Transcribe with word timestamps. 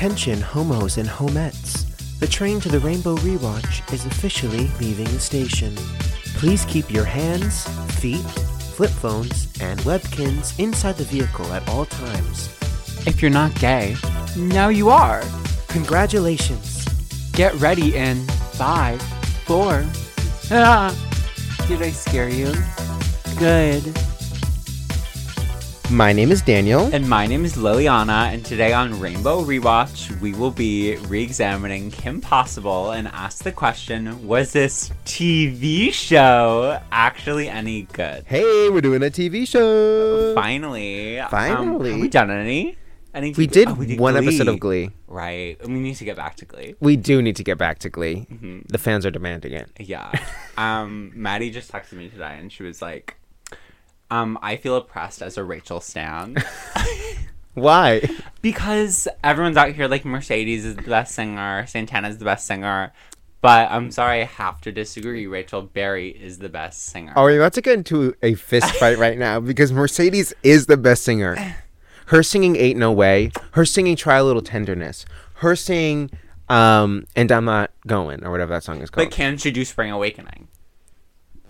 Attention, 0.00 0.40
homos 0.40 0.96
and 0.96 1.06
homettes. 1.06 1.84
The 2.20 2.26
train 2.26 2.58
to 2.62 2.70
the 2.70 2.78
Rainbow 2.78 3.16
Rewatch 3.16 3.92
is 3.92 4.06
officially 4.06 4.70
leaving 4.80 5.04
the 5.04 5.20
station. 5.20 5.74
Please 6.38 6.64
keep 6.64 6.90
your 6.90 7.04
hands, 7.04 7.68
feet, 8.00 8.24
flip 8.74 8.88
phones, 8.88 9.52
and 9.60 9.78
Webkinz 9.80 10.58
inside 10.58 10.96
the 10.96 11.04
vehicle 11.04 11.52
at 11.52 11.68
all 11.68 11.84
times. 11.84 12.48
If 13.06 13.20
you're 13.20 13.30
not 13.30 13.54
gay, 13.56 13.94
now 14.38 14.70
you 14.70 14.88
are. 14.88 15.22
Congratulations. 15.68 16.86
Get 17.32 17.52
ready 17.56 17.94
in 17.94 18.26
five, 18.54 19.02
four. 19.44 19.84
Ah, 20.50 20.96
did 21.68 21.82
I 21.82 21.90
scare 21.90 22.30
you? 22.30 22.54
Good. 23.38 23.94
My 25.90 26.12
name 26.12 26.30
is 26.30 26.40
Daniel. 26.40 26.88
And 26.94 27.08
my 27.08 27.26
name 27.26 27.44
is 27.44 27.56
Liliana, 27.56 28.32
and 28.32 28.44
today 28.44 28.72
on 28.72 29.00
Rainbow 29.00 29.42
Rewatch, 29.42 30.20
we 30.20 30.32
will 30.34 30.52
be 30.52 30.96
re 31.08 31.20
examining 31.20 31.90
Kim 31.90 32.20
Possible 32.20 32.92
and 32.92 33.08
ask 33.08 33.42
the 33.42 33.50
question 33.50 34.24
Was 34.24 34.52
this 34.52 34.90
TV 35.04 35.92
show 35.92 36.80
actually 36.92 37.48
any 37.48 37.82
good? 37.92 38.22
Hey, 38.24 38.70
we're 38.70 38.82
doing 38.82 39.02
a 39.02 39.06
TV 39.06 39.48
show. 39.48 40.32
Finally. 40.36 41.18
Um, 41.18 41.28
Finally. 41.28 41.90
have 41.90 42.00
we 42.00 42.08
done 42.08 42.30
any? 42.30 42.78
any 43.12 43.32
We 43.32 43.48
TV 43.48 43.50
did, 43.50 43.68
oh, 43.68 44.00
one 44.00 44.16
episode 44.16 44.46
of 44.46 44.60
Glee. 44.60 44.90
Right. 45.08 45.58
We 45.66 45.74
need 45.74 45.96
to 45.96 46.04
get 46.04 46.16
back 46.16 46.36
to 46.36 46.44
Glee. 46.44 46.76
We 46.78 46.94
do 46.94 47.20
need 47.20 47.34
to 47.34 47.42
get 47.42 47.58
back 47.58 47.80
to 47.80 47.90
Glee. 47.90 48.28
Mm-hmm. 48.30 48.60
The 48.68 48.78
fans 48.78 49.04
are 49.06 49.10
demanding 49.10 49.54
it. 49.54 49.68
Yeah. 49.80 50.12
um, 50.56 51.10
Maddie 51.16 51.50
just 51.50 51.72
texted 51.72 51.94
me 51.94 52.08
today 52.10 52.36
and 52.38 52.52
she 52.52 52.62
was 52.62 52.80
like, 52.80 53.16
um, 54.10 54.38
I 54.42 54.56
feel 54.56 54.76
oppressed 54.76 55.22
as 55.22 55.36
a 55.38 55.44
Rachel 55.44 55.80
Stan. 55.80 56.36
Why? 57.54 58.02
because 58.42 59.06
everyone's 59.22 59.56
out 59.56 59.72
here 59.72 59.88
like 59.88 60.04
Mercedes 60.04 60.64
is 60.64 60.76
the 60.76 60.82
best 60.82 61.14
singer, 61.14 61.66
Santana's 61.66 62.18
the 62.18 62.24
best 62.24 62.46
singer. 62.46 62.92
But 63.42 63.70
I'm 63.70 63.90
sorry, 63.90 64.20
I 64.20 64.24
have 64.24 64.60
to 64.62 64.72
disagree. 64.72 65.26
Rachel 65.26 65.62
Berry 65.62 66.10
is 66.10 66.38
the 66.38 66.50
best 66.50 66.84
singer. 66.84 67.14
Are 67.16 67.24
we 67.24 67.36
about 67.36 67.54
to 67.54 67.62
get 67.62 67.72
into 67.78 68.14
a 68.22 68.34
fist 68.34 68.70
fight 68.74 68.98
right 68.98 69.16
now? 69.18 69.40
Because 69.50 69.72
Mercedes 69.72 70.34
is 70.42 70.66
the 70.66 70.76
best 70.76 71.02
singer. 71.04 71.56
Her 72.06 72.22
singing 72.22 72.56
Ain't 72.56 72.78
No 72.78 72.92
Way, 72.92 73.30
her 73.52 73.64
singing 73.64 73.96
Try 73.96 74.18
a 74.18 74.24
Little 74.24 74.42
Tenderness, 74.42 75.06
her 75.36 75.56
singing 75.56 76.10
um, 76.50 77.06
And 77.16 77.32
I'm 77.32 77.46
Not 77.46 77.70
Going, 77.86 78.22
or 78.24 78.30
whatever 78.30 78.52
that 78.52 78.62
song 78.64 78.82
is 78.82 78.90
called. 78.90 79.08
but 79.08 79.14
can 79.14 79.38
she 79.38 79.50
do 79.50 79.64
Spring 79.64 79.90
Awakening? 79.90 80.48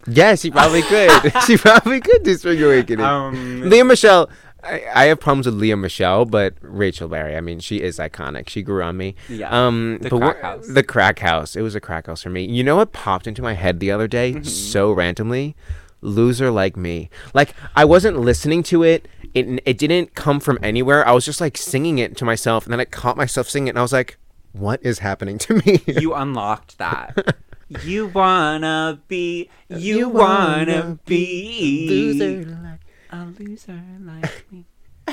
Yes, 0.06 0.40
she 0.42 0.50
probably 0.50 0.82
could. 0.82 1.10
she 1.46 1.56
probably 1.56 2.00
could 2.00 2.22
do 2.22 2.34
Spring 2.36 2.62
Awakening. 2.62 3.04
Um, 3.04 3.62
Lea 3.68 3.82
Michele. 3.82 4.28
I, 4.62 4.82
I 4.94 5.04
have 5.06 5.20
problems 5.20 5.46
with 5.46 5.54
Lea 5.54 5.74
Michele, 5.74 6.24
but 6.26 6.54
Rachel 6.60 7.08
Berry, 7.08 7.34
I 7.36 7.40
mean, 7.40 7.60
she 7.60 7.80
is 7.80 7.98
iconic. 7.98 8.48
She 8.50 8.60
grew 8.62 8.82
on 8.82 8.96
me. 8.98 9.14
Yeah. 9.28 9.48
Um, 9.50 9.98
The 10.02 10.10
crack 10.10 10.40
house. 10.42 10.68
The 10.68 10.82
crack 10.82 11.18
house. 11.20 11.56
It 11.56 11.62
was 11.62 11.74
a 11.74 11.80
crack 11.80 12.06
house 12.08 12.22
for 12.22 12.30
me. 12.30 12.44
You 12.44 12.62
know 12.62 12.76
what 12.76 12.92
popped 12.92 13.26
into 13.26 13.40
my 13.42 13.54
head 13.54 13.80
the 13.80 13.90
other 13.90 14.06
day 14.08 14.32
Mm-hmm. 14.34 14.42
so 14.44 14.92
randomly? 14.92 15.56
Loser 16.02 16.50
like 16.50 16.76
me. 16.76 17.08
Like 17.34 17.54
I 17.76 17.84
wasn't 17.84 18.18
listening 18.18 18.62
to 18.64 18.82
it. 18.82 19.06
It 19.34 19.60
it 19.66 19.76
didn't 19.78 20.14
come 20.14 20.40
from 20.40 20.58
anywhere. 20.62 21.06
I 21.06 21.12
was 21.12 21.24
just 21.26 21.40
like 21.42 21.56
singing 21.58 21.98
it 21.98 22.16
to 22.16 22.24
myself, 22.24 22.64
and 22.64 22.72
then 22.72 22.80
I 22.80 22.84
caught 22.86 23.16
myself 23.18 23.48
singing 23.50 23.68
it, 23.68 23.70
and 23.72 23.78
I 23.78 23.82
was 23.82 23.92
like, 23.92 24.16
"What 24.52 24.80
is 24.82 25.00
happening 25.00 25.36
to 25.38 25.54
me?" 25.64 25.82
you 25.86 26.14
unlocked 26.14 26.78
that. 26.78 27.36
you 27.84 28.08
wanna 28.08 29.00
be, 29.08 29.48
you, 29.68 29.76
You 29.98 30.08
wanna, 30.08 30.72
wanna 30.74 30.98
be 31.06 31.86
Loser 31.88 32.44
like. 32.50 32.80
a 33.12 33.27
loser 33.38 33.80
like 34.00 34.52
me. 34.52 34.66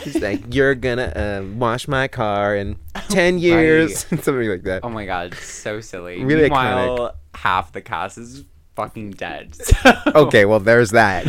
He's 0.04 0.22
like, 0.22 0.54
"You're 0.54 0.76
gonna 0.76 1.12
uh, 1.44 1.46
wash 1.56 1.88
my 1.88 2.08
car 2.08 2.56
in 2.56 2.78
ten 3.10 3.40
years," 3.40 4.00
something 4.10 4.48
like 4.48 4.64
that. 4.64 4.82
Oh 4.84 4.90
my 4.90 5.06
god, 5.06 5.34
so 5.36 5.80
silly. 5.82 6.24
Really 6.24 6.42
Meanwhile, 6.44 7.16
half 7.34 7.72
the 7.72 7.82
cast 7.82 8.18
is 8.20 8.44
fucking 8.76 9.12
dead. 9.12 9.56
So, 9.56 9.76
Okay, 10.16 10.46
well, 10.46 10.60
there's 10.60 10.92
that. 10.92 11.26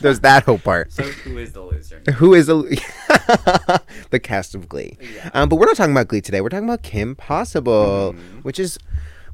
there's 0.00 0.18
that 0.20 0.42
whole 0.42 0.58
part. 0.58 0.90
So 0.92 1.04
who 1.04 1.38
is 1.38 1.52
the 1.52 1.62
loser? 1.62 2.02
Who 2.16 2.34
is 2.34 2.48
the 2.48 2.82
the 4.10 4.18
cast 4.18 4.54
of 4.56 4.68
Glee? 4.68 4.96
Yeah. 5.00 5.30
Um, 5.34 5.48
but 5.48 5.56
we're 5.56 5.66
not 5.66 5.76
talking 5.76 5.92
about 5.92 6.08
Glee 6.08 6.20
today. 6.20 6.40
We're 6.40 6.48
talking 6.48 6.68
about 6.68 6.82
Kim 6.82 7.14
Possible, 7.14 8.14
Mm-hmm. 8.14 8.38
which 8.40 8.58
is 8.58 8.78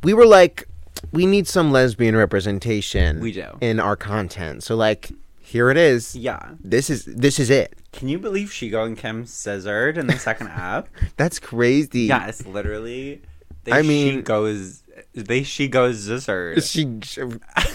we 0.02 0.12
were 0.12 0.26
like, 0.26 0.68
we 1.12 1.26
need 1.26 1.46
some 1.46 1.70
lesbian 1.72 2.16
representation. 2.16 3.20
We 3.20 3.32
do. 3.32 3.46
in 3.60 3.80
our 3.80 3.96
content. 3.96 4.62
So 4.62 4.76
like, 4.76 5.10
here 5.40 5.70
it 5.70 5.76
is. 5.76 6.16
Yeah. 6.16 6.50
This 6.62 6.90
is 6.90 7.04
this 7.04 7.38
is 7.38 7.50
it. 7.50 7.74
Can 7.92 8.08
you 8.08 8.18
believe 8.18 8.48
Shego 8.48 8.84
and 8.86 8.96
Kim 8.98 9.24
scissored 9.26 9.98
in 9.98 10.06
the 10.08 10.18
second 10.18 10.48
app? 10.54 10.88
That's 11.16 11.38
crazy. 11.38 12.02
yeah, 12.02 12.26
it's 12.26 12.44
literally. 12.46 13.22
They 13.64 13.72
I 13.72 13.82
she 13.82 13.88
mean- 13.88 14.22
goes. 14.22 14.80
They 15.12 15.42
she 15.44 15.68
goes 15.68 16.04
scissored. 16.04 16.62
She, 16.64 16.98
she- 17.02 17.20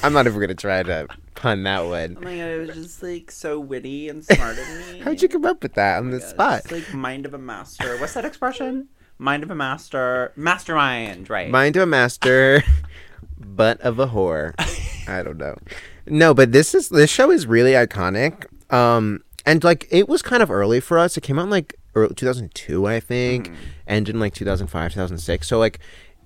I'm 0.03 0.13
not 0.13 0.25
even 0.27 0.39
gonna 0.39 0.55
try 0.55 0.83
to 0.83 1.07
pun 1.35 1.63
that 1.63 1.85
one. 1.85 2.17
Oh 2.17 2.21
my 2.23 2.35
god, 2.35 2.47
it 2.49 2.67
was 2.67 2.75
just 2.75 3.03
like 3.03 3.31
so 3.31 3.59
witty 3.59 4.09
and 4.09 4.23
smart 4.23 4.57
of 4.57 4.67
me. 4.93 4.99
How'd 5.03 5.21
you 5.21 5.29
come 5.29 5.45
up 5.45 5.61
with 5.63 5.73
that 5.75 5.99
on 5.99 6.09
oh 6.09 6.11
the 6.17 6.19
Yeah, 6.19 6.27
spot? 6.29 6.59
It's 6.65 6.71
like 6.71 6.93
mind 6.93 7.25
of 7.25 7.33
a 7.33 7.37
master. 7.37 7.97
What's 7.97 8.13
that 8.13 8.25
expression? 8.25 8.87
Mind 9.19 9.43
of 9.43 9.51
a 9.51 9.55
master. 9.55 10.31
Mastermind, 10.37 11.29
right? 11.29 11.49
Mind 11.49 11.75
of 11.77 11.83
a 11.83 11.85
master, 11.85 12.63
butt 13.55 13.79
of 13.81 13.99
a 13.99 14.07
whore. 14.07 14.53
I 15.07 15.23
don't 15.23 15.37
know. 15.37 15.55
No, 16.05 16.33
but 16.33 16.51
this 16.51 16.73
is 16.73 16.89
this 16.89 17.09
show 17.09 17.31
is 17.31 17.45
really 17.47 17.71
iconic. 17.71 18.45
Um, 18.73 19.23
and 19.45 19.63
like 19.63 19.87
it 19.89 20.07
was 20.07 20.21
kind 20.21 20.43
of 20.43 20.51
early 20.51 20.79
for 20.79 20.97
us. 20.97 21.17
It 21.17 21.21
came 21.21 21.39
out 21.39 21.43
in 21.43 21.49
like 21.49 21.75
early, 21.95 22.13
2002, 22.13 22.87
I 22.87 22.99
think, 22.99 23.49
mm. 23.49 23.55
ended 23.87 24.15
in 24.15 24.19
like 24.19 24.33
2005, 24.33 24.91
2006. 24.93 25.47
So 25.47 25.59
like 25.59 25.79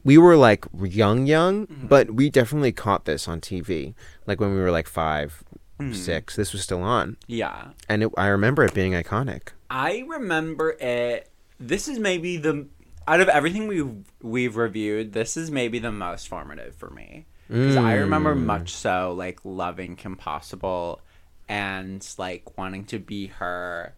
we 0.03 0.17
were 0.17 0.35
like 0.35 0.65
young, 0.81 1.25
young, 1.25 1.67
mm. 1.67 1.87
but 1.87 2.11
we 2.11 2.29
definitely 2.29 2.71
caught 2.71 3.05
this 3.05 3.27
on 3.27 3.39
TV. 3.41 3.93
Like 4.25 4.39
when 4.39 4.53
we 4.53 4.59
were 4.59 4.71
like 4.71 4.87
five, 4.87 5.43
mm. 5.79 5.95
six. 5.95 6.35
This 6.35 6.53
was 6.53 6.61
still 6.61 6.81
on, 6.81 7.17
yeah. 7.27 7.69
and 7.89 8.03
it, 8.03 8.09
I 8.17 8.27
remember 8.27 8.63
it 8.63 8.73
being 8.73 8.93
iconic. 8.93 9.49
I 9.69 10.03
remember 10.07 10.71
it. 10.79 11.29
This 11.59 11.87
is 11.87 11.99
maybe 11.99 12.37
the 12.37 12.67
out 13.07 13.21
of 13.21 13.29
everything 13.29 13.67
we've 13.67 13.93
we've 14.21 14.55
reviewed. 14.55 15.13
This 15.13 15.37
is 15.37 15.51
maybe 15.51 15.79
the 15.79 15.91
most 15.91 16.27
formative 16.27 16.75
for 16.75 16.89
me 16.89 17.25
because 17.47 17.75
I 17.75 17.95
remember 17.95 18.35
mm. 18.35 18.43
much 18.43 18.73
so 18.73 19.13
like 19.17 19.39
loving 19.43 19.95
Kim 19.95 20.15
Possible 20.15 21.01
and 21.47 22.07
like 22.17 22.57
wanting 22.57 22.85
to 22.85 22.99
be 22.99 23.27
her, 23.27 23.93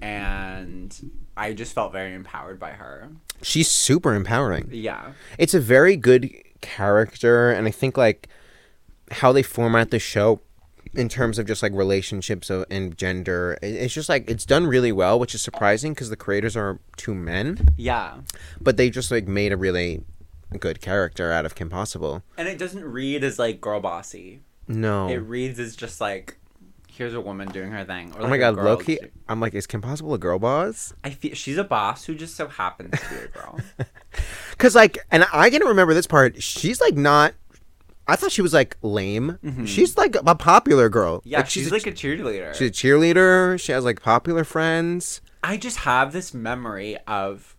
and 0.00 1.10
I 1.36 1.52
just 1.52 1.74
felt 1.74 1.92
very 1.92 2.14
empowered 2.14 2.58
by 2.58 2.70
her. 2.70 3.10
She's 3.42 3.68
super 3.68 4.14
empowering. 4.14 4.68
Yeah, 4.72 5.12
it's 5.38 5.54
a 5.54 5.60
very 5.60 5.96
good 5.96 6.30
character 6.60 7.50
and 7.52 7.66
i 7.66 7.70
think 7.70 7.96
like 7.96 8.28
how 9.10 9.32
they 9.32 9.42
format 9.42 9.90
the 9.90 9.98
show 9.98 10.40
in 10.96 11.08
terms 11.08 11.38
of 11.38 11.46
just 11.46 11.62
like 11.62 11.72
relationships 11.72 12.50
and 12.50 12.96
gender 12.96 13.58
it's 13.62 13.92
just 13.94 14.08
like 14.08 14.28
it's 14.30 14.46
done 14.46 14.66
really 14.66 14.92
well 14.92 15.18
which 15.18 15.34
is 15.34 15.42
surprising 15.42 15.92
because 15.92 16.10
the 16.10 16.16
creators 16.16 16.56
are 16.56 16.78
two 16.96 17.14
men 17.14 17.68
yeah, 17.76 18.14
but 18.60 18.76
they 18.76 18.90
just 18.90 19.10
like 19.10 19.26
made 19.28 19.52
a 19.52 19.56
really 19.56 20.02
good 20.58 20.80
character 20.80 21.30
out 21.32 21.44
of 21.44 21.54
kim 21.54 21.68
possible 21.68 22.22
and 22.38 22.48
it 22.48 22.58
doesn't 22.58 22.84
read 22.84 23.22
as 23.24 23.38
like 23.38 23.60
girl 23.60 23.80
bossy. 23.80 24.40
no 24.68 25.08
It 25.08 25.16
reads 25.16 25.58
as 25.58 25.76
just 25.76 26.00
like 26.00 26.36
here's 26.88 27.12
a 27.12 27.20
woman 27.20 27.46
doing 27.50 27.72
her 27.72 27.84
thing. 27.84 28.10
Or 28.16 28.22
oh 28.22 28.28
my 28.28 28.38
god 28.38 28.56
loki 28.56 28.96
do- 28.96 29.08
i'm 29.28 29.38
like 29.40 29.52
is 29.54 29.66
kim 29.66 29.82
possible 29.82 30.14
a 30.14 30.18
girl 30.18 30.38
boss 30.38 30.94
I 31.04 31.10
feel 31.10 31.34
she's 31.34 31.58
a 31.58 31.64
boss 31.64 32.04
who 32.04 32.14
just 32.14 32.36
so 32.36 32.46
happens 32.48 32.98
to 32.98 33.08
be 33.10 33.16
a 33.16 33.28
girl. 33.28 33.60
because 34.52 34.74
like 34.74 34.98
and 35.10 35.26
i 35.32 35.50
didn't 35.50 35.68
remember 35.68 35.92
this 35.92 36.06
part 36.06 36.42
she's 36.42 36.80
like 36.80 36.94
not 36.94 37.34
i 38.08 38.16
thought 38.16 38.30
she 38.32 38.42
was 38.42 38.52
like 38.54 38.76
lame 38.82 39.38
she's 39.66 39.96
like 39.96 40.16
a 40.26 40.34
popular 40.34 40.88
girl 40.88 41.18
Mm-hmm. 41.20 41.28
Yeah, 41.30 41.44
she's, 41.44 41.68
a, 41.68 41.72
like 41.72 41.86
a 41.86 41.92
cheerleader. 41.92 42.54
she's 42.54 42.68
a 42.70 42.72
cheerleader 42.72 43.58
she 43.60 43.72
has 43.72 43.84
like 43.84 44.02
popular 44.02 44.44
friends 44.44 45.20
I 45.42 45.56
just 45.58 45.78
have 45.78 46.12
this 46.12 46.34
memory 46.34 46.96
of 47.06 47.54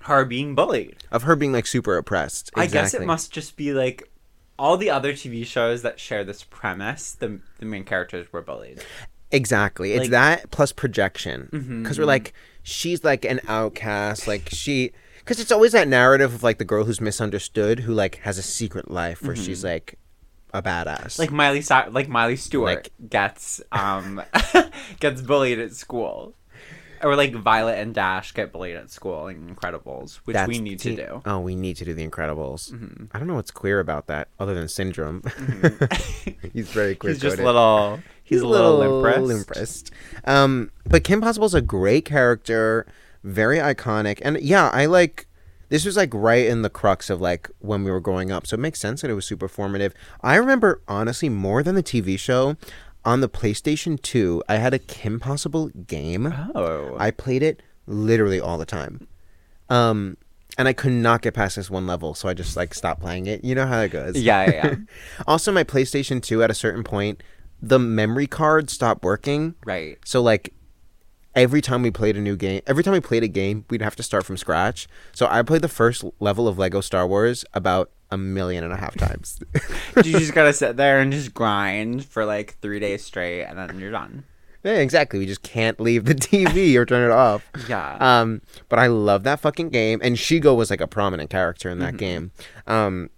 her 0.00 0.24
being 0.24 0.54
bullied. 0.56 0.96
of 1.12 1.22
her 1.22 1.36
being 1.36 1.52
like 1.52 1.66
super 1.66 1.96
oppressed. 1.96 2.50
I 2.56 2.66
guess 2.66 2.94
it 2.94 3.04
must 3.06 3.30
just 3.32 3.56
be 3.56 3.72
like 3.72 4.10
all 4.58 4.76
the 4.76 4.90
other 4.90 5.12
TV 5.12 5.46
shows 5.46 5.82
that 5.82 6.00
share 6.00 6.24
this 6.24 6.42
premise. 6.42 7.12
The 7.12 7.38
the 7.60 7.66
main 7.66 7.84
characters 7.84 8.32
were 8.32 8.42
bullied. 8.42 8.82
exactly. 9.30 9.92
It's 9.92 10.08
that 10.08 10.50
plus 10.50 10.72
projection 10.72 11.48
because 11.82 11.98
we're 11.98 12.06
like 12.06 12.32
she's 12.64 13.04
like 13.04 13.24
an 13.24 13.40
outcast, 13.46 14.26
like 14.26 14.48
she 14.50 14.90
because 15.26 15.40
it's 15.40 15.50
always 15.50 15.72
that 15.72 15.88
narrative 15.88 16.32
of 16.32 16.44
like 16.44 16.58
the 16.58 16.64
girl 16.64 16.84
who's 16.84 17.00
misunderstood 17.00 17.80
who 17.80 17.92
like 17.92 18.16
has 18.18 18.38
a 18.38 18.42
secret 18.42 18.88
life 18.88 19.22
where 19.22 19.34
she's 19.34 19.64
like 19.64 19.98
a 20.54 20.62
badass. 20.62 21.18
Mm-hmm. 21.18 21.22
Like 21.22 21.32
Miley, 21.32 21.64
like 21.90 22.08
Miley 22.08 22.36
Stewart 22.36 22.76
Like- 22.76 22.92
gets 23.10 23.60
um 23.72 24.22
gets 25.00 25.22
bullied 25.22 25.58
at 25.58 25.72
school, 25.74 26.34
or 27.02 27.16
like 27.16 27.34
Violet 27.34 27.78
and 27.80 27.92
Dash 27.92 28.32
get 28.34 28.52
bullied 28.52 28.76
at 28.76 28.92
school 28.92 29.26
in 29.26 29.52
Incredibles, 29.52 30.18
which 30.26 30.34
That's 30.34 30.48
we 30.48 30.60
need 30.60 30.78
the- 30.78 30.94
to 30.94 31.06
do. 31.06 31.22
Oh, 31.26 31.40
we 31.40 31.56
need 31.56 31.76
to 31.78 31.84
do 31.84 31.92
the 31.92 32.06
Incredibles. 32.06 32.72
Mm-hmm. 32.72 33.06
I 33.12 33.18
don't 33.18 33.26
know 33.26 33.34
what's 33.34 33.50
queer 33.50 33.80
about 33.80 34.06
that 34.06 34.28
other 34.38 34.54
than 34.54 34.68
syndrome. 34.68 35.22
he's 36.52 36.68
very 36.68 36.94
queer. 36.94 37.12
He's 37.14 37.20
just 37.20 37.38
little. 37.38 37.98
He's, 38.22 38.40
a 38.42 38.46
little, 38.46 39.02
wrist. 39.02 39.20
limp 39.20 39.50
wrist. 39.50 39.90
Um, 40.24 40.70
but 40.84 41.04
Kim 41.04 41.20
Possible's 41.20 41.54
a 41.54 41.60
great 41.60 42.04
character, 42.04 42.84
very 43.26 43.58
iconic. 43.58 44.20
And 44.22 44.40
yeah, 44.40 44.70
I 44.72 44.86
like 44.86 45.26
this 45.68 45.84
was 45.84 45.96
like 45.96 46.14
right 46.14 46.46
in 46.46 46.62
the 46.62 46.70
crux 46.70 47.10
of 47.10 47.20
like 47.20 47.50
when 47.58 47.82
we 47.84 47.90
were 47.90 48.00
growing 48.00 48.30
up. 48.30 48.46
So 48.46 48.54
it 48.54 48.60
makes 48.60 48.80
sense 48.80 49.02
that 49.02 49.10
it 49.10 49.14
was 49.14 49.26
super 49.26 49.48
formative. 49.48 49.92
I 50.22 50.36
remember 50.36 50.80
honestly 50.86 51.28
more 51.28 51.62
than 51.62 51.74
the 51.74 51.82
TV 51.82 52.18
show 52.18 52.56
on 53.04 53.20
the 53.20 53.28
PlayStation 53.28 54.00
2, 54.00 54.44
I 54.48 54.56
had 54.56 54.74
a 54.74 54.78
Kim 54.78 55.20
Possible 55.20 55.68
game. 55.68 56.32
Oh. 56.54 56.96
I 56.98 57.10
played 57.10 57.42
it 57.42 57.62
literally 57.86 58.40
all 58.40 58.58
the 58.58 58.66
time. 58.66 59.06
Um 59.68 60.16
and 60.58 60.68
I 60.68 60.72
could 60.72 60.92
not 60.92 61.20
get 61.20 61.34
past 61.34 61.56
this 61.56 61.68
one 61.68 61.86
level, 61.86 62.14
so 62.14 62.30
I 62.30 62.34
just 62.34 62.56
like 62.56 62.72
stopped 62.72 63.02
playing 63.02 63.26
it. 63.26 63.44
You 63.44 63.54
know 63.54 63.66
how 63.66 63.80
that 63.80 63.90
goes. 63.90 64.18
yeah, 64.18 64.50
yeah, 64.50 64.66
yeah. 64.66 64.76
Also, 65.26 65.52
my 65.52 65.64
PlayStation 65.64 66.22
2 66.22 66.42
at 66.42 66.50
a 66.50 66.54
certain 66.54 66.82
point, 66.82 67.22
the 67.60 67.78
memory 67.78 68.26
card 68.26 68.70
stopped 68.70 69.02
working. 69.02 69.54
right. 69.66 69.98
So 70.04 70.22
like 70.22 70.54
every 71.36 71.60
time 71.60 71.82
we 71.82 71.90
played 71.90 72.16
a 72.16 72.20
new 72.20 72.34
game, 72.34 72.62
every 72.66 72.82
time 72.82 72.94
we 72.94 73.00
played 73.00 73.22
a 73.22 73.28
game, 73.28 73.64
we'd 73.70 73.82
have 73.82 73.94
to 73.96 74.02
start 74.02 74.24
from 74.24 74.36
scratch. 74.36 74.88
So 75.12 75.28
I 75.30 75.42
played 75.42 75.62
the 75.62 75.68
first 75.68 76.02
level 76.18 76.48
of 76.48 76.58
Lego 76.58 76.80
Star 76.80 77.06
Wars 77.06 77.44
about 77.52 77.90
a 78.10 78.16
million 78.16 78.64
and 78.64 78.72
a 78.72 78.76
half 78.76 78.96
times. 78.96 79.38
you 79.96 80.02
just 80.18 80.32
gotta 80.32 80.52
sit 80.54 80.76
there 80.76 80.98
and 81.00 81.12
just 81.12 81.34
grind 81.34 82.04
for 82.04 82.24
like 82.24 82.56
three 82.60 82.80
days 82.80 83.04
straight, 83.04 83.44
and 83.44 83.58
then 83.58 83.78
you're 83.78 83.90
done. 83.90 84.24
yeah, 84.64 84.78
exactly. 84.78 85.18
We 85.18 85.26
just 85.26 85.42
can't 85.42 85.78
leave 85.78 86.06
the 86.06 86.14
TV 86.14 86.74
or 86.76 86.86
turn 86.86 87.08
it 87.08 87.12
off. 87.12 87.48
Yeah. 87.68 87.96
Um, 88.00 88.40
but 88.68 88.78
I 88.78 88.86
love 88.86 89.22
that 89.24 89.40
fucking 89.40 89.68
game, 89.68 90.00
and 90.02 90.16
Shego 90.16 90.56
was 90.56 90.70
like 90.70 90.80
a 90.80 90.86
prominent 90.88 91.30
character 91.30 91.68
in 91.68 91.78
that 91.80 91.98
game. 91.98 92.30
Um, 92.66 93.10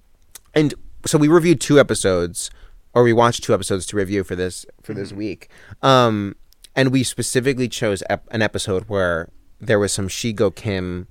and 0.54 0.74
so 1.06 1.18
we 1.18 1.28
reviewed 1.28 1.60
two 1.60 1.78
episodes, 1.78 2.50
or 2.94 3.04
we 3.04 3.12
watched 3.12 3.44
two 3.44 3.54
episodes 3.54 3.86
to 3.86 3.96
review 3.96 4.24
for 4.24 4.34
this 4.34 4.66
for 4.82 4.92
this 4.94 5.12
week. 5.12 5.48
Um, 5.82 6.34
and 6.74 6.92
we 6.92 7.02
specifically 7.02 7.68
chose 7.68 8.02
ep- 8.08 8.26
an 8.30 8.42
episode 8.42 8.84
where 8.88 9.28
there 9.60 9.78
was 9.78 9.92
some 9.92 10.08
Shego 10.08 10.54
Kim 10.54 11.08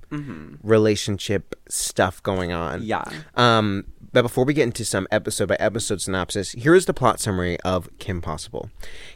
relationship 0.62 1.54
stuff 1.68 2.22
going 2.22 2.52
on. 2.52 2.82
yeah. 2.82 3.04
Um, 3.34 3.84
but 4.10 4.22
before 4.22 4.44
we 4.44 4.54
get 4.54 4.62
into 4.62 4.84
some 4.84 5.06
episode 5.10 5.48
by 5.48 5.56
episode 5.56 6.00
synopsis, 6.00 6.52
here 6.52 6.74
is 6.74 6.86
the 6.86 6.94
plot 6.94 7.20
summary 7.20 7.60
of 7.60 7.90
Kim 7.98 8.22
Possible. 8.22 8.70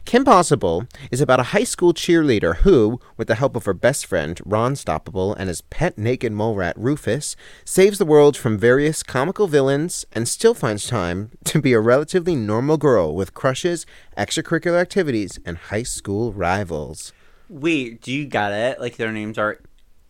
Kim 0.05 0.23
Possible 0.23 0.87
is 1.09 1.19
about 1.19 1.39
a 1.39 1.43
high 1.51 1.63
school 1.63 1.93
cheerleader 1.93 2.57
who, 2.57 2.99
with 3.17 3.27
the 3.27 3.35
help 3.35 3.55
of 3.55 3.65
her 3.65 3.73
best 3.73 4.05
friend 4.05 4.39
Ron 4.45 4.75
Stoppable 4.75 5.35
and 5.37 5.49
his 5.49 5.61
pet 5.61 5.97
naked 5.97 6.31
mole 6.31 6.55
rat 6.55 6.75
Rufus, 6.77 7.35
saves 7.65 7.97
the 7.97 8.05
world 8.05 8.37
from 8.37 8.57
various 8.57 9.01
comical 9.01 9.47
villains 9.47 10.05
and 10.13 10.27
still 10.27 10.53
finds 10.53 10.87
time 10.87 11.31
to 11.45 11.59
be 11.59 11.73
a 11.73 11.79
relatively 11.79 12.35
normal 12.35 12.77
girl 12.77 13.15
with 13.15 13.33
crushes, 13.33 13.87
extracurricular 14.15 14.79
activities, 14.79 15.39
and 15.43 15.57
high 15.57 15.83
school 15.83 16.33
rivals. 16.33 17.13
Wait, 17.53 18.01
do 18.01 18.11
you 18.11 18.25
get 18.25 18.51
it? 18.51 18.79
Like 18.79 18.97
their 18.97 19.11
names 19.11 19.37
are 19.37 19.59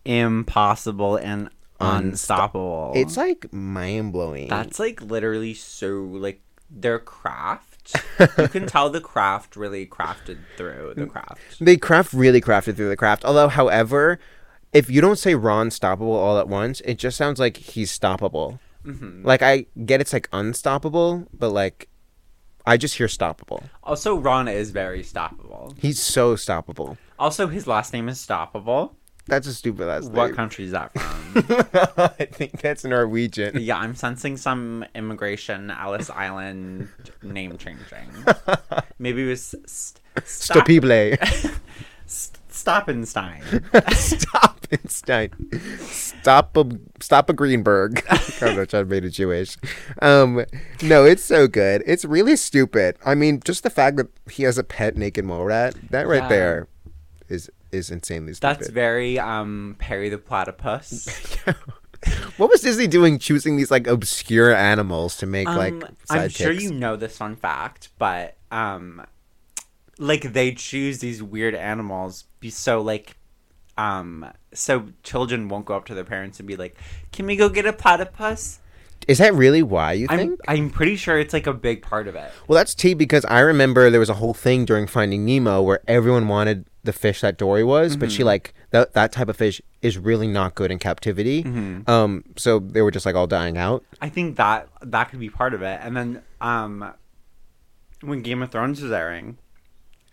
impossible 0.06 1.18
and 1.18 1.50
unstoppable. 1.80 2.94
It's 2.96 3.18
like 3.18 3.52
mind 3.52 4.14
blowing. 4.14 4.48
That's 4.48 4.80
like 4.80 5.02
literally 5.02 5.54
so 5.54 6.04
like 6.04 6.42
their 6.70 7.00
craft. 7.00 7.98
you 8.38 8.48
can 8.48 8.66
tell 8.66 8.90
the 8.90 9.02
craft 9.02 9.56
really 9.58 9.86
crafted 9.86 10.40
through 10.56 10.94
the 10.96 11.06
craft. 11.06 11.60
They 11.60 11.76
craft 11.76 12.14
really 12.14 12.40
crafted 12.40 12.78
through 12.78 12.90
the 12.90 12.96
craft. 12.98 13.26
Although, 13.26 13.50
however, 13.50 14.20
if 14.72 14.90
you 14.90 15.02
don't 15.02 15.20
say 15.20 15.36
Ron 15.36 15.70
stoppable 15.70 16.16
all 16.16 16.40
at 16.40 16.48
once, 16.48 16.82
it 16.82 16.98
just 16.98 17.18
sounds 17.18 17.40
like 17.40 17.58
he's 17.58 17.98
stoppable. 17.98 18.60
Mm-hmm. 18.86 19.26
Like 19.26 19.42
I 19.42 19.66
get 19.86 20.02
it's 20.02 20.14
like 20.14 20.30
unstoppable, 20.32 21.28
but 21.34 21.50
like 21.50 21.90
I 22.66 22.78
just 22.78 22.96
hear 22.96 23.08
stoppable. 23.08 23.64
Also, 23.84 24.16
Ron 24.16 24.48
is 24.48 24.72
very 24.72 25.04
stoppable. 25.04 25.78
He's 25.78 26.02
so 26.02 26.36
stoppable. 26.36 26.98
Also, 27.20 27.48
his 27.48 27.68
last 27.68 27.94
name 27.94 28.10
is 28.10 28.18
Stoppable. 28.26 28.92
That's 29.26 29.48
a 29.48 29.54
stupid 29.54 29.88
last 29.88 30.06
name. 30.08 30.14
What 30.16 30.34
country 30.36 30.66
is 30.66 30.72
that 30.72 30.92
from? 31.00 31.94
I 31.98 32.26
think 32.26 32.60
that's 32.62 32.84
Norwegian. 32.84 33.58
yeah, 33.62 33.78
I'm 33.78 33.96
sensing 33.96 34.36
some 34.36 34.84
immigration 34.96 35.72
Ellis 35.72 36.10
Island 36.10 36.90
name 37.22 37.58
changing. 37.58 38.10
Maybe 39.00 39.24
it 39.24 39.28
was 39.30 39.44
st- 39.66 40.02
stop, 40.26 40.68
Stopible. 40.68 41.18
st- 42.06 42.38
Stoppenstein. 42.52 43.42
Stoppenstein. 44.34 45.32
Stop 45.90 46.58
a 46.58 46.66
stop 47.02 47.30
a 47.30 47.34
Greenberg. 47.34 48.04
God, 48.06 48.20
I 48.60 48.66
tried 48.66 48.68
to 48.68 48.86
make 48.86 49.04
it 49.04 49.10
Jewish. 49.12 49.58
Um, 50.02 50.46
no, 50.82 51.06
it's 51.06 51.24
so 51.24 51.48
good. 51.48 51.84
It's 51.86 52.06
really 52.06 52.36
stupid. 52.36 52.98
I 53.06 53.16
mean, 53.16 53.40
just 53.44 53.64
the 53.64 53.70
fact 53.70 53.98
that 53.98 54.08
he 54.30 54.44
has 54.44 54.58
a 54.58 54.64
pet 54.64 54.98
naked 54.98 55.26
mole 55.26 55.46
rat, 55.46 55.76
that 55.92 56.08
right 56.08 56.24
Yeah. 56.24 56.28
there 56.30 56.68
is 57.74 57.90
insanely 57.92 58.34
stupid. 58.34 58.60
That's 58.60 58.70
very 58.70 59.20
um 59.20 59.76
Perry 59.80 60.10
the 60.10 60.18
Platypus. 60.18 61.38
what 62.38 62.50
was 62.50 62.62
Disney 62.62 62.88
doing 62.88 63.20
choosing 63.20 63.58
these 63.58 63.72
like 63.72 63.88
obscure 63.88 64.54
animals 64.54 65.18
to 65.18 65.26
make 65.26 65.48
like 65.48 65.74
Um, 65.74 65.82
sidekicks? 65.82 65.96
I'm 66.10 66.30
sure 66.30 66.52
you 66.52 66.74
know 66.74 66.96
this 66.96 67.18
fun 67.18 67.36
fact, 67.36 67.90
but 67.98 68.36
um, 68.52 69.06
like 69.98 70.34
they 70.34 70.52
choose 70.54 71.00
these 71.00 71.22
weird 71.22 71.56
animals 71.56 72.26
be 72.40 72.50
so 72.50 72.82
like 72.82 73.18
um 73.78 74.26
so 74.54 74.90
children 75.02 75.48
won't 75.48 75.66
go 75.66 75.76
up 75.76 75.86
to 75.86 75.94
their 75.96 76.04
parents 76.04 76.40
and 76.40 76.48
be 76.48 76.56
like, 76.56 76.76
"Can 77.12 77.26
we 77.26 77.36
go 77.36 77.50
get 77.50 77.66
a 77.66 77.74
platypus?" 77.74 78.60
Is 79.08 79.18
that 79.18 79.34
really 79.34 79.62
why 79.64 79.94
you 79.94 80.08
I'm 80.10 80.18
think? 80.18 80.40
I'm 80.48 80.70
pretty 80.70 80.96
sure 80.96 81.20
it's 81.20 81.34
like 81.34 81.48
a 81.48 81.54
big 81.54 81.82
part 81.82 82.08
of 82.08 82.16
it. 82.16 82.32
Well, 82.48 82.56
that's 82.56 82.74
T 82.74 82.94
because 82.94 83.26
I 83.26 83.40
remember 83.40 83.90
there 83.90 84.00
was 84.00 84.10
a 84.10 84.14
whole 84.16 84.34
thing 84.34 84.64
during 84.66 84.88
Finding 84.88 85.26
Nemo 85.26 85.62
where 85.62 85.82
everyone 85.88 86.28
wanted 86.28 86.66
the 86.84 86.94
fish 86.94 87.22
that 87.22 87.38
Dory 87.38 87.64
was, 87.64 87.96
but 87.96 88.10
Mm-hmm. 88.10 88.16
she 88.18 88.24
like 88.24 88.54
that 88.72 88.94
that 88.94 89.12
type 89.12 89.30
of 89.30 89.38
fish 89.38 89.62
is 89.82 89.98
really 89.98 90.28
not 90.28 90.54
good 90.56 90.70
in 90.72 90.80
captivity. 90.80 91.44
Mm-hmm. 91.44 91.90
Um, 91.90 92.24
so 92.36 92.60
they 92.60 92.82
were 92.82 92.92
just 92.92 93.06
like 93.06 93.16
all 93.16 93.28
dying 93.28 93.58
out. 93.58 93.84
I 94.02 94.10
think 94.10 94.36
that 94.36 94.68
that 94.82 95.06
could 95.10 95.20
be 95.20 95.30
part 95.30 95.54
of 95.54 95.62
it. 95.62 95.80
And 95.82 95.96
then 95.96 96.22
um, 96.42 96.94
when 98.02 98.22
Game 98.22 98.42
of 98.44 98.52
Thrones 98.52 98.82
was 98.82 98.92
airing, 98.92 99.38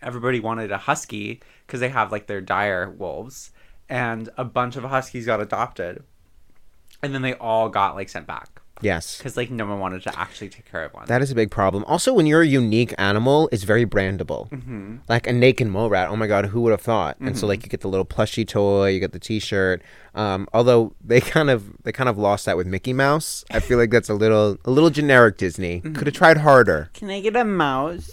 everybody 0.01 0.39
wanted 0.39 0.71
a 0.71 0.77
husky 0.77 1.41
because 1.67 1.79
they 1.81 1.89
have 1.89 2.11
like 2.11 2.27
their 2.27 2.41
dire 2.41 2.89
wolves, 2.89 3.51
and 3.89 4.29
a 4.37 4.45
bunch 4.45 4.77
of 4.77 4.83
huskies 4.85 5.25
got 5.25 5.41
adopted, 5.41 6.03
and 7.03 7.13
then 7.13 7.21
they 7.21 7.33
all 7.33 7.67
got 7.67 7.95
like 7.95 8.07
sent 8.07 8.27
back 8.27 8.60
Yes, 8.81 9.17
because 9.17 9.37
like 9.37 9.49
no 9.51 9.65
one 9.65 9.79
wanted 9.79 10.03
to 10.03 10.19
actually 10.19 10.49
take 10.49 10.69
care 10.69 10.83
of 10.83 10.93
one. 10.93 11.05
that 11.07 11.21
is 11.21 11.31
a 11.31 11.35
big 11.35 11.51
problem. 11.51 11.83
Also, 11.87 12.13
when 12.13 12.25
you're 12.25 12.41
a 12.41 12.47
unique 12.47 12.93
animal, 12.97 13.47
it's 13.51 13.63
very 13.63 13.85
brandable. 13.85 14.49
Mm-hmm. 14.49 14.97
Like 15.07 15.27
a 15.27 15.33
naked 15.33 15.67
mole 15.67 15.89
rat. 15.89 16.09
Oh 16.09 16.15
my 16.15 16.27
god, 16.27 16.45
who 16.47 16.61
would 16.61 16.71
have 16.71 16.81
thought? 16.81 17.17
And 17.19 17.37
so 17.37 17.47
like 17.47 17.63
you 17.63 17.69
get 17.69 17.81
the 17.81 17.87
little 17.89 18.05
plushy 18.05 18.43
toy, 18.45 18.89
you 18.89 18.99
get 18.99 19.11
the 19.11 19.19
T-shirt. 19.19 19.81
Um, 20.15 20.47
although 20.53 20.93
they 21.03 21.21
kind 21.21 21.49
of 21.49 21.81
they 21.83 21.91
kind 21.91 22.09
of 22.09 22.17
lost 22.17 22.45
that 22.45 22.57
with 22.57 22.67
Mickey 22.67 22.93
Mouse. 22.93 23.45
I 23.51 23.59
feel 23.59 23.77
like 23.77 23.91
that's 23.91 24.09
a 24.09 24.13
little 24.13 24.57
a 24.65 24.71
little 24.71 24.89
generic 24.89 25.37
Disney. 25.37 25.81
Mm-hmm. 25.81 25.93
Could 25.93 26.07
have 26.07 26.15
tried 26.15 26.37
harder. 26.37 26.89
Can 26.93 27.09
I 27.09 27.21
get 27.21 27.35
a 27.35 27.43
mouse? 27.45 28.11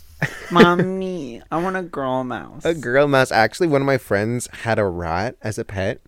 Mommy, 0.51 1.41
I 1.51 1.63
want 1.63 1.77
a 1.77 1.83
girl 1.83 2.25
mouse. 2.25 2.65
a 2.65 2.75
girl 2.75 3.07
mouse. 3.07 3.31
Actually, 3.31 3.69
one 3.69 3.81
of 3.83 3.87
my 3.87 3.99
friends 3.99 4.49
had 4.63 4.79
a 4.79 4.85
rat 4.85 5.37
as 5.43 5.59
a 5.59 5.65
pet, 5.65 6.01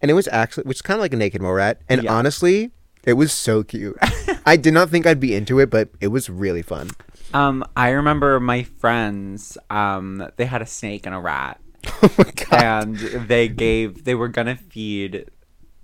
and 0.00 0.10
it 0.10 0.14
was 0.14 0.26
actually, 0.28 0.64
which 0.64 0.78
is 0.78 0.82
kind 0.82 0.96
of 0.98 1.02
like 1.02 1.12
a 1.12 1.16
naked 1.16 1.42
mole 1.42 1.52
rat. 1.52 1.80
And 1.88 2.02
Yeah. 2.04 2.12
honestly, 2.14 2.70
it 3.04 3.14
was 3.14 3.32
so 3.32 3.62
cute. 3.62 3.96
I 4.46 4.56
did 4.56 4.74
not 4.74 4.90
think 4.90 5.06
I'd 5.06 5.20
be 5.20 5.34
into 5.34 5.58
it, 5.60 5.70
but 5.70 5.90
it 6.00 6.08
was 6.08 6.28
really 6.30 6.62
fun. 6.62 6.90
Um, 7.34 7.64
I 7.76 7.90
remember 7.90 8.38
my 8.40 8.62
friends. 8.62 9.56
Um, 9.70 10.28
they 10.36 10.44
had 10.46 10.62
a 10.62 10.66
snake 10.66 11.06
and 11.06 11.14
a 11.14 11.18
rat. 11.20 11.58
Oh 12.04 12.10
my 12.18 12.24
god! 12.32 12.62
and 12.62 12.96
they 13.28 13.48
gave 13.48 14.04
they 14.04 14.14
were 14.14 14.28
gonna 14.28 14.56
feed 14.56 15.30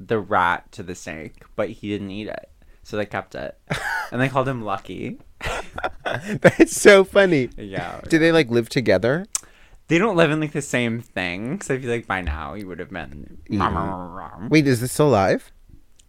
the 0.01 0.19
rat 0.21 0.71
to 0.73 0.83
the 0.83 0.95
snake, 0.95 1.43
but 1.57 1.71
he 1.71 1.89
didn't 1.89 2.11
eat 2.11 2.29
it, 2.29 2.51
so 2.85 2.97
they 2.97 3.07
kept 3.07 3.35
it, 3.35 3.59
and 4.13 4.21
they 4.21 4.29
called 4.29 4.49
him 4.49 4.63
Lucky. 4.63 5.19
That's 6.05 6.77
so 6.81 7.03
funny. 7.05 7.51
Yeah, 7.57 8.01
Do 8.09 8.19
they 8.19 8.31
like 8.33 8.49
live 8.51 8.69
together? 8.69 9.27
they 9.89 9.99
don't 9.99 10.17
live 10.17 10.31
in 10.31 10.39
like 10.41 10.53
the 10.53 10.63
same 10.63 11.01
thing, 11.01 11.61
so 11.63 11.75
I 11.75 11.79
feel 11.81 11.91
like 11.91 12.07
by 12.07 12.21
now 12.21 12.55
he 12.55 12.65
would 12.65 12.79
have 12.79 12.91
been. 12.91 13.39
Wait, 14.51 14.67
is 14.67 14.81
this 14.81 14.93
still 14.93 15.09
live? 15.11 15.51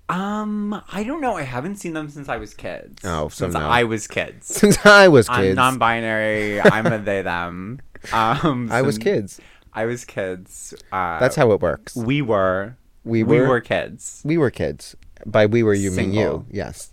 Um, 0.09 0.81
I 0.91 1.03
don't 1.03 1.21
know. 1.21 1.35
I 1.37 1.43
haven't 1.43 1.75
seen 1.77 1.93
them 1.93 2.09
since 2.09 2.27
I 2.29 2.37
was 2.37 2.53
kids. 2.53 3.01
Oh, 3.05 3.29
so 3.29 3.45
since 3.45 3.53
no. 3.53 3.59
I 3.61 3.83
was 3.83 4.07
kids. 4.07 4.47
Since 4.55 4.83
I 4.85 5.07
was 5.07 5.29
I'm 5.29 5.41
kids, 5.43 5.55
non-binary. 5.55 6.61
I'm 6.61 6.85
a 6.87 6.97
they 6.97 7.21
them. 7.21 7.79
Um, 8.11 8.69
I 8.71 8.81
was 8.81 8.97
kids. 8.97 9.39
I 9.73 9.85
was 9.85 10.05
kids. 10.05 10.73
Uh, 10.91 11.19
That's 11.19 11.35
how 11.35 11.51
it 11.51 11.61
works. 11.61 11.95
we 11.95 12.21
were. 12.23 12.75
We 13.03 13.23
were. 13.23 13.29
We 13.35 13.41
were- 13.41 13.47
were 13.49 13.61
kids. 13.61 14.21
We 14.25 14.37
were 14.37 14.49
kids. 14.51 14.95
By 15.25 15.45
we 15.45 15.63
were 15.63 15.73
you 15.73 15.91
mean 15.91 16.13
you? 16.13 16.45
Yes. 16.49 16.89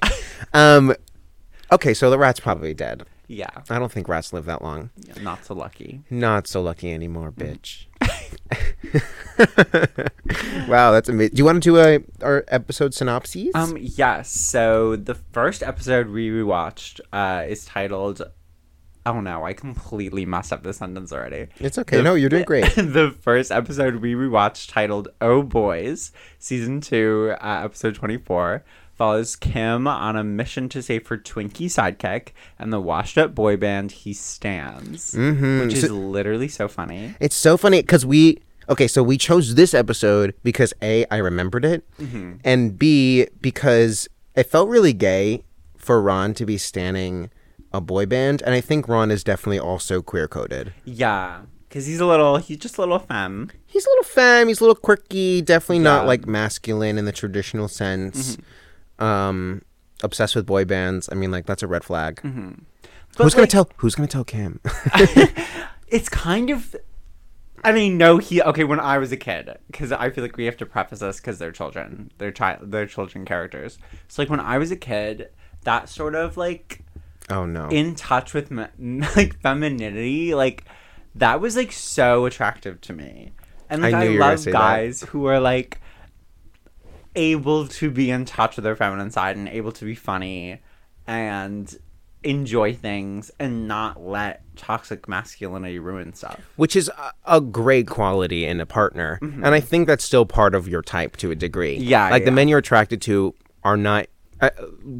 um. 0.52 0.94
Okay, 1.72 1.94
so 1.94 2.10
the 2.10 2.18
rat's 2.18 2.38
probably 2.40 2.74
dead. 2.74 3.04
Yeah, 3.28 3.50
I 3.68 3.78
don't 3.78 3.90
think 3.90 4.08
rats 4.08 4.32
live 4.32 4.44
that 4.46 4.62
long. 4.62 4.90
not 5.20 5.44
so 5.44 5.54
lucky. 5.54 6.02
Not 6.10 6.46
so 6.46 6.62
lucky 6.62 6.92
anymore, 6.92 7.32
bitch. 7.32 7.86
wow, 10.68 10.92
that's 10.92 11.08
amazing. 11.08 11.34
Do 11.34 11.40
you 11.40 11.44
want 11.44 11.62
to 11.62 11.68
do 11.68 11.78
a 11.78 12.00
our 12.24 12.44
episode 12.48 12.94
synopses? 12.94 13.50
Um, 13.54 13.76
yes. 13.80 14.30
So 14.30 14.96
the 14.96 15.14
first 15.14 15.62
episode 15.62 16.08
we 16.08 16.30
rewatched 16.30 17.00
uh, 17.12 17.44
is 17.48 17.64
titled 17.64 18.22
Oh 19.06 19.20
no, 19.20 19.44
I 19.44 19.52
completely 19.52 20.26
messed 20.26 20.52
up 20.52 20.64
the 20.64 20.72
sentence 20.72 21.12
already. 21.12 21.46
It's 21.60 21.78
okay. 21.78 22.02
No, 22.02 22.14
you're 22.14 22.28
doing 22.28 22.44
great. 22.44 22.74
the 22.74 23.14
first 23.20 23.52
episode 23.52 23.96
we 23.96 24.14
rewatched 24.14 24.72
titled 24.72 25.08
Oh 25.20 25.44
Boys, 25.44 26.10
season 26.40 26.80
2, 26.80 27.36
uh, 27.40 27.60
episode 27.64 27.94
24, 27.94 28.64
follows 28.96 29.36
Kim 29.36 29.86
on 29.86 30.16
a 30.16 30.24
mission 30.24 30.68
to 30.70 30.82
save 30.82 31.06
her 31.08 31.18
Twinkie 31.18 31.66
sidekick 31.66 32.28
and 32.58 32.72
the 32.72 32.80
washed 32.80 33.18
up 33.18 33.34
boy 33.34 33.56
band 33.56 33.92
he 33.92 34.12
stands, 34.12 35.12
Mhm. 35.14 35.64
which 35.66 35.74
is 35.74 35.84
So- 35.86 35.94
literally 35.94 36.48
so 36.48 36.66
funny. 36.68 37.14
It's 37.20 37.36
so 37.36 37.56
funny 37.56 37.82
because 37.82 38.04
we 38.06 38.38
okay, 38.68 38.88
so 38.88 39.00
we 39.02 39.16
chose 39.16 39.54
this 39.54 39.74
episode 39.74 40.34
because 40.42 40.72
a 40.82 41.04
I 41.10 41.18
remembered 41.18 41.64
it, 41.64 41.84
Mm-hmm. 42.00 42.32
and 42.44 42.78
b 42.78 43.26
because 43.40 44.08
it 44.34 44.44
felt 44.50 44.68
really 44.68 44.92
gay 44.92 45.44
for 45.76 46.02
Ron 46.02 46.34
to 46.34 46.44
be 46.44 46.58
standing 46.58 47.30
a 47.72 47.80
boy 47.80 48.06
band, 48.06 48.42
and 48.42 48.54
I 48.54 48.60
think 48.60 48.88
Ron 48.88 49.10
is 49.10 49.22
definitely 49.22 49.60
also 49.60 50.02
queer 50.02 50.26
coded. 50.26 50.72
Yeah, 50.84 51.40
because 51.68 51.86
he's 51.86 52.00
a 52.00 52.06
little, 52.06 52.38
he's 52.38 52.56
just 52.58 52.76
a 52.78 52.80
little 52.80 52.98
femme. 52.98 53.50
He's 53.66 53.84
a 53.86 53.90
little 53.90 54.04
femme. 54.04 54.48
He's 54.48 54.60
a 54.60 54.64
little 54.64 54.74
quirky. 54.74 55.42
Definitely 55.42 55.80
not 55.80 56.06
like 56.06 56.26
masculine 56.26 56.96
in 56.98 57.04
the 57.04 57.12
traditional 57.12 57.68
sense. 57.68 58.36
Um, 58.98 59.62
obsessed 60.02 60.34
with 60.34 60.46
boy 60.46 60.64
bands. 60.64 61.08
I 61.10 61.14
mean, 61.14 61.30
like 61.30 61.46
that's 61.46 61.62
a 61.62 61.66
red 61.66 61.84
flag. 61.84 62.20
But, 62.22 63.24
Who's 63.24 63.34
gonna 63.34 63.46
tell? 63.46 63.70
Who's 63.78 63.94
gonna 63.94 64.08
tell 64.08 64.24
Kim? 64.24 64.60
It's 65.88 66.08
kind 66.08 66.50
of. 66.50 66.74
I 67.64 67.72
mean, 67.72 67.96
no, 67.96 68.18
he 68.18 68.42
okay. 68.42 68.64
When 68.64 68.80
I 68.80 68.98
was 68.98 69.12
a 69.12 69.16
kid, 69.16 69.56
because 69.66 69.92
I 69.92 70.10
feel 70.10 70.22
like 70.22 70.36
we 70.36 70.44
have 70.44 70.56
to 70.58 70.66
preface 70.66 71.00
this 71.00 71.18
because 71.18 71.38
they're 71.38 71.52
children, 71.52 72.10
they're 72.18 72.32
child, 72.32 72.70
they're 72.70 72.86
children 72.86 73.24
characters. 73.24 73.78
So 74.08 74.22
like 74.22 74.30
when 74.30 74.40
I 74.40 74.58
was 74.58 74.70
a 74.70 74.76
kid, 74.76 75.30
that 75.62 75.88
sort 75.88 76.14
of 76.14 76.36
like 76.36 76.80
oh 77.30 77.46
no. 77.46 77.68
in 77.68 77.94
touch 77.94 78.34
with 78.34 78.50
me- 78.50 78.66
like 79.16 79.40
femininity, 79.40 80.34
like 80.34 80.64
that 81.14 81.40
was 81.40 81.56
like 81.56 81.72
so 81.72 82.26
attractive 82.26 82.80
to 82.82 82.92
me. 82.92 83.32
And 83.70 83.82
like 83.82 83.94
I 83.94 83.98
I, 83.98 84.04
knew 84.04 84.10
you 84.10 84.18
were 84.18 84.20
gonna 84.20 84.30
love 84.32 84.40
say 84.40 84.52
that. 84.52 84.58
guys 84.58 85.02
who 85.02 85.26
are 85.26 85.40
like 85.40 85.80
able 87.16 87.66
to 87.66 87.90
be 87.90 88.10
in 88.10 88.24
touch 88.24 88.56
with 88.56 88.64
their 88.64 88.76
feminine 88.76 89.10
side 89.10 89.36
and 89.36 89.48
able 89.48 89.72
to 89.72 89.84
be 89.84 89.94
funny 89.94 90.60
and 91.06 91.76
enjoy 92.22 92.74
things 92.74 93.30
and 93.38 93.68
not 93.68 94.00
let 94.04 94.42
toxic 94.56 95.08
masculinity 95.08 95.78
ruin 95.78 96.12
stuff. 96.12 96.40
which 96.56 96.74
is 96.74 96.88
a, 96.88 97.12
a 97.36 97.40
great 97.40 97.86
quality 97.86 98.44
in 98.44 98.60
a 98.60 98.66
partner, 98.66 99.18
and 99.22 99.46
I 99.46 99.60
think 99.60 99.86
that's 99.86 100.04
still 100.04 100.26
part 100.26 100.54
of 100.54 100.66
your 100.68 100.82
type 100.82 101.16
to 101.18 101.30
a 101.30 101.34
degree. 101.34 101.76
Mm-hmm. 101.76 101.88
Yeah, 101.88 102.10
like 102.10 102.24
the 102.24 102.30
men 102.30 102.48
you're 102.48 102.58
attracted 102.58 103.00
to 103.02 103.34
are 103.62 103.76
not, 103.76 104.06
uh, 104.40 104.50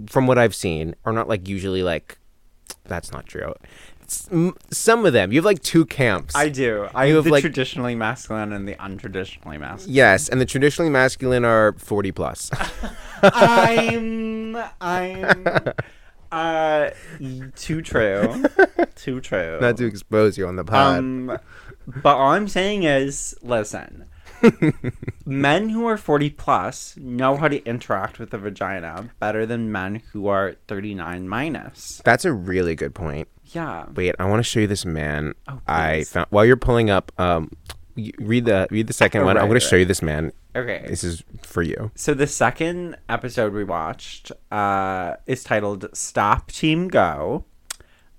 from 0.07 0.27
what 0.27 0.39
I've 0.39 0.55
seen, 0.55 0.95
are 1.05 1.13
not 1.13 1.29
like 1.29 1.49
usually 1.49 1.83
like. 1.83 2.19
That's 2.85 3.11
not 3.11 3.27
true. 3.27 3.55
Some 4.11 5.07
of 5.07 5.13
them, 5.13 5.33
you 5.33 5.39
have 5.39 5.45
like 5.45 5.63
two 5.63 5.85
camps. 5.87 6.35
I 6.35 6.49
do. 6.49 6.89
I 6.95 7.07
You 7.07 7.17
have 7.17 7.25
have, 7.25 7.25
the 7.25 7.31
like- 7.33 7.41
traditionally 7.43 7.95
masculine 7.95 8.53
and 8.53 8.67
the 8.69 8.75
untraditionally 8.75 9.59
masculine. 9.59 9.95
yes, 9.95 10.29
and 10.29 10.41
the 10.41 10.47
traditionally 10.47 10.91
masculine 10.91 11.45
are 11.45 11.73
forty 11.79 12.13
plus. 12.13 12.51
I'm 13.23 14.57
I'm 14.81 15.47
uh 16.33 16.91
too 17.57 17.83
true. 17.83 18.45
Too 18.95 19.21
true. 19.21 19.59
not 19.61 19.77
to 19.79 19.85
expose 19.87 20.37
you 20.39 20.47
on 20.47 20.57
the 20.57 20.65
pod. 20.65 20.99
Um, 20.99 21.39
but 22.03 22.17
all 22.17 22.31
I'm 22.33 22.49
saying 22.49 22.83
is, 22.83 23.37
listen, 23.43 24.07
men 25.25 25.69
who 25.69 25.87
are 25.87 25.97
40 25.97 26.31
plus 26.31 26.97
know 26.97 27.37
how 27.37 27.47
to 27.49 27.65
interact 27.65 28.19
with 28.19 28.31
the 28.31 28.39
vagina 28.39 29.11
better 29.21 29.47
than 29.47 29.71
men 29.71 30.03
who 30.13 30.27
are 30.27 30.57
39 30.67 31.29
minus. 31.29 32.03
that's 32.05 32.25
a 32.25 32.33
really 32.33 32.75
good 32.75 32.95
point. 32.95 33.29
Yeah. 33.57 33.87
Wait, 33.95 34.15
I 34.19 34.25
want 34.27 34.41
to 34.41 34.43
show 34.45 34.61
you 34.61 34.67
this 34.67 34.85
man. 34.85 35.35
Oh, 35.49 35.61
I 35.67 36.05
found 36.05 36.27
while 36.31 36.45
you're 36.45 36.57
pulling 36.57 36.91
up. 36.91 37.11
Um, 37.19 37.51
read 38.19 38.45
the 38.45 38.69
read 38.71 38.87
the 38.87 38.93
second 38.93 39.23
Oh, 39.23 39.25
one. 39.29 39.37
I'm 39.37 39.43
right, 39.45 39.49
going 39.49 39.61
to 39.61 39.67
show 39.67 39.77
you 39.77 39.87
this 39.87 40.03
man. 40.03 40.33
Okay. 40.55 40.85
This 40.87 41.03
is 41.05 41.23
for 41.43 41.63
you. 41.63 41.91
So 41.95 42.13
the 42.15 42.27
second 42.27 42.97
episode 43.09 43.53
we 43.55 43.65
watched 43.65 44.31
uh, 44.53 45.15
is 45.27 45.43
titled 45.43 45.87
"Stop 45.95 46.51
Team 46.53 46.89
Go," 46.89 47.45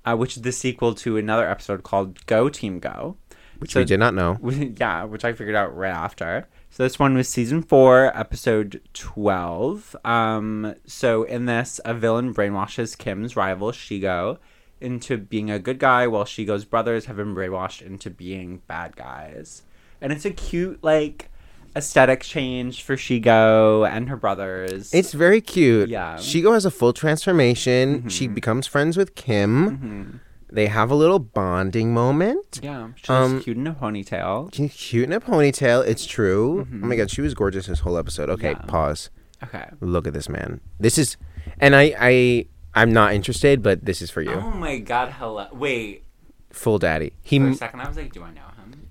uh, 0.06 0.15
which 0.15 0.38
is 0.38 0.41
the 0.44 0.51
sequel 0.51 0.96
to 0.96 1.17
another 1.17 1.48
episode 1.48 1.84
called 1.84 2.25
"Go 2.25 2.50
Team 2.50 2.79
Go." 2.79 3.17
Which 3.60 3.74
So- 3.74 3.79
we 3.82 3.86
did 3.86 4.00
not 4.00 4.13
know. 4.15 4.38
yeah, 4.79 5.03
which 5.03 5.24
I 5.25 5.34
figured 5.34 5.56
out 5.56 5.75
right 5.75 5.89
after. 5.94 6.48
So 6.70 6.84
this 6.84 7.00
one 7.00 7.15
was 7.15 7.27
season 7.29 7.62
four, 7.63 8.12
episode 8.17 8.82
twelve. 8.94 9.96
Um, 10.06 10.75
so 10.86 11.24
in 11.24 11.46
this, 11.46 11.79
a 11.86 11.94
villain 11.94 12.34
brainwashes 12.34 12.98
Kim's 12.98 13.36
rival 13.36 13.72
Shego 13.72 14.38
into 14.81 15.17
being 15.17 15.50
a 15.51 15.60
good 15.60 15.79
guy, 15.79 16.07
while 16.07 16.24
Shego's 16.25 16.65
brothers 16.65 17.05
have 17.05 17.15
been 17.17 17.34
brainwashed 17.36 17.81
into 17.81 18.10
being 18.10 18.62
bad 18.67 18.96
guys. 18.96 19.63
And 20.01 20.12
it's 20.13 20.25
a 20.25 20.31
cute 20.31 20.84
like 20.84 21.29
aesthetic 21.75 22.22
change 22.22 22.81
for 22.84 22.96
Shego 22.96 23.88
and 23.88 24.10
her 24.10 24.15
brothers. 24.17 24.93
It's 24.93 25.13
very 25.13 25.41
cute. 25.41 25.89
Yeah. 25.89 26.15
Mm-hmm. 26.15 26.22
Shego 26.48 26.53
has 26.53 26.65
a 26.65 26.72
full 26.72 26.93
transformation. 26.93 28.07
She 28.10 28.27
becomes 28.27 28.67
friends 28.67 28.98
with 28.98 29.15
Kim. 29.15 30.22
They 30.50 30.67
have 30.67 30.89
a 30.89 30.96
little 30.96 31.19
bonding 31.19 31.93
moment. 31.93 32.62
yeah, 32.63 32.89
she's 32.96 33.10
um, 33.10 33.41
cute 33.41 33.57
in 33.57 33.67
a 33.67 33.74
ponytail. 33.74 34.53
She's 34.53 34.74
cute 34.74 35.03
in 35.03 35.12
a 35.13 35.19
ponytail. 35.19 35.86
It's 35.86 36.05
true. 36.05 36.65
Oh 36.72 36.86
my 36.86 36.96
god, 36.96 37.12
she 37.12 37.22
was 37.22 37.34
gorgeous 37.34 37.67
this 37.67 37.79
whole 37.81 37.98
episode. 37.98 38.29
Okay, 38.29 38.53
Mm-hmm. 38.53 38.62
Yeah. 38.65 38.72
pause. 38.72 39.10
Okay. 39.43 39.65
Look 39.81 40.07
at 40.07 40.13
this 40.13 40.29
man. 40.29 40.62
This 40.79 40.98
is, 40.98 41.17
and 41.60 41.75
I, 41.75 41.93
I, 42.00 42.46
I'm 42.77 42.93
not 42.93 43.13
interested, 43.13 43.63
but 43.63 43.84
this 43.84 44.03
is 44.03 44.12
for 44.12 44.22
you. 44.22 44.34
Oh 44.34 44.51
my 44.51 44.77
god! 44.77 45.13
Hello. 45.13 45.48
Wait. 45.51 46.03
Full 46.51 46.77
daddy. 46.77 47.13
He, 47.24 47.39
For 47.39 47.48
a 47.48 47.53
second, 47.55 47.81
I 47.81 47.88
was 47.88 47.98
like, 47.98 48.13
"Do 48.13 48.22
I 48.22 48.29
know 48.31 48.41
him?" 48.55 48.88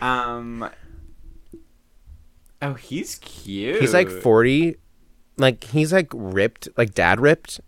um. 0.00 0.70
Oh, 2.62 2.74
he's 2.74 3.16
cute. 3.16 3.80
he's 3.80 3.92
like 3.92 4.08
40. 4.08 4.76
Like 5.36 5.64
he's 5.64 5.92
like 5.92 6.08
ripped, 6.14 6.68
like 6.78 6.94
dad 6.94 7.20
ripped. 7.20 7.60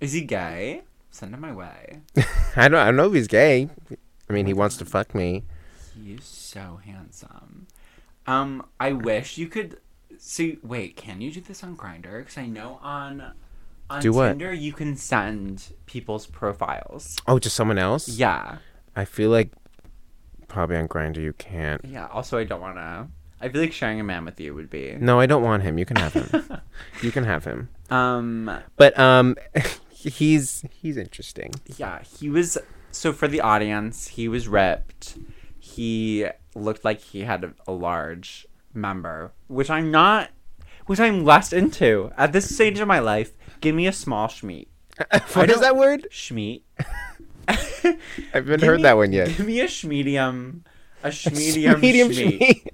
Is 0.00 0.12
he 0.12 0.20
gay? 0.20 0.82
Send 1.10 1.34
him 1.34 1.40
my 1.40 1.52
way. 1.52 2.00
I 2.56 2.68
don't, 2.68 2.78
I 2.78 2.84
don't 2.86 2.96
know 2.96 3.08
if 3.08 3.14
he's 3.14 3.26
gay. 3.26 3.70
I 4.28 4.32
mean, 4.32 4.46
he 4.46 4.52
wants 4.52 4.76
to 4.76 4.84
fuck 4.84 5.14
me. 5.14 5.44
He 5.94 6.12
is 6.12 6.24
so 6.24 6.78
handsome. 6.84 7.66
Um, 8.26 8.66
I 8.78 8.92
wish 8.92 9.38
you 9.38 9.48
could. 9.48 9.80
See, 10.18 10.58
wait, 10.62 10.96
can 10.96 11.22
you 11.22 11.32
do 11.32 11.40
this 11.40 11.64
on 11.64 11.74
Grindr? 11.74 12.18
Because 12.18 12.36
I 12.36 12.46
know 12.46 12.78
on 12.82 13.32
on 13.90 14.02
Do 14.02 14.12
what? 14.12 14.28
Tinder 14.28 14.52
you 14.52 14.72
can 14.72 14.96
send 14.96 15.72
people's 15.86 16.26
profiles. 16.26 17.16
Oh, 17.26 17.38
to 17.38 17.48
someone 17.50 17.78
else? 17.78 18.08
Yeah, 18.08 18.58
I 18.96 19.04
feel 19.04 19.30
like 19.30 19.50
probably 20.48 20.76
on 20.76 20.88
Grindr 20.88 21.18
you 21.18 21.32
can't. 21.34 21.84
yeah. 21.84 22.06
Also, 22.08 22.38
I 22.38 22.44
don't 22.44 22.60
want 22.60 22.76
to. 22.76 23.08
I 23.40 23.48
feel 23.48 23.60
like 23.60 23.72
sharing 23.72 24.00
a 24.00 24.04
man 24.04 24.24
with 24.24 24.40
you 24.40 24.54
would 24.54 24.68
be. 24.68 24.96
No, 24.98 25.20
I 25.20 25.26
don't 25.26 25.42
want 25.44 25.62
him. 25.62 25.78
You 25.78 25.84
can 25.84 25.96
have 25.96 26.12
him. 26.12 26.60
you 27.02 27.12
can 27.12 27.22
have 27.24 27.44
him. 27.44 27.68
Um, 27.88 28.50
But 28.76 28.98
um, 28.98 29.36
he's 29.90 30.64
he's 30.70 30.96
interesting. 30.96 31.54
yeah, 31.76 32.02
he 32.02 32.28
was. 32.28 32.58
So 32.90 33.12
for 33.12 33.28
the 33.28 33.40
audience, 33.40 34.08
he 34.08 34.26
was 34.28 34.48
ripped. 34.48 35.18
He 35.58 36.26
looked 36.54 36.84
like 36.84 37.00
he 37.00 37.20
had 37.20 37.44
a, 37.44 37.52
a 37.66 37.72
large 37.72 38.46
member, 38.74 39.32
which 39.46 39.70
I'm 39.70 39.90
not. 39.90 40.30
Which 40.86 40.98
I'm 41.00 41.22
less 41.22 41.52
into 41.52 42.10
at 42.16 42.32
this 42.32 42.52
stage 42.54 42.80
of 42.80 42.88
my 42.88 42.98
life. 42.98 43.32
Give 43.60 43.74
me 43.74 43.86
a 43.86 43.92
small 43.92 44.28
schmeat. 44.28 44.68
What 45.34 45.48
is 45.50 45.60
that 45.60 45.76
word? 45.76 46.08
Schmeat. 46.10 46.62
I 47.46 47.56
haven't 48.32 48.62
heard 48.62 48.78
me- 48.78 48.82
that 48.82 48.96
one 48.96 49.12
yet. 49.12 49.28
Give 49.28 49.46
me 49.46 49.60
a 49.60 49.66
schmedium, 49.66 50.62
a 51.02 51.08
schmedium, 51.10 51.80
Medium 51.80 52.08
schmeat. 52.10 52.66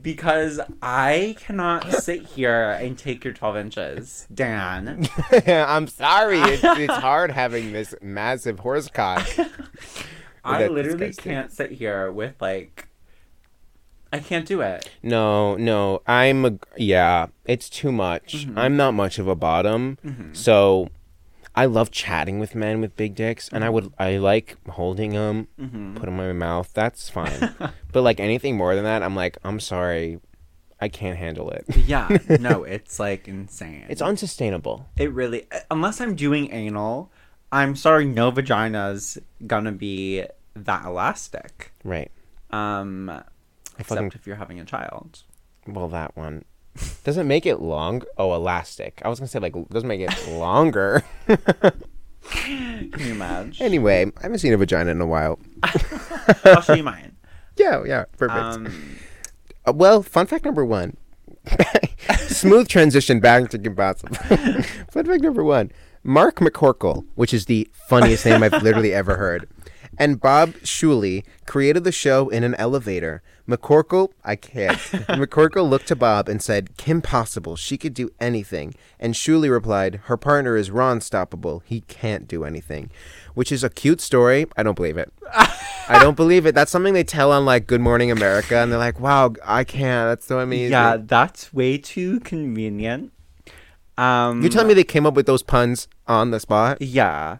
Because 0.00 0.60
I 0.82 1.36
cannot 1.38 1.92
sit 1.92 2.22
here 2.22 2.70
and 2.80 2.96
take 2.96 3.24
your 3.24 3.34
12 3.34 3.56
inches, 3.56 4.26
Dan. 4.32 5.08
I'm 5.46 5.86
sorry. 5.88 6.38
It's, 6.40 6.62
it's 6.64 6.94
hard 6.94 7.30
having 7.32 7.72
this 7.72 7.94
massive 8.00 8.60
horse 8.60 8.88
cock. 8.88 9.26
I 10.44 10.68
literally 10.68 11.08
disgusting. 11.08 11.32
can't 11.32 11.52
sit 11.52 11.72
here 11.72 12.10
with 12.12 12.34
like. 12.40 12.88
I 14.12 14.20
can't 14.20 14.46
do 14.46 14.60
it. 14.60 14.88
No, 15.02 15.56
no. 15.56 16.00
I'm 16.06 16.44
a 16.44 16.52
yeah. 16.76 17.26
It's 17.44 17.68
too 17.68 17.92
much. 17.92 18.46
Mm-hmm. 18.46 18.58
I'm 18.58 18.76
not 18.76 18.92
much 18.94 19.18
of 19.18 19.28
a 19.28 19.34
bottom, 19.36 19.98
so 20.32 20.88
I 21.54 21.64
love 21.66 21.90
chatting 21.90 22.38
with 22.38 22.54
men 22.54 22.80
with 22.80 22.96
big 22.96 23.14
dicks, 23.14 23.48
and 23.50 23.64
I 23.64 23.70
would 23.70 23.92
I 23.98 24.16
like 24.18 24.56
holding 24.68 25.12
them, 25.12 25.48
Mm-hmm. 25.60 25.94
put 25.96 26.08
'em 26.08 26.20
in 26.20 26.26
my 26.26 26.32
mouth. 26.32 26.70
That's 26.72 27.08
fine. 27.08 27.54
but 27.92 28.02
like 28.02 28.20
anything 28.20 28.56
more 28.56 28.74
than 28.74 28.84
that, 28.84 29.02
I'm 29.02 29.14
like, 29.16 29.38
I'm 29.44 29.58
sorry, 29.60 30.20
I 30.80 30.88
can't 30.88 31.16
handle 31.18 31.50
it. 31.50 31.64
Yeah, 31.86 32.08
no, 32.40 32.64
it's 32.76 32.98
like 33.00 33.26
insane. 33.28 33.84
It's 33.88 34.02
unsustainable. 34.02 34.88
It 34.96 35.12
really, 35.12 35.46
unless 35.70 36.00
I'm 36.00 36.14
doing 36.14 36.52
anal, 36.52 37.10
I'm 37.50 37.74
sorry, 37.74 38.04
no 38.04 38.30
vagina's 38.30 39.18
gonna 39.46 39.72
be 39.72 40.24
that 40.54 40.84
elastic. 40.86 41.72
Right. 41.84 42.10
Um, 42.50 43.22
except 43.78 43.88
fucking- 43.98 44.12
if 44.14 44.26
you're 44.26 44.36
having 44.36 44.58
a 44.60 44.64
child. 44.64 45.22
Well, 45.66 45.88
that 45.88 46.16
one 46.16 46.44
doesn't 47.04 47.26
make 47.26 47.46
it 47.46 47.60
long. 47.60 48.02
Oh, 48.18 48.34
elastic. 48.34 49.00
I 49.04 49.08
was 49.08 49.18
gonna 49.18 49.28
say 49.28 49.38
like 49.38 49.54
doesn't 49.70 49.88
make 49.88 50.00
it 50.00 50.28
longer. 50.32 51.02
Can 52.30 52.92
you 52.98 53.12
imagine? 53.12 53.64
Anyway, 53.64 54.04
I 54.18 54.22
haven't 54.22 54.38
seen 54.38 54.52
a 54.52 54.56
vagina 54.56 54.90
in 54.90 55.00
a 55.00 55.06
while. 55.06 55.38
I'll 56.44 56.60
show 56.60 56.74
you 56.74 56.82
mine. 56.82 57.16
Yeah, 57.56 57.84
yeah, 57.86 58.04
perfect. 58.18 58.38
Um, 58.38 58.96
Uh, 59.66 59.72
well, 59.72 60.02
fun 60.02 60.26
fact 60.26 60.44
number 60.44 60.64
one. 60.64 60.96
Smooth 62.28 62.68
transition 62.68 63.20
back 63.20 63.48
to 63.50 63.60
Impossible. 63.60 64.14
fun 64.16 65.06
fact 65.06 65.22
number 65.22 65.42
one. 65.44 65.70
Mark 66.02 66.36
McCorkle, 66.36 67.04
which 67.16 67.32
is 67.34 67.46
the 67.46 67.68
funniest 67.88 68.24
name 68.26 68.42
I've 68.42 68.62
literally 68.62 68.92
ever 68.94 69.16
heard, 69.16 69.48
and 69.98 70.20
Bob 70.20 70.50
Schooley 70.62 71.24
created 71.46 71.82
the 71.84 71.90
show 71.92 72.28
in 72.28 72.44
an 72.44 72.54
elevator. 72.56 73.22
McCorkle, 73.48 74.10
I 74.24 74.36
can't. 74.36 74.76
McCorkle 74.78 75.68
looked 75.68 75.88
to 75.88 75.96
Bob 75.96 76.28
and 76.28 76.42
said, 76.42 76.76
Kim 76.76 77.00
Possible, 77.00 77.56
she 77.56 77.78
could 77.78 77.94
do 77.94 78.10
anything. 78.20 78.74
And 78.98 79.14
Schooley 79.14 79.50
replied, 79.50 80.00
her 80.04 80.16
partner 80.16 80.56
is 80.56 80.70
Ron 80.70 81.00
Stoppable. 81.00 81.62
He 81.64 81.82
can't 81.82 82.26
do 82.26 82.44
anything. 82.44 82.90
Which 83.34 83.52
is 83.52 83.62
a 83.62 83.70
cute 83.70 84.00
story. 84.00 84.46
I 84.56 84.62
don't 84.62 84.74
believe 84.74 84.98
it. 84.98 85.12
I 85.88 86.00
don't 86.00 86.16
believe 86.16 86.46
it. 86.46 86.54
That's 86.54 86.70
something 86.70 86.94
they 86.94 87.04
tell 87.04 87.30
on 87.30 87.44
like 87.44 87.66
Good 87.66 87.80
Morning 87.80 88.10
America, 88.10 88.56
and 88.56 88.72
they're 88.72 88.78
like, 88.78 88.98
"Wow, 88.98 89.34
I 89.44 89.62
can't. 89.62 90.08
That's 90.08 90.26
so 90.26 90.40
amazing." 90.40 90.72
yeah, 90.72 90.96
that's 90.98 91.54
way 91.54 91.78
too 91.78 92.18
convenient. 92.20 93.12
Um, 93.96 94.42
you're 94.42 94.50
telling 94.50 94.68
me 94.68 94.74
they 94.74 94.84
came 94.84 95.06
up 95.06 95.14
with 95.14 95.26
those 95.26 95.42
puns 95.42 95.88
on 96.06 96.30
the 96.30 96.40
spot? 96.40 96.82
Yeah. 96.82 97.38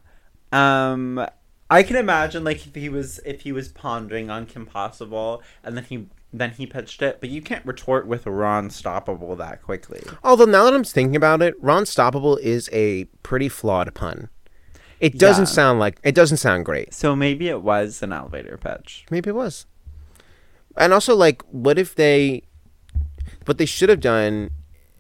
Um 0.52 1.26
I 1.70 1.82
can 1.82 1.96
imagine 1.96 2.44
like 2.44 2.66
if 2.66 2.74
he 2.74 2.88
was 2.88 3.18
if 3.24 3.40
he 3.42 3.52
was 3.52 3.68
pondering 3.68 4.30
on 4.30 4.46
Kim 4.46 4.66
Possible 4.66 5.42
and 5.64 5.76
then 5.76 5.84
he 5.84 6.06
then 6.32 6.50
he 6.50 6.66
pitched 6.66 7.02
it, 7.02 7.18
but 7.20 7.28
you 7.30 7.40
can't 7.40 7.64
retort 7.64 8.06
with 8.06 8.26
Ron 8.26 8.68
Stoppable 8.68 9.36
that 9.38 9.62
quickly. 9.62 10.02
Although 10.22 10.44
now 10.44 10.64
that 10.64 10.74
I'm 10.74 10.84
thinking 10.84 11.16
about 11.16 11.40
it, 11.42 11.54
Ron 11.60 11.84
Stoppable 11.84 12.38
is 12.40 12.68
a 12.72 13.04
pretty 13.22 13.48
flawed 13.48 13.94
pun. 13.94 14.28
It 15.00 15.18
doesn't 15.18 15.42
Yeah. 15.46 15.52
sound 15.52 15.78
like 15.80 15.98
it 16.02 16.14
doesn't 16.14 16.36
sound 16.38 16.64
great. 16.64 16.92
So 16.94 17.16
maybe 17.16 17.48
it 17.48 17.62
was 17.62 18.02
an 18.02 18.12
elevator 18.12 18.58
pitch. 18.58 19.06
Maybe 19.10 19.30
it 19.30 19.34
was. 19.34 19.66
And 20.76 20.92
also, 20.92 21.16
like, 21.16 21.42
what 21.50 21.78
if 21.78 21.94
they? 21.94 22.42
What 23.46 23.58
they 23.58 23.66
should 23.66 23.88
have 23.88 24.00
done 24.00 24.50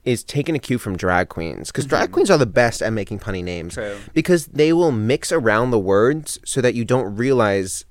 is 0.06 0.22
taken 0.24 0.54
a 0.54 0.58
cue 0.58 0.78
from 0.78 0.96
drag 0.96 1.28
queens 1.28 1.70
because 1.70 1.84
drag 1.84 2.04
mm-hmm. 2.04 2.14
queens 2.14 2.30
are 2.30 2.38
the 2.38 2.46
best 2.46 2.80
at 2.80 2.92
making 2.92 3.18
punny 3.18 3.42
names 3.42 3.74
True. 3.74 3.98
because 4.14 4.46
they 4.46 4.72
will 4.72 4.92
mix 4.92 5.32
around 5.32 5.72
the 5.72 5.78
words 5.78 6.38
so 6.44 6.60
that 6.60 6.74
you 6.74 6.84
don't 6.84 7.16
realize 7.16 7.84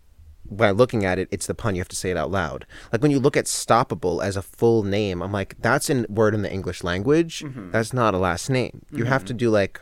by 0.49 0.71
looking 0.71 1.03
at 1.03 1.19
it 1.19 1.27
it's 1.29 1.45
the 1.45 1.53
pun 1.53 1.75
you 1.75 1.81
have 1.81 1.89
to 1.89 1.95
say 1.95 2.09
it 2.09 2.17
out 2.17 2.31
loud. 2.31 2.65
Like 2.91 3.01
when 3.01 3.11
you 3.11 3.19
look 3.19 3.35
at 3.35 3.45
stoppable 3.45 4.23
as 4.23 4.37
a 4.37 4.41
full 4.41 4.83
name 4.83 5.21
i'm 5.21 5.31
like 5.31 5.55
that's 5.61 5.89
a 5.89 6.05
word 6.07 6.33
in 6.33 6.41
the 6.41 6.51
english 6.51 6.83
language. 6.83 7.41
Mm-hmm. 7.41 7.71
That's 7.71 7.93
not 7.93 8.13
a 8.13 8.17
last 8.17 8.49
name. 8.49 8.85
You 8.91 9.05
have 9.05 9.25
to 9.25 9.33
mm-hmm. 9.33 9.37
do 9.37 9.49
like 9.51 9.81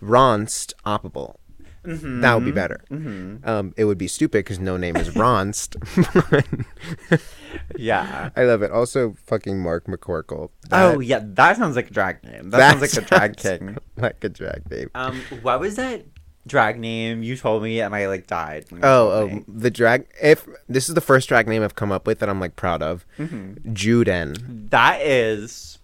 ron 0.00 0.46
stoppable 1.86 2.20
that 2.22 2.34
would 2.34 2.44
be 2.44 2.52
better 2.52 2.80
um, 3.44 3.72
it 3.76 3.84
would 3.84 3.98
be 3.98 4.08
stupid 4.08 4.38
because 4.38 4.58
no 4.58 4.76
name 4.76 4.96
is 4.96 5.14
ronst 5.16 5.76
Yeah. 7.76 8.30
I 8.36 8.44
love 8.44 8.62
it. 8.62 8.70
Also, 8.70 9.14
fucking 9.26 9.58
Mark 9.58 9.86
McCorkle. 9.86 10.50
oh 10.72 11.00
yeah, 11.00 11.20
that 11.22 11.56
sounds 11.56 11.74
like 11.76 11.90
a 11.90 11.92
drag 11.92 12.22
name. 12.24 12.50
That, 12.50 12.58
that 12.78 12.90
sounds 12.90 12.94
like 12.96 13.04
a 13.04 13.08
drag 13.08 13.36
king. 13.36 13.78
like 13.96 14.22
a 14.22 14.28
drag 14.28 14.70
name. 14.70 14.90
Um, 14.94 15.20
what 15.42 15.60
was 15.60 15.76
that 15.76 16.04
drag 16.46 16.78
name 16.78 17.22
you 17.22 17.36
told 17.36 17.62
me 17.62 17.80
and 17.80 17.94
I 17.94 18.06
like 18.08 18.26
died? 18.26 18.66
Oh, 18.82 19.08
oh, 19.10 19.44
the 19.48 19.70
drag. 19.70 20.06
If 20.22 20.46
this 20.68 20.88
is 20.88 20.94
the 20.94 21.00
first 21.00 21.28
drag 21.28 21.48
name 21.48 21.62
I've 21.62 21.74
come 21.74 21.92
up 21.92 22.06
with 22.06 22.18
that 22.20 22.28
I'm 22.28 22.40
like 22.40 22.56
proud 22.56 22.82
of, 22.82 23.04
Mm-hmm. 23.18 23.72
Juden. 23.72 24.70
that 24.70 25.00
is 25.02 25.78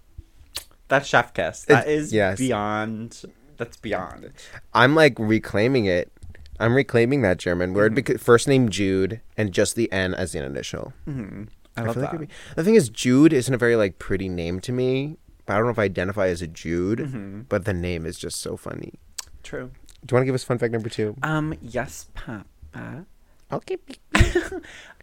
that's 0.89 1.09
chef 1.09 1.33
kiss. 1.35 1.65
That 1.65 1.87
It's- 1.87 2.05
is 2.07 2.13
yes. 2.13 2.39
beyond. 2.39 3.23
That's 3.57 3.77
beyond. 3.77 4.33
I'm 4.75 4.95
like 4.95 5.15
reclaiming 5.19 5.85
it. 5.87 6.13
I'm 6.61 6.75
reclaiming 6.75 7.23
that 7.23 7.39
German 7.39 7.75
word 7.75 7.95
because 7.95 8.23
first 8.23 8.47
name 8.47 8.69
Jude 8.69 9.21
and 9.37 9.53
just 9.53 9.75
the 9.75 9.91
N 9.93 10.15
as 10.15 10.33
the 10.33 10.45
initial. 10.45 10.93
Mm-hmm. 11.09 11.45
I 11.77 11.81
I 11.81 11.85
love 11.85 11.95
feel 11.95 12.03
like 12.03 12.11
that. 12.13 12.17
it'd 12.17 12.29
be- 12.29 12.35
the 12.57 12.65
thing 12.65 12.75
is, 12.75 12.89
Jude 12.89 13.33
isn't 13.33 13.53
a 13.55 13.59
very 13.59 13.77
like 13.77 13.99
pretty 13.99 14.29
name 14.29 14.61
to 14.61 14.73
me. 14.73 15.17
But 15.45 15.55
I 15.55 15.57
don't 15.57 15.65
know 15.67 15.73
if 15.73 15.79
I 15.81 15.85
identify 15.85 16.29
as 16.29 16.41
a 16.41 16.47
Jude, 16.47 17.01
Mm-hmm. 17.01 17.41
but 17.49 17.65
the 17.65 17.73
name 17.75 18.07
is 18.07 18.17
just 18.17 18.41
so 18.41 18.57
funny. 18.57 18.95
True. 19.43 19.73
Do 20.07 20.13
you 20.13 20.17
want 20.17 20.23
to 20.23 20.27
give 20.27 20.35
us 20.37 20.45
fun 20.45 20.59
fact 20.59 20.73
number 20.73 20.89
two? 20.89 21.17
Um. 21.23 21.55
Yes, 21.61 22.07
Papa. 22.15 22.45
Okay. 23.53 23.77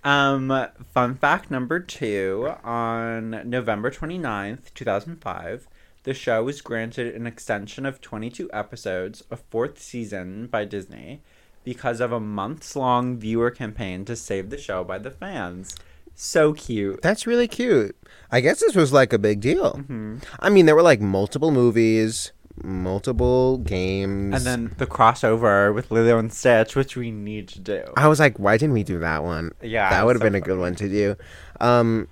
Um. 0.04 0.52
Fun 0.94 1.16
fact 1.16 1.52
number 1.52 1.80
two: 1.80 2.54
On 2.64 3.42
November 3.50 3.92
29th, 3.92 4.74
two 4.74 4.86
thousand 4.86 5.18
five, 5.22 5.68
the 6.10 6.16
show 6.16 6.44
was 6.44 6.60
granted 6.60 7.14
an 7.14 7.28
extension 7.28 7.86
of 7.86 8.02
twenty-two 8.02 8.50
episodes, 8.52 9.24
a 9.30 9.36
fourth 9.36 9.80
season 9.80 10.48
by 10.48 10.66
Disney, 10.66 11.22
because 11.64 12.00
of 12.02 12.12
a 12.12 12.20
months-long 12.20 13.16
viewer 13.16 13.52
campaign 13.52 14.06
to 14.06 14.16
save 14.16 14.50
the 14.50 14.58
show 14.58 14.84
by 14.84 14.98
the 14.98 15.12
fans. 15.12 15.76
So 16.16 16.54
cute. 16.54 17.04
That's 17.04 17.28
really 17.28 17.48
cute. 17.48 17.96
I 18.32 18.42
guess 18.42 18.60
this 18.60 18.76
was 18.76 18.92
like 18.92 19.14
a 19.14 19.20
big 19.20 19.40
deal. 19.40 19.74
Mm-hmm. 19.74 20.18
I 20.40 20.50
mean, 20.50 20.66
there 20.66 20.76
were 20.76 20.82
like 20.82 21.00
multiple 21.00 21.52
movies, 21.52 22.32
multiple 22.64 23.60
games. 23.60 24.34
And 24.34 24.44
then 24.44 24.76
the 24.80 24.88
crossover 24.88 25.72
with 25.72 25.92
Lilo 25.92 26.18
and 26.18 26.34
Stitch, 26.34 26.76
which 26.76 26.98
we 26.98 27.12
need 27.12 27.50
to 27.50 27.60
do. 27.60 27.84
I 27.98 28.08
was 28.08 28.20
like, 28.20 28.40
why 28.40 28.58
didn't 28.58 28.74
we 28.74 28.84
do 28.84 28.98
that 28.98 29.24
one? 29.24 29.52
Yeah, 29.62 29.92
that 29.92 30.08
would 30.08 30.16
have 30.16 30.22
so 30.22 30.26
been 30.26 30.34
a 30.34 30.42
good 30.42 30.58
one 30.58 30.74
to 30.74 30.90
do. 30.90 31.16
Um, 31.62 32.08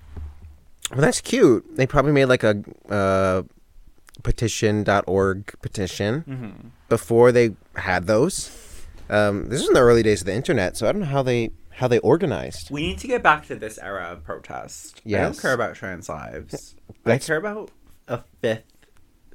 well, 0.92 1.00
that's 1.00 1.20
cute. 1.20 1.66
They 1.76 1.84
probably 1.88 2.12
made 2.12 2.26
like 2.26 2.44
a 2.44 2.62
uh, 2.88 3.42
petition.org 4.22 5.54
petition 5.62 6.24
Mm-hmm. 6.28 6.68
before 6.88 7.32
they 7.32 7.54
had 7.76 8.06
those. 8.06 8.50
Um, 9.10 9.48
this 9.48 9.62
is 9.62 9.68
in 9.68 9.74
the 9.74 9.80
early 9.80 10.02
days 10.02 10.20
of 10.20 10.26
the 10.26 10.34
internet, 10.34 10.76
so 10.76 10.86
I 10.88 10.92
don't 10.92 11.00
know 11.00 11.06
how 11.06 11.22
they 11.22 11.50
how 11.70 11.86
they 11.88 11.98
organized. 12.00 12.70
We 12.70 12.82
need 12.82 12.98
to 12.98 13.06
get 13.06 13.22
back 13.22 13.46
to 13.46 13.54
this 13.54 13.78
era 13.78 14.04
of 14.10 14.24
protest. 14.24 15.00
I 15.06 15.10
don't 15.12 15.40
care 15.40 15.52
about 15.54 15.76
trans 15.76 16.08
lives. 16.08 16.74
I 16.90 16.92
That's- 17.04 17.26
care 17.26 17.36
about 17.36 17.70
a 18.08 18.22
fifth 18.40 18.64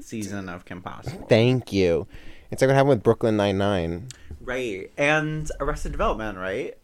season 0.01 0.49
of 0.49 0.65
Kim 0.65 0.81
Possible. 0.81 1.25
Thank 1.29 1.71
you. 1.71 2.05
It's 2.51 2.61
like 2.61 2.67
what 2.67 2.75
happened 2.75 2.89
with 2.89 3.03
Brooklyn 3.03 3.37
Nine 3.37 3.57
Nine. 3.57 4.09
Right. 4.41 4.91
And 4.97 5.49
Arrested 5.59 5.93
Development, 5.93 6.37
right? 6.37 6.77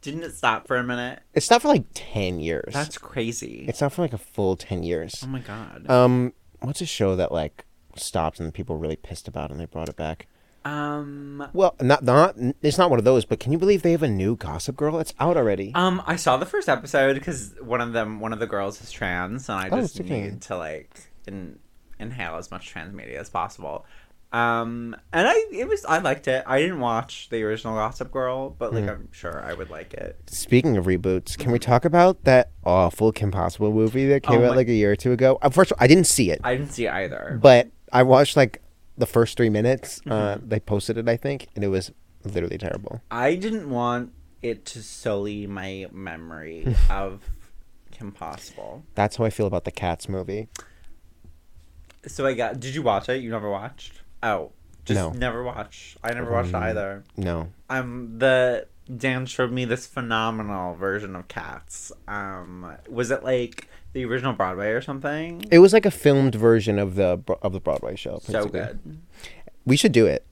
Didn't 0.00 0.22
it 0.22 0.34
stop 0.36 0.66
for 0.68 0.76
a 0.76 0.84
minute? 0.84 1.20
It 1.34 1.42
stopped 1.42 1.62
for 1.62 1.68
like 1.68 1.84
ten 1.92 2.38
years. 2.40 2.72
That's 2.72 2.96
crazy. 2.96 3.66
It 3.68 3.74
stopped 3.76 3.96
for 3.96 4.02
like 4.02 4.12
a 4.12 4.18
full 4.18 4.54
ten 4.56 4.82
years. 4.84 5.16
oh 5.24 5.26
my 5.26 5.40
god. 5.40 5.90
Um, 5.90 6.32
what's 6.60 6.80
a 6.80 6.86
show 6.86 7.16
that 7.16 7.32
like 7.32 7.64
stopped 7.96 8.38
and 8.40 8.52
people 8.54 8.76
were 8.76 8.80
really 8.82 8.96
pissed 8.96 9.28
about 9.28 9.50
and 9.50 9.58
they 9.60 9.64
brought 9.66 9.88
it 9.88 9.96
back? 9.96 10.26
Um 10.64 11.46
Well, 11.52 11.74
not 11.80 12.02
not 12.02 12.34
it's 12.62 12.78
not 12.78 12.90
one 12.90 12.98
of 12.98 13.04
those, 13.04 13.24
but 13.24 13.40
can 13.40 13.52
you 13.52 13.58
believe 13.58 13.82
they 13.82 13.92
have 13.92 14.02
a 14.02 14.08
new 14.08 14.36
Gossip 14.36 14.76
Girl? 14.76 14.98
It's 14.98 15.14
out 15.20 15.36
already. 15.36 15.72
um 15.74 16.02
I 16.06 16.16
saw 16.16 16.36
the 16.36 16.46
first 16.46 16.68
episode 16.68 17.14
because 17.14 17.54
one 17.62 17.80
of 17.80 17.92
them 17.92 18.20
one 18.20 18.32
of 18.32 18.38
the 18.40 18.46
girls 18.46 18.80
is 18.80 18.90
trans 18.90 19.48
and 19.48 19.58
I 19.58 19.68
Oh, 19.70 19.80
just 19.80 20.00
okay. 20.00 20.22
need 20.22 20.42
to 20.42 20.56
like 20.56 21.10
in, 21.26 21.58
inhale 21.98 22.36
as 22.36 22.50
much 22.50 22.68
trans 22.68 22.92
media 22.92 23.20
as 23.20 23.30
possible. 23.30 23.86
Um 24.30 24.94
and 25.12 25.26
I 25.26 25.46
it 25.52 25.66
was 25.68 25.84
I 25.86 25.98
liked 25.98 26.28
it. 26.28 26.44
I 26.46 26.60
didn't 26.60 26.80
watch 26.80 27.28
the 27.30 27.42
original 27.44 27.74
Gossip 27.74 28.10
Girl, 28.12 28.50
but 28.50 28.74
like 28.74 28.84
I'm 28.88 29.08
sure 29.10 29.42
I 29.42 29.54
would 29.54 29.70
like 29.70 29.94
it. 29.94 30.18
Speaking 30.26 30.76
of 30.76 30.84
reboots, 30.84 31.38
can 31.38 31.50
we 31.50 31.58
talk 31.58 31.84
about 31.86 32.24
that 32.24 32.50
awful 32.64 33.10
Kim 33.10 33.30
Possible 33.30 33.72
movie 33.72 34.06
that 34.08 34.22
came 34.22 34.40
Oh 34.40 34.44
out 34.44 34.50
my- 34.50 34.56
like 34.56 34.68
a 34.68 34.74
year 34.74 34.92
or 34.92 34.96
two 34.96 35.12
ago? 35.12 35.38
Uh, 35.40 35.48
first, 35.48 35.70
of 35.72 35.78
all, 35.78 35.84
I 35.84 35.86
didn't 35.86 36.06
see 36.06 36.30
it, 36.30 36.40
I 36.44 36.54
didn't 36.56 36.72
see 36.72 36.84
it 36.86 36.92
either. 36.92 37.38
but 37.40 37.68
I 37.92 38.02
watched 38.02 38.36
like 38.36 38.60
the 38.98 39.06
first 39.06 39.36
three 39.38 39.48
minutes. 39.50 40.00
Uh, 40.06 40.10
Mm-hmm. 40.36 40.48
they 40.48 40.60
posted 40.60 40.98
it, 40.98 41.08
I 41.08 41.16
think, 41.16 41.46
and 41.54 41.64
it 41.64 41.68
was 41.68 41.90
literally 42.24 42.58
terrible. 42.58 43.00
I 43.10 43.34
didn't 43.34 43.70
want 43.70 44.12
it 44.42 44.66
to 44.66 44.82
sully 44.82 45.46
my 45.46 45.86
memory 45.90 46.76
of 46.90 47.22
Kim 47.92 48.12
Possible. 48.12 48.84
That's 48.94 49.16
how 49.16 49.24
I 49.24 49.30
feel 49.30 49.46
about 49.46 49.64
the 49.64 49.70
Cats 49.70 50.06
movie. 50.08 50.48
So 52.06 52.26
I 52.26 52.34
got. 52.34 52.60
Did 52.60 52.74
you 52.74 52.82
watch 52.82 53.08
it? 53.08 53.22
You 53.22 53.30
never 53.30 53.50
watched? 53.50 54.02
Oh, 54.22 54.52
just 54.84 54.98
No. 54.98 55.10
never 55.10 55.42
watch. 55.42 55.96
I 56.02 56.12
never 56.12 56.30
watched 56.32 56.54
Um, 56.54 56.62
either. 56.62 57.04
No, 57.16 57.48
Um, 57.70 58.18
the 58.18 58.66
Dan 58.96 59.26
showed 59.26 59.52
me 59.52 59.64
this 59.66 59.86
phenomenal 59.86 60.74
version 60.74 61.14
of 61.14 61.28
Cats. 61.28 61.92
Um, 62.08 62.74
was 62.88 63.10
it 63.10 63.22
like 63.22 63.68
the 63.92 64.04
original 64.06 64.32
Broadway 64.32 64.70
or 64.70 64.80
something? 64.80 65.44
it 65.50 65.58
was 65.58 65.72
like 65.72 65.84
a 65.86 65.90
filmed 65.90 66.34
version 66.34 66.78
of 66.78 66.94
the 66.94 67.20
of 67.42 67.52
the 67.52 67.60
Broadway 67.60 67.96
show. 67.96 68.20
so 68.22 68.46
good. 68.46 68.78
We 69.66 69.76
should 69.76 69.92
do 69.92 70.06
it. 70.06 70.24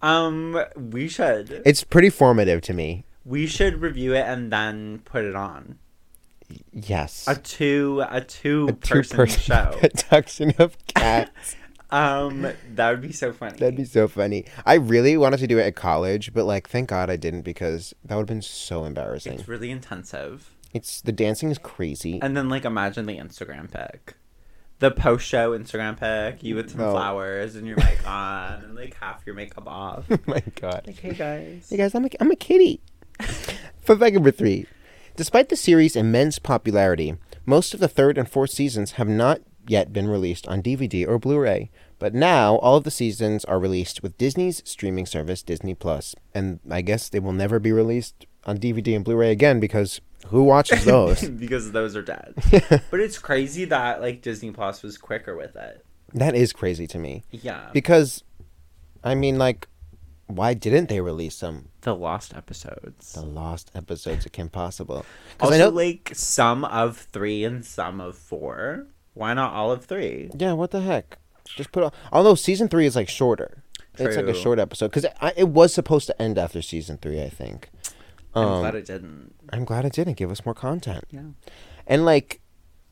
Um, 0.00 0.58
we 0.74 1.06
should. 1.06 1.62
It's 1.64 1.84
pretty 1.84 2.10
formative 2.10 2.60
to 2.62 2.72
me. 2.72 3.04
We 3.24 3.46
should 3.46 3.80
review 3.80 4.14
it 4.14 4.22
and 4.26 4.50
then 4.50 5.00
put 5.04 5.24
it 5.24 5.36
on 5.36 5.78
Yes. 6.72 7.26
a 7.28 7.36
two 7.36 8.02
a 8.08 8.20
two 8.20 8.68
A 8.68 8.72
person 8.72 9.02
two-person 9.10 9.40
show. 9.42 9.76
production 9.78 10.54
of 10.58 10.76
cats. 10.86 11.56
Um, 11.92 12.48
that 12.74 12.90
would 12.90 13.02
be 13.02 13.12
so 13.12 13.32
funny. 13.32 13.58
That'd 13.58 13.76
be 13.76 13.84
so 13.84 14.08
funny. 14.08 14.46
I 14.66 14.74
really 14.74 15.16
wanted 15.16 15.36
to 15.40 15.46
do 15.46 15.58
it 15.58 15.62
at 15.66 15.76
college, 15.76 16.32
but 16.32 16.44
like, 16.44 16.68
thank 16.68 16.88
God 16.88 17.10
I 17.10 17.16
didn't 17.16 17.42
because 17.42 17.94
that 18.04 18.14
would 18.16 18.22
have 18.22 18.26
been 18.28 18.42
so 18.42 18.84
embarrassing. 18.84 19.34
It's 19.34 19.46
really 19.48 19.70
intensive. 19.70 20.50
It's 20.72 21.02
the 21.02 21.12
dancing 21.12 21.50
is 21.50 21.58
crazy. 21.58 22.18
And 22.22 22.34
then 22.36 22.48
like 22.48 22.64
imagine 22.64 23.04
the 23.06 23.18
Instagram 23.18 23.70
pic. 23.70 24.14
the 24.78 24.90
post 24.90 25.26
show 25.26 25.56
Instagram 25.56 25.96
pic, 26.00 26.42
you 26.42 26.56
with 26.56 26.70
some 26.70 26.80
Oh. 26.80 26.92
flowers 26.92 27.54
and 27.56 27.66
your 27.66 27.76
makeup 27.76 28.06
on 28.08 28.64
and 28.64 28.74
like 28.74 28.94
half 28.94 29.22
your 29.26 29.34
makeup 29.34 29.68
off. 29.68 30.06
oh 30.10 30.18
my 30.26 30.42
god. 30.60 30.84
Like, 30.86 30.98
hey 30.98 31.12
guys. 31.12 31.68
Hey 31.70 31.76
guys, 31.76 31.94
I'm 31.94 32.06
a, 32.06 32.08
I'm 32.20 32.30
a 32.30 32.36
kitty. 32.36 32.80
For 33.82 33.96
fact 33.96 34.14
number 34.14 34.30
three. 34.30 34.66
Despite 35.14 35.50
the 35.50 35.56
series' 35.56 35.94
immense 35.94 36.38
popularity, 36.38 37.16
most 37.44 37.74
of 37.74 37.80
the 37.80 37.86
third 37.88 38.16
and 38.16 38.28
fourth 38.28 38.50
seasons 38.50 38.92
have 38.92 39.08
not 39.08 39.42
yet 39.68 39.92
been 39.92 40.08
released 40.08 40.48
on 40.48 40.62
DVD 40.62 41.06
or 41.06 41.18
Blu 41.18 41.38
ray. 41.38 41.70
But 42.02 42.14
now 42.14 42.56
all 42.56 42.78
of 42.78 42.82
the 42.82 42.90
seasons 42.90 43.44
are 43.44 43.60
released 43.60 44.02
with 44.02 44.18
Disney's 44.18 44.60
streaming 44.64 45.06
service, 45.06 45.40
Disney 45.40 45.76
Plus. 45.76 46.16
And 46.34 46.58
I 46.68 46.82
guess 46.82 47.08
they 47.08 47.20
will 47.20 47.30
never 47.32 47.60
be 47.60 47.70
released 47.70 48.26
on 48.44 48.58
DVD 48.58 48.96
and 48.96 49.04
Blu 49.04 49.14
ray 49.14 49.30
again 49.30 49.60
because 49.60 50.00
who 50.26 50.42
watches 50.42 50.84
those? 50.84 51.28
because 51.28 51.70
those 51.70 51.94
are 51.94 52.02
dead. 52.02 52.34
but 52.90 52.98
it's 52.98 53.20
crazy 53.20 53.66
that 53.66 54.00
like 54.00 54.20
Disney 54.20 54.50
Plus 54.50 54.82
was 54.82 54.98
quicker 54.98 55.36
with 55.36 55.54
it. 55.54 55.86
that 56.12 56.34
is 56.34 56.52
crazy 56.52 56.88
to 56.88 56.98
me. 56.98 57.22
Yeah. 57.30 57.70
Because, 57.72 58.24
I 59.04 59.14
mean, 59.14 59.38
like, 59.38 59.68
why 60.26 60.54
didn't 60.54 60.88
they 60.88 61.00
release 61.00 61.38
them? 61.38 61.68
the 61.82 61.94
lost 61.94 62.34
episodes. 62.34 63.12
The 63.12 63.22
lost 63.24 63.70
episodes 63.76 64.26
of 64.26 64.32
Kim 64.32 64.48
Possible. 64.48 65.06
Because 65.34 65.52
Also, 65.52 65.54
I 65.54 65.58
know, 65.58 65.68
like 65.68 66.10
some 66.14 66.64
of 66.64 66.96
three 66.96 67.44
and 67.44 67.64
some 67.64 68.00
of 68.00 68.18
four. 68.18 68.88
Why 69.14 69.34
not 69.34 69.52
all 69.52 69.70
of 69.70 69.84
three? 69.84 70.30
Yeah, 70.36 70.54
what 70.54 70.72
the 70.72 70.80
heck? 70.80 71.18
Just 71.44 71.72
put. 71.72 71.84
On, 71.84 71.92
although 72.12 72.34
season 72.34 72.68
three 72.68 72.86
is 72.86 72.96
like 72.96 73.08
shorter, 73.08 73.62
it's 73.98 74.16
like 74.16 74.26
a 74.26 74.34
short 74.34 74.58
episode 74.58 74.88
because 74.88 75.04
it, 75.04 75.14
it 75.36 75.48
was 75.48 75.72
supposed 75.74 76.06
to 76.06 76.20
end 76.22 76.38
after 76.38 76.62
season 76.62 76.98
three. 76.98 77.22
I 77.22 77.28
think. 77.28 77.70
I'm 78.34 78.46
Um, 78.48 78.60
glad 78.60 78.74
it 78.74 78.86
didn't. 78.86 79.34
I'm 79.52 79.64
glad 79.64 79.84
it 79.84 79.92
didn't 79.92 80.16
give 80.16 80.30
us 80.30 80.44
more 80.46 80.54
content, 80.54 81.04
Yeah. 81.10 81.20
and 81.86 82.04
like, 82.06 82.40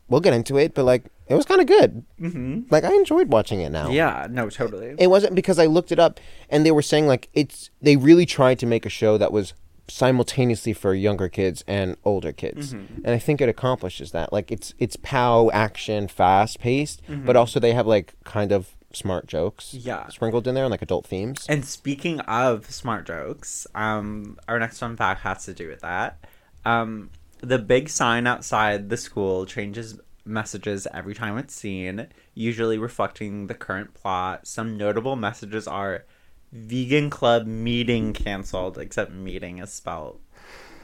we'll 0.08 0.20
get 0.20 0.34
into 0.34 0.58
it, 0.58 0.74
but 0.74 0.84
like, 0.84 1.06
it 1.28 1.34
was 1.34 1.46
kind 1.46 1.60
of 1.62 1.66
good. 1.66 2.04
Mm-hmm. 2.20 2.62
Like, 2.70 2.84
I 2.84 2.92
enjoyed 2.92 3.28
watching 3.32 3.60
it 3.62 3.70
now. 3.72 3.88
Yeah. 3.88 4.26
No. 4.28 4.50
Totally. 4.50 4.94
It 4.98 5.06
wasn't 5.06 5.34
because 5.34 5.58
I 5.58 5.64
looked 5.66 5.92
it 5.92 5.98
up 5.98 6.20
and 6.50 6.66
they 6.66 6.72
were 6.72 6.82
saying 6.82 7.06
like 7.06 7.28
it's 7.32 7.70
they 7.80 7.96
really 7.96 8.26
tried 8.26 8.58
to 8.58 8.66
make 8.66 8.84
a 8.84 8.90
show 8.90 9.16
that 9.16 9.32
was 9.32 9.54
simultaneously 9.90 10.72
for 10.72 10.94
younger 10.94 11.28
kids 11.28 11.62
and 11.66 11.96
older 12.04 12.32
kids. 12.32 12.72
Mm-hmm. 12.74 13.04
And 13.04 13.14
I 13.14 13.18
think 13.18 13.40
it 13.40 13.48
accomplishes 13.48 14.12
that. 14.12 14.32
Like 14.32 14.50
it's 14.50 14.74
it's 14.78 14.96
pow 15.02 15.50
action, 15.52 16.08
fast 16.08 16.60
paced, 16.60 17.02
but 17.08 17.36
also 17.36 17.60
they 17.60 17.72
have 17.72 17.86
like 17.86 18.14
kind 18.24 18.52
of 18.52 18.76
smart 18.92 19.26
jokes 19.26 19.74
Mm-hmm. 19.74 19.86
Yeah. 19.88 20.08
sprinkled 20.08 20.46
in 20.48 20.54
there 20.54 20.64
and 20.64 20.70
like 20.70 20.82
adult 20.82 21.06
themes. 21.06 21.46
And 21.48 21.64
speaking 21.64 22.20
of 22.20 22.70
smart 22.70 23.06
jokes, 23.06 23.66
um, 23.74 24.38
our 24.48 24.58
next 24.58 24.78
fun 24.78 24.96
fact 24.96 25.20
has 25.22 25.44
to 25.44 25.54
do 25.54 25.68
with 25.68 25.80
that. 25.80 26.24
Um, 26.64 27.10
the 27.40 27.58
big 27.58 27.88
sign 27.88 28.26
outside 28.26 28.90
the 28.90 28.96
school 28.96 29.46
changes 29.46 29.98
messages 30.24 30.86
every 30.92 31.14
time 31.14 31.38
it's 31.38 31.54
seen, 31.54 32.06
usually 32.34 32.78
reflecting 32.78 33.46
the 33.46 33.54
current 33.54 33.94
plot. 33.94 34.46
Some 34.46 34.76
notable 34.76 35.16
messages 35.16 35.66
are 35.66 36.04
vegan 36.52 37.10
club 37.10 37.46
meeting 37.46 38.12
canceled, 38.12 38.78
except 38.78 39.12
meeting 39.12 39.58
is 39.58 39.72
spelled 39.72 40.20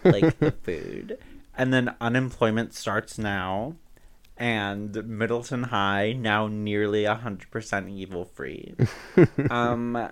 like 0.05 0.39
the 0.39 0.51
food. 0.63 1.19
And 1.57 1.73
then 1.73 1.95
unemployment 2.01 2.75
starts 2.75 3.19
now. 3.19 3.77
And 4.39 4.95
Middleton 5.07 5.65
High 5.65 6.13
now 6.13 6.47
nearly 6.47 7.05
100% 7.05 7.91
evil 7.91 8.27
free. 8.27 8.75
um, 9.51 10.11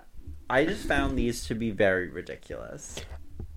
I 0.49 0.65
just 0.65 0.87
found 0.87 1.17
these 1.17 1.45
to 1.45 1.53
be 1.53 1.69
very 1.69 2.09
ridiculous. 2.09 2.99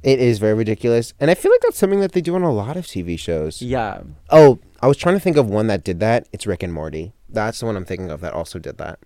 It 0.03 0.21
is 0.21 0.39
very 0.39 0.55
ridiculous. 0.55 1.15
And 1.19 1.31
I 1.31 1.35
feel 1.35 1.51
like 1.51 1.63
that's 1.63 1.79
something 1.79 2.01
that 2.01 2.13
they 2.13 2.21
do 2.21 2.35
on 2.35 2.43
a 2.43 2.53
lot 2.53 2.77
of 2.77 2.85
TV 2.85 3.19
shows. 3.19 3.63
Yeah. 3.63 4.03
Oh, 4.31 4.59
I 4.81 4.87
was 4.87 4.99
trying 4.99 5.17
to 5.17 5.21
think 5.21 5.39
of 5.39 5.49
one 5.49 5.67
that 5.69 5.85
did 5.85 6.01
that. 6.01 6.29
It's 6.33 6.47
Rick 6.47 6.63
and 6.63 6.73
Morty. 6.73 7.13
That's 7.31 7.61
the 7.61 7.67
one 7.67 7.77
I'm 7.77 7.85
thinking 7.87 8.11
of 8.11 8.21
that 8.21 8.35
also 8.35 8.59
did 8.59 8.77
that. 8.79 8.99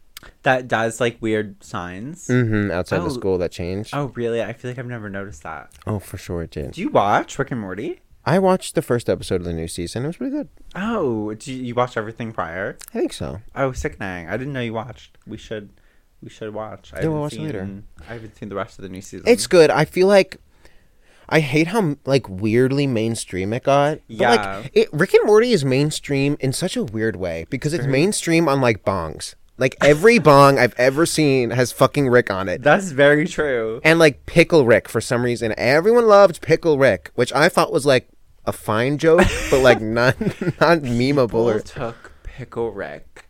That 0.42 0.68
does 0.68 1.00
like 1.00 1.18
weird 1.20 1.62
signs. 1.62 2.28
Mm-hmm. 2.28 2.70
Outside 2.70 3.00
Oh. 3.00 3.04
the 3.04 3.11
school 3.11 3.38
that 3.38 3.50
changed. 3.52 3.90
Oh, 3.94 4.12
really? 4.14 4.42
I 4.42 4.52
feel 4.52 4.70
like 4.70 4.78
I've 4.78 4.87
never 4.87 5.08
noticed 5.11 5.42
that. 5.42 5.70
oh, 5.87 5.98
for 5.98 6.16
sure 6.18 6.42
it 6.42 6.50
did. 6.50 6.72
Do 6.72 6.80
you 6.80 6.88
watch 6.90 7.38
Rick 7.38 7.50
and 7.50 7.61
Morty? 7.61 8.00
I 8.24 8.38
watched 8.38 8.76
the 8.76 8.82
first 8.82 9.08
episode 9.08 9.37
of 9.40 9.44
the 9.44 9.52
new 9.52 9.66
season. 9.66 10.04
It 10.04 10.08
was 10.08 10.16
pretty 10.16 10.30
good. 10.37 10.48
Oh, 10.76 11.35
do 11.35 11.52
you, 11.52 11.62
you 11.64 11.74
watch 11.74 11.96
everything 11.96 12.32
prior? 12.32 12.76
I 12.94 12.98
think 12.98 13.12
so. 13.12 13.40
Oh, 13.56 13.72
sickening! 13.72 14.28
I 14.28 14.37
didn't 14.37 14.52
know 14.52 14.61
you 14.61 14.72
watched. 14.72 15.18
We 15.26 15.37
should, 15.38 15.70
we 16.22 16.28
should 16.30 16.54
watch. 16.54 16.92
I 16.94 17.00
Yeah, 17.00 17.08
we'll 17.08 17.20
watch 17.22 17.32
seen, 17.32 17.46
later. 17.46 17.68
I 18.08 18.12
haven't 18.14 18.37
seen 18.38 18.48
the 18.48 18.54
rest 18.54 18.78
of 18.78 18.85
the 18.85 18.88
new 18.88 19.00
season. 19.00 19.26
It's 19.26 19.48
good. 19.48 19.70
I 19.70 19.85
feel 19.85 20.06
like 20.06 20.37
I 21.28 21.40
hate 21.40 21.66
how 21.68 21.96
like 22.04 22.28
weirdly 22.28 22.87
mainstream 22.87 23.52
it 23.52 23.64
got. 23.64 23.96
But, 23.96 24.02
Yeah. 24.06 24.30
like 24.58 24.70
it, 24.72 24.88
Rick 24.92 25.14
and 25.14 25.26
Morty 25.26 25.52
is 25.52 25.64
mainstream 25.64 26.37
in 26.38 26.52
such 26.52 26.76
a 26.76 26.85
weird 26.85 27.16
way 27.16 27.46
because 27.50 27.72
it's 27.74 27.87
mainstream 27.87 28.48
on 28.48 28.61
like 28.61 28.85
bongs. 28.85 29.35
Like 29.62 29.77
every 29.81 30.18
bong 30.18 30.59
I've 30.59 30.75
ever 30.77 31.07
seen 31.07 31.51
has 31.51 31.70
fucking 31.70 32.09
Rick 32.09 32.33
on 32.33 32.48
it. 32.48 32.64
That's 32.64 32.90
very 32.90 33.29
true. 33.29 33.81
And 33.85 34.01
like 34.01 34.27
Pickle 34.27 34.66
Rick 34.66 34.88
for 34.88 35.01
some 35.01 35.22
reason. 35.22 35.55
Everyone 35.57 36.09
loved 36.09 36.42
Pickle 36.42 36.79
Rick, 36.79 37.12
which 37.14 37.33
I 37.33 37.48
thought 37.48 37.72
was 37.72 37.87
like 37.87 38.09
a 38.44 38.51
fine 38.51 38.98
joke, 38.98 39.22
but 39.53 39.61
like 39.61 39.81
not 39.81 40.18
not 40.20 40.79
memeable 40.81 41.29
People 41.29 41.48
or 41.48 41.61
took 41.61 42.11
Pickle 42.25 42.72
Rick 42.72 43.27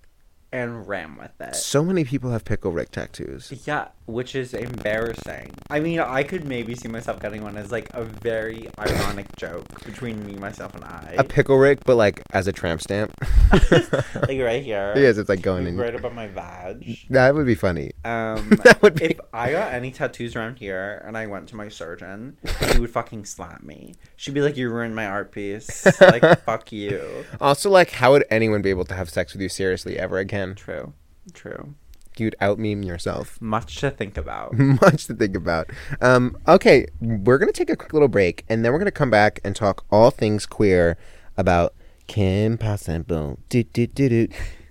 and 0.51 0.88
ran 0.88 1.18
with 1.18 1.38
it. 1.38 1.55
so 1.55 1.85
many 1.85 2.03
people 2.03 2.31
have 2.31 2.47
Pickle 2.47 2.73
Rick 2.73 2.92
tattoos. 2.92 3.53
Yeah, 3.66 3.88
which 4.07 4.35
is 4.35 4.53
embarrassing. 4.55 5.51
I 5.71 5.81
mean, 5.81 6.01
I 6.01 6.23
could 6.23 6.45
maybe 6.45 6.75
see 6.75 6.88
myself 6.88 7.21
getting 7.21 7.43
one 7.43 7.57
as 7.57 7.71
like 7.73 7.88
a 7.95 8.05
very 8.05 8.69
ironic 8.79 9.35
joke 9.37 9.67
between 9.85 10.25
me, 10.27 10.35
myself, 10.35 10.75
and 10.75 10.85
I. 10.85 11.15
A 11.19 11.25
Pickle 11.25 11.57
Rick, 11.57 11.81
but 11.85 11.97
like 11.97 12.21
as 12.33 12.47
a 12.49 12.53
tramp 12.53 12.81
stamp. 12.83 13.12
like 13.53 14.41
right 14.41 14.62
here. 14.65 14.93
yes, 14.97 15.19
it's 15.19 15.29
like 15.29 15.43
going 15.43 15.67
in. 15.67 15.77
right 15.77 15.95
above 15.95 16.15
my 16.15 16.27
vag. 16.29 16.99
That 17.11 17.35
would 17.35 17.47
be 17.47 17.55
funny. 17.55 17.93
Um, 18.05 18.49
That 18.65 18.81
would 18.83 18.95
be- 18.97 19.07
if 19.07 19.21
I 19.33 19.53
got 19.53 19.73
any 19.73 19.91
tattoos 19.91 20.37
around 20.37 20.57
here 20.59 21.03
and 21.07 21.17
I 21.17 21.27
went 21.27 21.49
to 21.51 21.57
my 21.57 21.69
surgeon, 21.69 22.37
she 22.73 22.79
would 22.79 22.91
fucking 22.91 23.25
slap 23.25 23.62
me. 23.62 23.95
She'd 24.17 24.35
be 24.35 24.41
like, 24.41 24.57
"You 24.57 24.71
ruined 24.71 24.95
my 24.95 25.07
art 25.07 25.33
piece. 25.33 25.85
Like, 26.01 26.23
fuck 26.45 26.71
you." 26.73 27.25
Also, 27.41 27.71
like, 27.71 27.91
how 27.91 28.12
would 28.12 28.25
anyone 28.31 28.62
be 28.62 28.71
able 28.71 28.85
to 28.85 28.95
have 28.95 29.09
sex 29.11 29.33
with 29.33 29.43
you 29.43 29.49
seriously 29.49 29.99
ever 29.99 30.19
again? 30.19 30.55
True, 30.55 30.93
true. 31.35 31.75
You'd 32.18 32.37
out 32.40 32.59
meme 32.59 32.83
yourself. 32.83 33.40
Much 33.40 33.77
to 33.81 33.90
think 33.90 34.16
about. 34.16 34.53
Much 34.59 35.07
to 35.07 35.14
think 35.14 35.37
about. 35.37 35.70
Um, 36.01 36.37
okay, 36.46 36.87
we're 37.01 37.38
gonna 37.38 37.53
take 37.53 37.70
a 37.70 37.77
quick 37.77 37.92
little 37.92 38.09
break, 38.09 38.44
and 38.48 38.64
then 38.64 38.72
we're 38.72 38.79
gonna 38.79 38.90
come 38.90 39.11
back 39.11 39.40
and 39.44 39.57
talk 39.57 39.85
all 39.90 40.11
things 40.11 40.46
queer 40.46 40.96
about 41.37 41.75
Kim 42.07 42.59
Possible. 42.59 43.38
Do 43.48 43.62
do 43.62 43.87
do 43.87 44.09
do. 44.09 44.29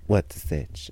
What's 0.07 0.35
the 0.35 0.41
stitch? 0.41 0.91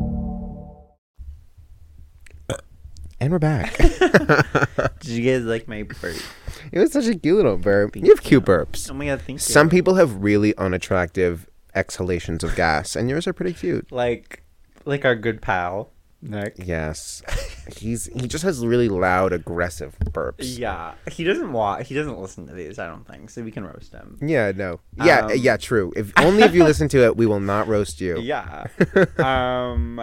And 3.21 3.31
we're 3.31 3.37
back. 3.37 3.77
Did 3.77 5.05
you 5.05 5.31
guys 5.31 5.45
like 5.45 5.67
my 5.67 5.83
burp? 5.83 6.17
it 6.71 6.79
was 6.79 6.91
such 6.91 7.05
a 7.05 7.13
cute 7.13 7.35
little 7.37 7.55
burp. 7.55 7.93
Thank 7.93 8.07
You 8.07 8.11
have 8.11 8.23
cute 8.23 8.43
burps. 8.43 8.89
Oh 8.89 8.95
my 8.95 9.05
god, 9.05 9.19
thank 9.21 9.35
you. 9.35 9.37
Some 9.37 9.69
people 9.69 9.93
have 9.93 10.23
really 10.23 10.57
unattractive 10.57 11.47
exhalations 11.75 12.43
of 12.43 12.55
gas, 12.55 12.95
and 12.95 13.11
yours 13.11 13.27
are 13.27 13.33
pretty 13.33 13.53
cute. 13.53 13.91
like, 13.91 14.43
like 14.85 15.05
our 15.05 15.15
good 15.15 15.39
pal 15.39 15.91
Nick. 16.21 16.55
Yes, 16.63 17.23
he's 17.77 18.05
he 18.05 18.27
just 18.27 18.43
has 18.43 18.65
really 18.65 18.89
loud, 18.89 19.33
aggressive 19.33 19.97
burps. 19.99 20.57
Yeah, 20.57 20.93
he 21.11 21.23
doesn't 21.23 21.51
watch. 21.51 21.87
He 21.87 21.95
doesn't 21.95 22.19
listen 22.19 22.45
to 22.47 22.53
these. 22.53 22.77
I 22.77 22.87
don't 22.87 23.07
think 23.07 23.29
so. 23.29 23.41
We 23.41 23.51
can 23.51 23.63
roast 23.65 23.91
him. 23.91 24.17
Yeah, 24.21 24.51
no. 24.55 24.79
Yeah, 25.03 25.25
Um, 25.25 25.31
yeah, 25.35 25.57
true. 25.57 25.91
If 25.95 26.11
only 26.17 26.43
if 26.43 26.53
you 26.53 26.63
listen 26.63 26.87
to 26.89 27.03
it, 27.05 27.17
we 27.17 27.25
will 27.25 27.39
not 27.39 27.67
roast 27.67 27.99
you. 28.01 28.19
Yeah. 28.19 28.67
um. 29.17 29.95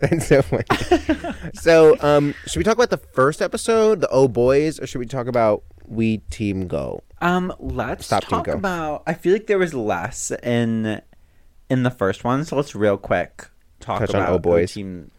That's 0.00 0.26
so 0.26 0.42
funny. 0.42 0.64
so, 1.54 1.96
um, 2.00 2.34
should 2.46 2.58
we 2.58 2.64
talk 2.64 2.74
about 2.74 2.90
the 2.90 2.96
first 2.98 3.40
episode, 3.40 4.00
the 4.00 4.08
Oh 4.10 4.28
Boys, 4.28 4.80
or 4.80 4.86
should 4.86 4.98
we 4.98 5.06
talk 5.06 5.26
about 5.26 5.62
We 5.86 6.18
Team 6.30 6.66
Go? 6.66 7.02
Um, 7.20 7.52
let's 7.58 8.06
Stop, 8.06 8.22
Team 8.22 8.30
talk 8.30 8.46
Go. 8.46 8.52
about. 8.54 9.02
I 9.06 9.14
feel 9.14 9.32
like 9.32 9.46
there 9.46 9.58
was 9.58 9.74
less 9.74 10.30
in 10.42 11.00
in 11.68 11.82
the 11.84 11.90
first 11.90 12.24
one, 12.24 12.44
so 12.44 12.56
let's 12.56 12.74
real 12.74 12.96
quick 12.96 13.48
talk 13.78 14.00
Touch 14.00 14.10
on 14.14 14.22
about 14.22 14.32
Oh 14.34 14.38
Boys. 14.38 14.72
Team 14.72 15.10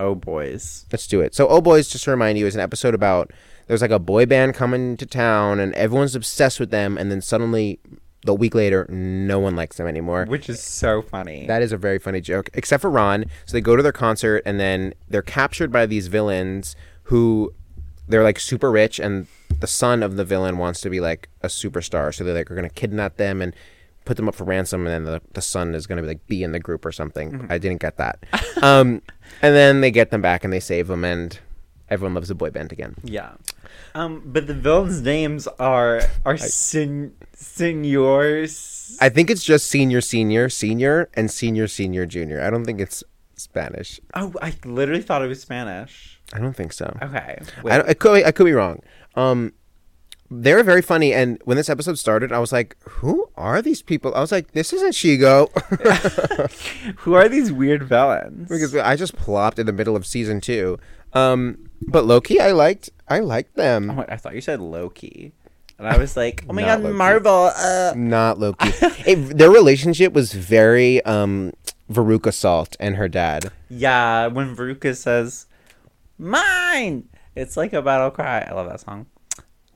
Oh 0.00 0.16
Boys. 0.16 0.86
Let's 0.90 1.06
do 1.06 1.20
it. 1.20 1.34
So, 1.34 1.46
Oh 1.46 1.60
Boys, 1.60 1.88
just 1.88 2.04
to 2.04 2.10
remind 2.10 2.38
you, 2.38 2.46
is 2.46 2.54
an 2.56 2.60
episode 2.60 2.94
about 2.94 3.30
there's 3.68 3.82
like 3.82 3.92
a 3.92 4.00
boy 4.00 4.26
band 4.26 4.54
coming 4.54 4.96
to 4.96 5.06
town, 5.06 5.60
and 5.60 5.72
everyone's 5.74 6.16
obsessed 6.16 6.58
with 6.58 6.70
them, 6.70 6.98
and 6.98 7.10
then 7.12 7.20
suddenly 7.20 7.78
the 8.24 8.34
week 8.34 8.54
later, 8.54 8.86
no 8.90 9.38
one 9.38 9.56
likes 9.56 9.76
them 9.76 9.86
anymore. 9.86 10.26
Which 10.26 10.48
is 10.48 10.60
so 10.62 11.02
funny. 11.02 11.46
That 11.46 11.62
is 11.62 11.72
a 11.72 11.76
very 11.76 11.98
funny 11.98 12.20
joke, 12.20 12.50
except 12.54 12.82
for 12.82 12.90
Ron. 12.90 13.26
So 13.46 13.52
they 13.52 13.60
go 13.60 13.76
to 13.76 13.82
their 13.82 13.92
concert 13.92 14.42
and 14.44 14.60
then 14.60 14.94
they're 15.08 15.22
captured 15.22 15.72
by 15.72 15.86
these 15.86 16.08
villains 16.08 16.76
who 17.04 17.54
they're 18.08 18.22
like 18.22 18.38
super 18.38 18.70
rich 18.70 18.98
and 18.98 19.26
the 19.60 19.66
son 19.66 20.02
of 20.02 20.16
the 20.16 20.24
villain 20.24 20.58
wants 20.58 20.80
to 20.82 20.90
be 20.90 21.00
like 21.00 21.28
a 21.42 21.46
superstar. 21.46 22.14
So 22.14 22.24
they're 22.24 22.34
like, 22.34 22.50
we're 22.50 22.56
going 22.56 22.68
to 22.68 22.74
kidnap 22.74 23.16
them 23.16 23.40
and 23.40 23.54
put 24.10 24.16
them 24.16 24.28
up 24.28 24.34
for 24.34 24.42
ransom. 24.42 24.88
And 24.88 25.06
then 25.06 25.12
the, 25.12 25.22
the 25.34 25.40
son 25.40 25.72
is 25.72 25.86
going 25.86 25.98
to 25.98 26.02
be 26.02 26.08
like 26.08 26.26
be 26.26 26.42
in 26.42 26.50
the 26.50 26.58
group 26.58 26.84
or 26.84 26.90
something. 26.90 27.46
I 27.48 27.58
didn't 27.58 27.80
get 27.80 27.96
that. 27.98 28.18
um, 28.60 29.02
and 29.40 29.54
then 29.54 29.82
they 29.82 29.92
get 29.92 30.10
them 30.10 30.20
back 30.20 30.42
and 30.42 30.52
they 30.52 30.58
save 30.58 30.88
them 30.88 31.04
and 31.04 31.38
everyone 31.88 32.14
loves 32.14 32.26
the 32.26 32.34
boy 32.34 32.50
band 32.50 32.72
again. 32.72 32.96
yeah. 33.04 33.34
Um, 33.94 34.22
but 34.26 34.48
the 34.48 34.54
villains' 34.54 35.00
names 35.00 35.46
are 35.46 36.02
are 36.24 36.36
sen- 36.36 37.14
senors. 37.34 38.98
I 39.00 39.08
think 39.08 39.30
it's 39.30 39.44
just 39.44 39.68
senior, 39.68 40.00
senior, 40.00 40.48
senior, 40.48 41.08
and 41.14 41.30
senior, 41.30 41.68
senior, 41.68 42.04
junior. 42.04 42.42
I 42.42 42.50
don't 42.50 42.64
think 42.64 42.80
it's 42.80 43.04
Spanish. 43.36 44.00
oh, 44.14 44.32
I 44.42 44.54
literally 44.64 45.02
thought 45.02 45.22
it 45.22 45.28
was 45.28 45.40
Spanish. 45.40 46.20
I 46.32 46.38
don't 46.38 46.54
think 46.54 46.72
so. 46.72 46.96
Okay. 47.00 47.40
I, 47.64 47.80
I 47.80 47.94
could 47.94 48.24
I 48.24 48.32
could 48.32 48.46
be 48.46 48.52
wrong. 48.52 48.80
Um, 49.14 49.52
they're 50.30 50.62
very 50.62 50.82
funny, 50.82 51.12
and 51.12 51.40
when 51.44 51.56
this 51.56 51.68
episode 51.68 51.98
started, 51.98 52.30
I 52.32 52.38
was 52.38 52.52
like, 52.52 52.76
"Who 52.88 53.28
are 53.36 53.60
these 53.60 53.82
people?" 53.82 54.14
I 54.14 54.20
was 54.20 54.30
like, 54.32 54.52
"This 54.52 54.72
isn't 54.72 54.92
Shego," 54.92 55.48
Who 56.98 57.14
are 57.14 57.28
these 57.28 57.50
weird 57.52 57.82
villains? 57.82 58.48
because 58.48 58.74
I 58.76 58.96
just 58.96 59.16
plopped 59.16 59.58
in 59.58 59.66
the 59.66 59.72
middle 59.72 59.96
of 59.96 60.06
season 60.06 60.40
two. 60.40 60.78
Um, 61.12 61.70
but 61.88 62.04
Loki, 62.04 62.40
I 62.40 62.52
liked. 62.52 62.90
I 63.08 63.18
liked 63.20 63.56
them. 63.56 63.90
Oh 63.90 64.04
I 64.08 64.16
thought 64.16 64.34
you 64.34 64.40
said 64.40 64.60
Loki. 64.60 65.32
And 65.78 65.88
I 65.88 65.96
was 65.96 66.16
like, 66.16 66.44
oh 66.48 66.52
my 66.52 66.62
god, 66.68 66.82
Loki. 66.82 66.96
Marvel. 66.96 67.50
Uh. 67.56 67.92
Not 67.96 68.38
Loki. 68.38 68.68
it, 69.06 69.36
their 69.38 69.50
relationship 69.50 70.12
was 70.12 70.32
very 70.32 71.02
um, 71.04 71.52
Veruca 71.90 72.32
Salt 72.32 72.76
and 72.78 72.96
her 72.96 73.08
dad. 73.08 73.50
Yeah, 73.68 74.28
when 74.28 74.54
Veruca 74.54 74.94
says, 74.96 75.46
mine, 76.18 77.08
it's 77.34 77.56
like 77.56 77.72
a 77.72 77.82
battle 77.82 78.10
cry. 78.10 78.46
I 78.48 78.52
love 78.52 78.68
that 78.68 78.80
song. 78.80 79.06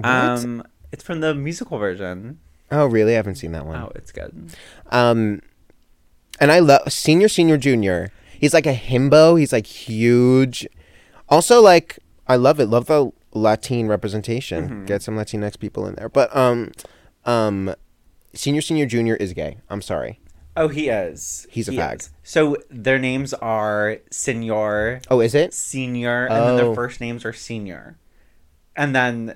Um, 0.02 0.64
It's 0.92 1.04
from 1.04 1.20
the 1.20 1.34
musical 1.34 1.78
version. 1.78 2.38
Oh, 2.70 2.86
really? 2.86 3.12
I 3.12 3.16
haven't 3.16 3.36
seen 3.36 3.52
that 3.52 3.66
one. 3.66 3.76
Oh, 3.76 3.92
it's 3.94 4.10
good. 4.12 4.54
Um, 4.90 5.42
and 6.40 6.50
I 6.50 6.58
love 6.60 6.92
senior, 6.92 7.28
senior, 7.28 7.56
junior. 7.56 8.10
He's 8.38 8.54
like 8.54 8.66
a 8.66 8.74
himbo. 8.74 9.38
He's 9.38 9.52
like 9.52 9.66
huge. 9.66 10.66
Also, 11.28 11.60
like 11.60 11.98
I 12.26 12.36
love 12.36 12.58
it. 12.60 12.66
Love 12.66 12.86
the 12.86 13.12
Latin 13.32 13.88
representation. 13.88 14.64
Mm-hmm. 14.64 14.84
Get 14.86 15.02
some 15.02 15.16
Latinx 15.16 15.58
people 15.58 15.86
in 15.86 15.94
there. 15.94 16.08
But 16.08 16.34
um, 16.34 16.72
um, 17.24 17.74
senior, 18.32 18.60
senior, 18.60 18.86
junior 18.86 19.16
is 19.16 19.32
gay. 19.32 19.58
I'm 19.70 19.82
sorry. 19.82 20.18
Oh, 20.56 20.68
he 20.68 20.88
is. 20.88 21.46
He's 21.50 21.68
a 21.68 21.72
He 21.72 21.78
fag. 21.78 22.00
is. 22.00 22.10
So 22.22 22.56
their 22.70 22.98
names 22.98 23.34
are 23.34 23.98
Senor, 24.10 25.00
Oh, 25.10 25.20
is 25.20 25.34
it? 25.34 25.52
Senior, 25.52 26.28
Oh. 26.30 26.34
and 26.34 26.46
then 26.46 26.56
their 26.56 26.66
Oh. 26.66 26.74
first 26.74 27.00
names 27.00 27.24
are 27.24 27.32
Senior. 27.32 27.96
And 28.76 28.94
then 28.94 29.34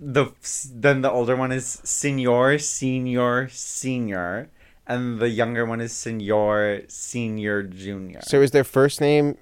the 0.00 0.32
then 0.74 1.02
the 1.02 1.10
older 1.10 1.36
one 1.36 1.52
is 1.52 1.78
Senor, 1.84 2.58
Senior, 2.58 3.48
Senior, 3.50 4.48
and 4.86 5.20
the 5.20 5.28
younger 5.28 5.66
one 5.66 5.80
is 5.80 5.92
Senor, 5.92 6.82
Senior, 6.88 7.62
Junior. 7.62 8.20
So 8.22 8.40
is 8.40 8.50
their 8.52 8.64
first 8.64 9.00
name 9.00 9.36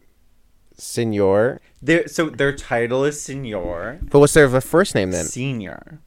Senor? 0.77 1.61
Their 1.81 2.09
so 2.09 2.29
their 2.31 2.55
title 2.55 3.05
is 3.05 3.21
Senor, 3.23 4.01
But 4.11 4.19
what's 4.19 4.35
their 4.35 4.49
first 4.61 4.95
name 4.95 5.13
then? 5.13 5.25
Senior. 5.27 6.01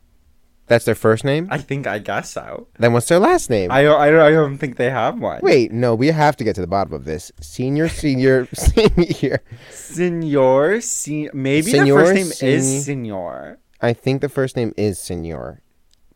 That's 0.68 0.86
their 0.86 0.96
first 0.96 1.26
name. 1.26 1.48
I 1.52 1.58
think 1.58 1.86
I 1.86 2.00
guess 2.00 2.32
so. 2.32 2.68
then 2.80 2.94
what's 2.94 3.08
their 3.10 3.20
last 3.20 3.50
name? 3.50 3.72
I 3.72 3.84
don't, 3.84 4.00
I 4.00 4.10
don't 4.10 4.20
I 4.22 4.32
don't 4.32 4.58
think 4.58 4.78
they 4.78 4.90
have 4.90 5.20
one. 5.20 5.40
Wait, 5.44 5.72
no, 5.72 5.96
we 5.96 6.08
have 6.08 6.38
to 6.38 6.44
get 6.46 6.56
to 6.56 6.62
the 6.62 6.68
bottom 6.68 6.94
of 6.94 7.04
this. 7.04 7.32
Senior, 7.42 7.90
senior, 7.90 8.48
senior. 8.54 9.42
Senor, 9.70 10.80
se- 10.80 11.30
maybe 11.34 11.72
Senor, 11.72 11.86
their 11.86 12.06
first 12.06 12.16
name 12.16 12.26
Sen- 12.28 12.50
is 12.50 12.86
Senor. 12.86 13.58
I 13.82 13.94
think 13.94 14.22
the 14.22 14.30
first 14.30 14.56
name 14.56 14.74
is 14.78 15.00
Senor. 15.00 15.62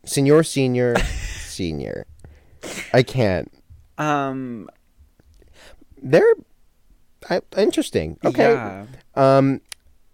Senor, 0.04 0.42
senior, 0.42 0.96
senior. 1.40 2.06
I 2.92 3.02
can't. 3.02 3.52
Um. 3.98 4.68
They're 6.02 6.34
I, 7.28 7.40
interesting. 7.56 8.18
Okay. 8.24 8.52
Yeah. 8.52 8.86
Um, 9.14 9.60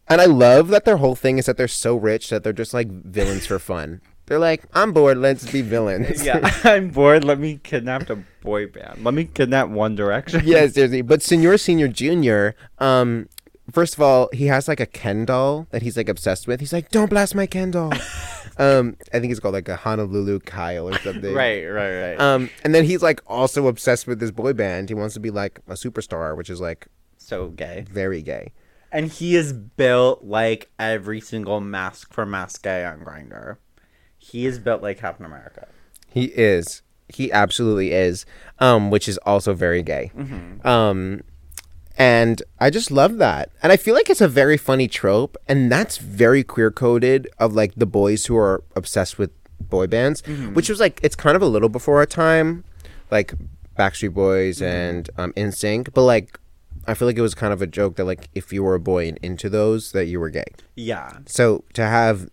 and 0.08 0.20
I 0.20 0.26
love 0.26 0.68
that 0.68 0.84
their 0.84 0.96
whole 0.98 1.14
thing 1.14 1.38
is 1.38 1.46
that 1.46 1.56
they're 1.56 1.68
so 1.68 1.96
rich 1.96 2.30
that 2.30 2.44
they're 2.44 2.52
just 2.52 2.72
like 2.72 2.88
villains 2.88 3.46
for 3.46 3.58
fun. 3.58 4.00
They're 4.26 4.38
like, 4.38 4.64
I'm 4.72 4.92
bored. 4.92 5.18
Let's 5.18 5.50
be 5.50 5.62
villains. 5.62 6.24
Yeah, 6.24 6.40
I'm 6.64 6.90
bored. 6.90 7.24
Let 7.24 7.38
me 7.38 7.58
kidnap 7.62 8.08
a 8.08 8.16
boy 8.40 8.66
band. 8.68 9.04
Let 9.04 9.14
me 9.14 9.24
kidnap 9.24 9.68
One 9.68 9.94
Direction. 9.96 10.42
yes, 10.44 10.74
seriously. 10.74 11.02
But 11.02 11.22
Senor, 11.22 11.58
Senior, 11.58 11.88
Junior. 11.88 12.54
Um, 12.78 13.28
first 13.70 13.94
of 13.94 14.00
all, 14.00 14.28
he 14.32 14.46
has 14.46 14.68
like 14.68 14.80
a 14.80 14.86
Ken 14.86 15.24
doll 15.24 15.66
that 15.70 15.82
he's 15.82 15.96
like 15.96 16.08
obsessed 16.08 16.46
with. 16.46 16.60
He's 16.60 16.72
like, 16.72 16.90
don't 16.90 17.10
blast 17.10 17.34
my 17.34 17.46
Ken 17.46 17.70
doll. 17.70 17.92
um, 18.58 18.96
I 19.12 19.20
think 19.20 19.30
it's 19.30 19.40
called 19.40 19.54
like 19.54 19.68
a 19.68 19.76
Honolulu 19.76 20.40
Kyle 20.40 20.88
or 20.88 20.98
something. 20.98 21.34
Right, 21.34 21.64
right, 21.66 22.00
right. 22.00 22.20
Um, 22.20 22.50
and 22.64 22.74
then 22.74 22.84
he's 22.84 23.02
like 23.02 23.20
also 23.26 23.68
obsessed 23.68 24.06
with 24.06 24.20
this 24.20 24.30
boy 24.30 24.52
band. 24.52 24.88
He 24.88 24.94
wants 24.94 25.14
to 25.14 25.20
be 25.20 25.30
like 25.30 25.60
a 25.68 25.74
superstar, 25.74 26.36
which 26.36 26.50
is 26.50 26.60
like 26.60 26.88
so 27.16 27.48
gay. 27.48 27.84
very 27.90 28.22
gay. 28.22 28.52
And 28.90 29.08
he 29.08 29.36
is 29.36 29.52
built 29.54 30.22
like 30.22 30.70
every 30.78 31.20
single 31.20 31.60
mask 31.60 32.12
for 32.12 32.26
Mask 32.26 32.62
Gay 32.62 32.84
on 32.84 33.00
Grindr. 33.00 33.56
He 34.18 34.44
is 34.44 34.58
built 34.58 34.82
like 34.82 34.98
Captain 34.98 35.24
America. 35.24 35.66
He 36.08 36.26
is. 36.26 36.82
He 37.08 37.32
absolutely 37.32 37.92
is. 37.92 38.26
Um, 38.58 38.90
which 38.90 39.08
is 39.08 39.16
also 39.18 39.54
very 39.54 39.82
gay. 39.82 40.12
Um, 40.62 41.22
and 42.02 42.42
I 42.58 42.68
just 42.70 42.90
love 42.90 43.18
that. 43.18 43.50
And 43.62 43.70
I 43.70 43.76
feel 43.76 43.94
like 43.94 44.10
it's 44.10 44.20
a 44.20 44.26
very 44.26 44.56
funny 44.56 44.88
trope, 44.88 45.36
and 45.46 45.70
that's 45.70 45.98
very 45.98 46.42
queer 46.42 46.72
coded 46.72 47.28
of 47.38 47.54
like 47.54 47.74
the 47.76 47.86
boys 47.86 48.26
who 48.26 48.36
are 48.36 48.64
obsessed 48.74 49.20
with 49.20 49.30
boy 49.60 49.86
bands, 49.86 50.20
mm-hmm. 50.22 50.52
which 50.52 50.68
was 50.68 50.80
like 50.80 50.98
it's 51.04 51.14
kind 51.14 51.36
of 51.36 51.42
a 51.42 51.46
little 51.46 51.68
before 51.68 51.98
our 51.98 52.06
time, 52.06 52.64
like 53.12 53.34
Backstreet 53.78 54.14
Boys 54.14 54.56
mm-hmm. 54.56 54.64
and 54.64 55.10
um, 55.16 55.32
NSYNC. 55.34 55.94
But 55.94 56.02
like, 56.02 56.40
I 56.88 56.94
feel 56.94 57.06
like 57.06 57.16
it 57.16 57.22
was 57.22 57.36
kind 57.36 57.52
of 57.52 57.62
a 57.62 57.68
joke 57.68 57.94
that 57.94 58.04
like 58.04 58.28
if 58.34 58.52
you 58.52 58.64
were 58.64 58.74
a 58.74 58.80
boy 58.80 59.06
and 59.06 59.18
into 59.22 59.48
those, 59.48 59.92
that 59.92 60.06
you 60.06 60.18
were 60.18 60.30
gay. 60.30 60.50
Yeah. 60.74 61.18
So 61.26 61.62
to 61.74 61.82
have 61.82 62.28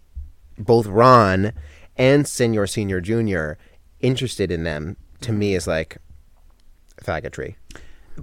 both 0.57 0.87
Ron 0.87 1.53
and 1.95 2.27
Senior, 2.27 2.65
Senior, 2.65 3.01
Junior 3.01 3.59
interested 3.99 4.49
in 4.49 4.63
them 4.63 4.97
to 5.21 5.31
me 5.31 5.49
mm-hmm. 5.49 5.57
is 5.57 5.67
like 5.67 5.97
faggotry. 7.03 7.53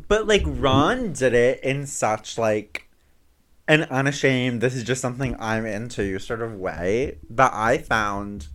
But 0.09 0.27
like 0.27 0.43
Ron 0.45 1.13
did 1.13 1.35
it 1.35 1.61
in 1.63 1.87
such 1.87 2.39
like 2.39 2.89
an 3.69 3.83
unashamed, 3.85 4.61
this 4.61 4.75
is 4.75 4.85
just 4.85 5.01
something 5.01 5.37
I'm 5.39 5.67
into 5.67 6.19
sort 6.19 6.43
of 6.43 6.55
way 6.55 7.19
that 7.31 7.53
I 7.55 7.79
found 7.79 8.49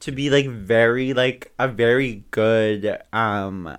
to 0.00 0.12
be 0.12 0.30
like 0.30 0.46
very 0.48 1.12
like 1.12 1.52
a 1.58 1.68
very 1.68 2.24
good 2.30 2.98
um 3.12 3.76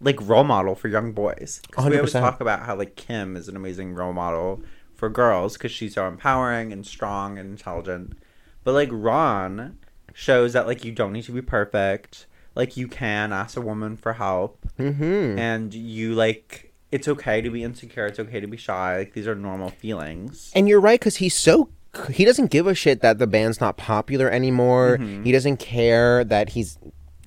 like 0.00 0.18
role 0.20 0.44
model 0.44 0.74
for 0.74 0.88
young 0.88 1.12
boys. 1.12 1.60
'Cause 1.70 1.84
we 1.88 1.96
always 1.96 2.12
100%. 2.14 2.20
talk 2.20 2.40
about 2.40 2.60
how 2.62 2.74
like 2.76 2.96
Kim 2.96 3.36
is 3.36 3.48
an 3.48 3.56
amazing 3.56 3.94
role 3.94 4.12
model 4.12 4.62
for 4.94 5.08
girls 5.08 5.54
because 5.54 5.72
she's 5.72 5.94
so 5.94 6.06
empowering 6.08 6.72
and 6.72 6.86
strong 6.86 7.38
and 7.38 7.50
intelligent. 7.50 8.16
But 8.64 8.72
like 8.74 8.88
Ron 8.92 9.78
shows 10.14 10.52
that 10.52 10.66
like 10.66 10.84
you 10.84 10.92
don't 10.92 11.12
need 11.12 11.24
to 11.24 11.32
be 11.32 11.42
perfect. 11.42 12.26
Like 12.54 12.76
you 12.76 12.88
can 12.88 13.32
ask 13.32 13.56
a 13.56 13.60
woman 13.60 13.96
for 13.96 14.12
help 14.14 14.58
Mm-hmm. 14.78 15.38
and 15.38 15.74
you 15.74 16.14
like 16.14 16.72
it's 16.90 17.06
okay 17.06 17.40
to 17.42 17.50
be 17.50 17.62
insecure 17.62 18.06
it's 18.06 18.18
okay 18.18 18.40
to 18.40 18.46
be 18.46 18.56
shy 18.56 18.96
like 18.98 19.12
these 19.12 19.26
are 19.26 19.34
normal 19.34 19.68
feelings 19.70 20.50
And 20.54 20.66
you're 20.68 20.80
right 20.80 20.98
because 20.98 21.16
he's 21.16 21.34
so 21.34 21.68
he 22.10 22.24
doesn't 22.24 22.50
give 22.50 22.66
a 22.66 22.74
shit 22.74 23.00
that 23.02 23.18
the 23.18 23.26
band's 23.26 23.60
not 23.60 23.76
popular 23.76 24.30
anymore. 24.30 24.96
He 24.96 25.30
doesn't 25.30 25.58
care 25.58 26.24
that 26.24 26.50
he's 26.50 26.78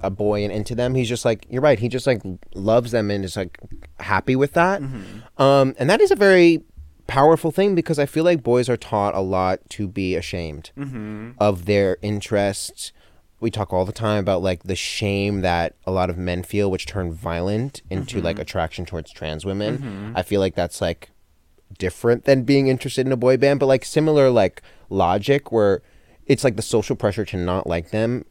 a 0.01 0.09
boy 0.09 0.43
and 0.43 0.51
into 0.51 0.73
them. 0.73 0.95
He's 0.95 1.07
just 1.07 1.23
like 1.23 1.45
you're 1.51 1.61
right. 1.61 1.77
He 1.77 1.87
just 1.87 2.07
like 2.07 2.21
loves 2.55 2.89
them 2.91 3.11
and 3.11 3.23
is 3.23 3.37
like 3.37 3.59
happy 3.99 4.35
with 4.35 4.53
that. 4.53 4.81
Um, 5.37 5.75
and 5.77 5.87
that 5.89 6.01
is 6.01 6.09
a 6.09 6.15
very 6.15 6.63
powerful 7.07 7.51
thing 7.51 7.75
because 7.75 7.99
I 7.99 8.07
feel 8.07 8.23
like 8.23 8.41
boys 8.41 8.67
are 8.67 8.75
taught 8.77 9.13
a 9.13 9.19
lot 9.21 9.59
to 9.69 9.87
be 9.87 10.15
ashamed 10.15 10.71
of 11.37 11.65
their 11.65 11.97
interests. 12.01 12.91
We 13.39 13.51
talk 13.51 13.73
all 13.73 13.85
the 13.85 13.91
time 13.91 14.19
about 14.19 14.41
like 14.41 14.63
the 14.63 14.75
shame 14.75 15.41
that 15.41 15.75
a 15.85 15.91
lot 15.91 16.09
of 16.09 16.17
men 16.17 16.43
feel, 16.43 16.71
which 16.71 16.85
turn 16.85 17.11
violent 17.11 17.81
into 17.89 18.21
like 18.21 18.35
mm-hmm. 18.35 18.41
attraction 18.41 18.85
towards 18.85 19.11
trans 19.11 19.45
women. 19.45 19.77
Mm-hmm. 19.77 20.13
I 20.15 20.23
feel 20.23 20.39
like 20.39 20.55
that's 20.55 20.81
like 20.81 21.11
different 21.77 22.25
than 22.25 22.43
being 22.43 22.67
interested 22.67 23.05
in 23.05 23.11
a 23.11 23.17
boy 23.17 23.37
band, 23.37 23.59
but 23.59 23.65
like 23.65 23.85
similar 23.85 24.29
like 24.29 24.61
logic 24.89 25.51
where 25.51 25.81
it's 26.25 26.43
like 26.43 26.55
the 26.55 26.61
social 26.61 26.95
pressure 26.95 27.25
to 27.25 27.37
not 27.37 27.67
like 27.67 27.91
them 27.91 28.25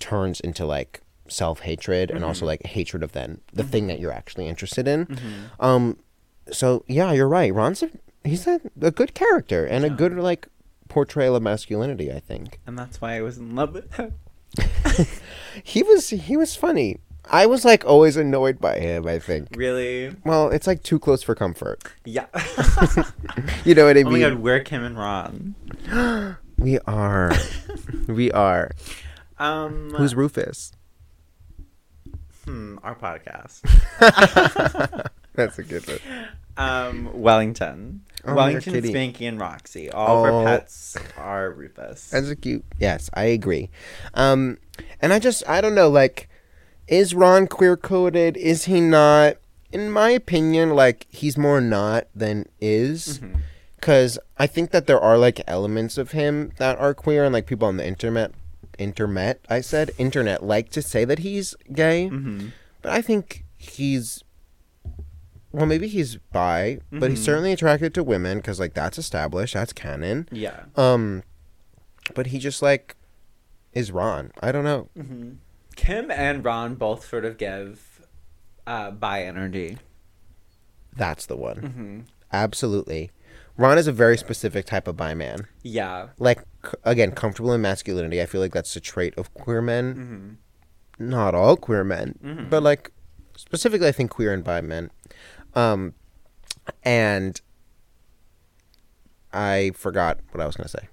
turns 0.00 0.40
into 0.40 0.64
like 0.64 1.02
self 1.28 1.60
hatred 1.60 2.10
and 2.10 2.24
also 2.24 2.40
mm-hmm. 2.40 2.46
like 2.46 2.66
hatred 2.66 3.02
of 3.02 3.12
then 3.12 3.40
the 3.52 3.64
thing 3.64 3.86
that 3.86 4.00
you're 4.00 4.12
actually 4.12 4.46
interested 4.46 4.88
in. 4.88 5.18
Um, 5.60 5.98
so 6.50 6.84
yeah, 6.88 7.12
you're 7.12 7.28
right. 7.28 7.52
Ron's 7.52 7.82
a, 7.82 7.90
he's 8.24 8.46
a, 8.46 8.60
a 8.80 8.90
good 8.90 9.14
character 9.14 9.64
and 9.64 9.84
a 9.84 9.90
good 9.90 10.16
like 10.16 10.48
portrayal 10.88 11.36
of 11.36 11.42
masculinity. 11.42 12.12
I 12.12 12.20
think. 12.20 12.60
and 12.66 12.78
that's 12.78 13.00
why 13.00 13.16
i 13.16 13.20
was 13.20 13.38
in 13.38 13.54
love 13.54 13.74
with 13.74 13.94
him 13.94 14.14
he 15.62 15.82
was 15.82 16.10
he 16.10 16.36
was 16.36 16.54
funny. 16.56 16.98
I 17.30 17.44
was 17.46 17.64
like 17.64 17.84
always 17.84 18.16
annoyed 18.16 18.58
by 18.60 18.78
him. 18.78 19.06
I 19.06 19.18
think. 19.18 19.48
Really? 19.54 20.14
Well, 20.24 20.48
it's 20.50 20.66
like 20.66 20.82
too 20.82 20.98
close 20.98 21.22
for 21.22 21.34
comfort. 21.34 21.82
Yeah. 22.04 22.26
You 23.64 23.74
know 23.74 23.84
what 23.84 23.96
I 23.98 24.00
oh 24.00 24.04
my 24.04 24.10
mean? 24.12 24.20
god, 24.20 24.34
we're 24.38 24.60
Kim 24.60 24.82
and 24.82 24.96
Ron. 24.96 25.54
we 26.58 26.78
are, 26.86 27.32
we 28.06 28.32
are. 28.32 28.70
Um, 29.38 29.90
Who's 29.94 30.14
Rufus? 30.14 30.72
hmm, 32.44 32.78
our 32.82 32.94
podcast? 32.94 33.60
That's 35.34 35.58
a 35.58 35.62
good 35.62 35.86
one. 35.86 36.28
Um, 36.56 37.10
Wellington. 37.20 38.02
Oh, 38.24 38.34
Wellington. 38.34 38.74
Spanky, 38.74 39.28
and 39.28 39.40
Roxy. 39.40 39.90
All 39.90 40.24
of 40.26 40.32
Oh. 40.32 40.38
our 40.38 40.44
pets 40.44 40.96
are 41.16 41.50
Rufus. 41.52 42.10
That's 42.10 42.28
a 42.28 42.36
cute. 42.36 42.64
Yes, 42.78 43.08
I 43.14 43.24
agree. 43.24 43.70
Um, 44.14 44.58
and 45.00 45.12
I 45.12 45.18
just 45.18 45.48
I 45.48 45.60
don't 45.60 45.74
know. 45.74 45.88
Like, 45.88 46.28
is 46.88 47.14
Ron 47.14 47.46
queer 47.46 47.76
coded? 47.76 48.36
Is 48.36 48.64
he 48.64 48.80
not? 48.80 49.36
In 49.70 49.90
my 49.90 50.10
opinion, 50.10 50.70
like 50.70 51.06
he's 51.10 51.36
more 51.38 51.60
not 51.60 52.08
than 52.14 52.46
is. 52.60 53.20
Because 53.76 54.18
I 54.38 54.46
think 54.48 54.70
that 54.72 54.86
there 54.88 54.98
are 55.00 55.16
like 55.16 55.40
elements 55.46 55.96
of 55.98 56.10
him 56.10 56.50
that 56.58 56.78
are 56.78 56.94
queer, 56.94 57.24
and 57.24 57.32
like 57.32 57.46
people 57.46 57.68
on 57.68 57.76
the 57.76 57.86
internet, 57.86 58.32
internet, 58.78 59.40
I 59.48 59.60
said 59.60 59.90
internet, 59.98 60.42
like 60.42 60.70
to 60.70 60.82
say 60.82 61.04
that 61.04 61.20
he's 61.20 61.54
gay. 61.72 62.08
Mhm. 62.10 62.52
But 62.82 62.92
I 62.92 63.02
think 63.02 63.44
he's. 63.56 64.24
Well, 65.52 65.66
maybe 65.66 65.88
he's 65.88 66.16
bi, 66.32 66.78
but 66.92 67.10
he's 67.10 67.20
Mhm. 67.20 67.24
certainly 67.24 67.52
attracted 67.52 67.94
to 67.94 68.04
women 68.04 68.38
because, 68.38 68.60
like, 68.60 68.74
that's 68.74 68.98
established. 68.98 69.54
That's 69.54 69.72
canon. 69.72 70.28
Yeah. 70.30 70.64
Um, 70.76 71.22
but 72.14 72.26
he 72.28 72.38
just 72.38 72.60
like 72.62 72.96
is 73.72 73.90
Ron. 73.92 74.32
I 74.42 74.52
don't 74.52 74.64
know. 74.64 74.88
hmm 74.96 75.30
Kim 75.76 76.10
and 76.10 76.44
Ron 76.44 76.74
both 76.74 77.06
sort 77.08 77.24
of 77.24 77.38
give 77.38 78.00
uh, 78.66 78.90
bi 78.90 79.22
energy. 79.24 79.78
That's 80.96 81.26
the 81.26 81.36
one. 81.36 81.56
hmm 81.58 82.00
Absolutely. 82.32 83.10
Ron 83.56 83.78
is 83.78 83.86
a 83.86 83.92
very 83.92 84.16
specific 84.18 84.66
type 84.66 84.86
of 84.86 84.96
bi 84.96 85.14
man. 85.14 85.46
Yeah. 85.62 86.08
Like 86.18 86.42
again, 86.84 87.12
comfortable 87.12 87.52
in 87.52 87.60
masculinity. 87.62 88.20
I 88.20 88.26
feel 88.26 88.40
like 88.40 88.52
that's 88.52 88.74
a 88.76 88.80
trait 88.80 89.14
of 89.16 89.32
queer 89.34 89.62
men. 89.62 90.38
hmm 90.98 91.04
Not 91.08 91.34
all 91.34 91.56
queer 91.56 91.84
men, 91.84 92.18
Mhm. 92.22 92.50
but 92.50 92.62
like 92.62 92.90
specifically, 93.36 93.86
I 93.88 93.92
think 93.92 94.10
queer 94.10 94.32
and 94.32 94.42
bi 94.44 94.60
men. 94.60 94.90
Um, 95.54 95.94
and 96.82 97.40
I 99.32 99.72
forgot 99.74 100.18
what 100.30 100.42
I 100.42 100.46
was 100.46 100.56
gonna 100.56 100.68
say. 100.68 100.88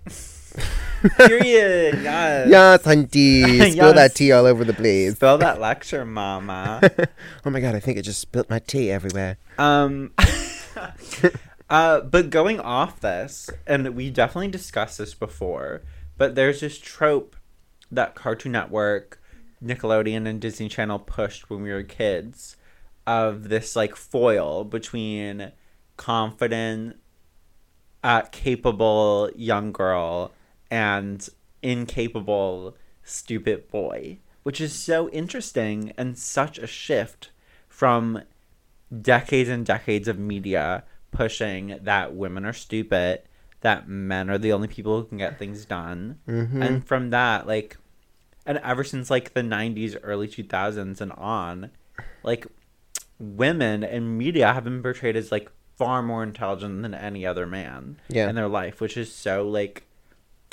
Period. 1.18 1.96
Yes. 2.06 2.48
Yes, 2.50 2.84
hunty, 2.84 3.44
spill 3.72 3.76
Yes. 3.76 3.96
that 3.96 4.16
tea 4.16 4.32
all 4.32 4.46
over 4.46 4.64
the 4.64 4.74
place. 4.74 5.16
Spill 5.16 5.38
that 5.40 5.60
lecture, 5.60 6.06
mama. 6.06 6.82
oh 7.46 7.50
my 7.50 7.60
god, 7.60 7.76
I 7.76 7.80
think 7.80 7.98
I 7.98 8.02
just 8.02 8.20
spilled 8.20 8.50
my 8.50 8.60
tea 8.60 8.92
everywhere. 8.92 9.38
Um, 9.58 10.14
uh, 11.70 12.02
but 12.02 12.30
going 12.30 12.60
off 12.60 13.00
this, 13.02 13.50
and 13.68 13.96
we 13.96 14.10
definitely 14.10 14.48
discussed 14.50 14.98
this 14.98 15.14
before, 15.14 15.84
but 16.18 16.36
there's 16.36 16.62
this 16.62 16.78
trope 16.78 17.36
that 17.92 18.16
Cartoon 18.16 18.52
Network, 18.52 19.22
Nickelodeon, 19.64 20.28
and 20.28 20.40
Disney 20.40 20.70
Channel 20.70 21.00
pushed 21.00 21.50
when 21.50 21.62
we 21.62 21.72
were 21.72 21.84
kids 21.84 22.55
of 23.08 23.50
this 23.50 23.76
like 23.76 23.96
foil 23.96 24.64
between 24.64 25.52
confident, 25.98 26.98
uh, 28.04 28.22
capable 28.32 29.30
young 29.36 29.72
girl 29.72 30.32
and 30.70 31.28
incapable, 31.62 32.76
stupid 33.04 33.68
boy, 33.70 34.20
which 34.44 34.62
is 34.62 34.74
so 34.74 35.10
interesting 35.10 35.94
and 35.98 36.18
such 36.18 36.58
a 36.58 36.68
shift 36.68 37.32
from 37.68 38.22
decades 39.02 39.50
and 39.50 39.66
decades 39.66 40.08
of 40.08 40.20
media 40.20 40.84
pushing 41.12 41.80
that 41.82 42.14
women 42.14 42.46
are 42.46 42.54
stupid, 42.54 43.22
that 43.62 43.88
men 43.88 44.30
are 44.30 44.38
the 44.38 44.52
only 44.54 44.68
people 44.68 45.00
who 45.00 45.08
can 45.08 45.18
get 45.18 45.40
things 45.40 45.66
done. 45.66 46.20
Mhm. 46.28 46.64
And 46.64 46.86
from 46.86 47.10
that, 47.10 47.48
like, 47.48 47.78
and 48.46 48.60
ever 48.60 48.84
since 48.84 49.10
like 49.10 49.34
the 49.34 49.42
90s, 49.42 49.96
early 50.04 50.28
2000s 50.28 51.02
and 51.02 51.12
on, 51.14 51.72
like, 52.22 52.46
women 53.20 53.84
in 53.84 54.18
media 54.18 54.54
have 54.54 54.64
been 54.64 54.82
portrayed 54.82 55.16
as 55.16 55.32
like 55.32 55.50
far 55.78 56.02
more 56.02 56.24
intelligent 56.24 56.82
than 56.82 56.94
any 56.94 57.26
other 57.26 57.46
man 57.46 57.98
Yeah. 58.10 58.30
in 58.30 58.36
their 58.36 58.48
life, 58.48 58.80
which 58.82 58.98
is 58.98 59.14
so 59.14 59.48
like, 59.48 59.84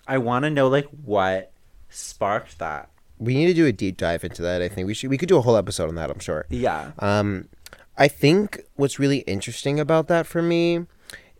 I 0.07 0.19
want 0.19 0.45
to 0.45 0.51
know 0.51 0.69
like 0.69 0.87
what 1.05 1.53
sparked 1.91 2.59
that. 2.59 2.89
We 3.19 3.35
need 3.35 3.47
to 3.47 3.55
do 3.55 3.67
a 3.67 3.73
deep 3.73 3.97
dive 3.97 4.25
into 4.25 4.43
that. 4.43 4.63
I 4.63 4.69
think 4.69 4.87
we 4.87 4.95
should. 4.95 5.11
We 5.11 5.19
could 5.19 5.29
do 5.29 5.37
a 5.37 5.43
whole 5.43 5.57
episode 5.57 5.89
on 5.89 5.95
that. 5.95 6.11
I'm 6.11 6.19
sure. 6.19 6.47
Yeah. 6.51 6.91
Um, 6.99 7.49
I 7.97 8.09
think 8.09 8.63
what's 8.75 8.99
really 8.99 9.19
interesting 9.19 9.79
about 9.79 10.09
that 10.09 10.27
for 10.27 10.43
me 10.43 10.87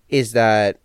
is 0.09 0.33
that 0.33 0.79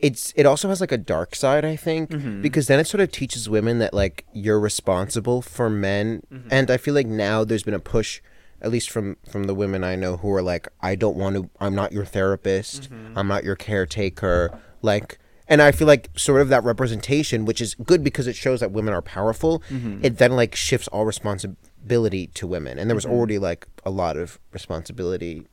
it's 0.00 0.32
it 0.36 0.46
also 0.46 0.68
has 0.68 0.80
like 0.80 0.92
a 0.92 0.96
dark 0.98 1.34
side. 1.36 1.64
I 1.64 1.76
think 1.76 2.10
Mhm. 2.10 2.40
because 2.42 2.66
then 2.68 2.80
it 2.80 2.86
sort 2.86 3.00
of 3.00 3.10
teaches 3.12 3.48
women 3.48 3.78
that 3.78 3.92
like 3.94 4.24
you're 4.32 4.58
responsible 4.60 5.42
for 5.42 5.68
men, 5.68 6.22
Mm-hmm. 6.32 6.48
and 6.50 6.70
I 6.70 6.76
feel 6.78 6.94
like 6.94 7.06
now 7.06 7.44
there's 7.44 7.62
been 7.64 7.74
a 7.74 7.80
push. 7.80 8.20
At 8.60 8.70
least 8.70 8.90
from 8.90 9.16
from 9.30 9.44
the 9.44 9.54
women 9.54 9.84
I 9.84 9.94
know 9.94 10.16
who 10.16 10.32
are 10.34 10.42
like, 10.42 10.68
I 10.80 10.94
don't 10.96 11.16
want 11.16 11.36
to. 11.36 11.50
I'm 11.60 11.74
not 11.74 11.92
your 11.92 12.04
therapist. 12.04 12.90
Mm-hmm. 12.90 13.16
I'm 13.18 13.28
not 13.28 13.44
your 13.44 13.54
caretaker. 13.56 14.58
Like, 14.82 15.18
and 15.46 15.62
I 15.62 15.70
feel 15.72 15.86
like 15.86 16.10
sort 16.16 16.40
of 16.40 16.48
that 16.48 16.64
representation, 16.64 17.44
which 17.44 17.60
is 17.60 17.74
good 17.74 18.02
because 18.02 18.26
it 18.26 18.34
shows 18.34 18.60
that 18.60 18.72
women 18.72 18.92
are 18.94 19.02
powerful. 19.02 19.60
Mm-hmm. 19.70 20.04
It 20.04 20.18
then 20.18 20.32
like 20.32 20.54
shifts 20.56 20.88
all 20.88 21.04
responsibility 21.04 22.26
to 22.34 22.46
women, 22.46 22.78
and 22.78 22.90
there 22.90 22.94
was 22.96 23.04
Mm-hmm. 23.04 23.14
already 23.14 23.38
like 23.38 23.66
a 23.84 23.90
lot 23.90 24.16
of 24.16 24.38
responsibility, 24.52 25.46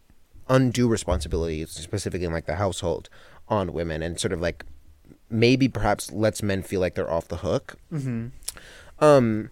undue 0.50 0.88
responsibility, 0.88 1.66
specifically 1.68 2.26
in 2.26 2.34
like 2.34 2.48
the 2.48 2.56
household, 2.56 3.10
on 3.48 3.72
women, 3.72 4.02
and 4.02 4.20
sort 4.20 4.34
of 4.34 4.42
like 4.42 4.66
maybe 5.30 5.68
perhaps 5.68 6.12
lets 6.12 6.42
men 6.42 6.64
feel 6.64 6.80
like 6.82 6.96
they're 6.96 7.12
off 7.12 7.28
the 7.28 7.38
hook. 7.38 7.76
Mm-hmm. 7.94 8.28
Um, 9.04 9.52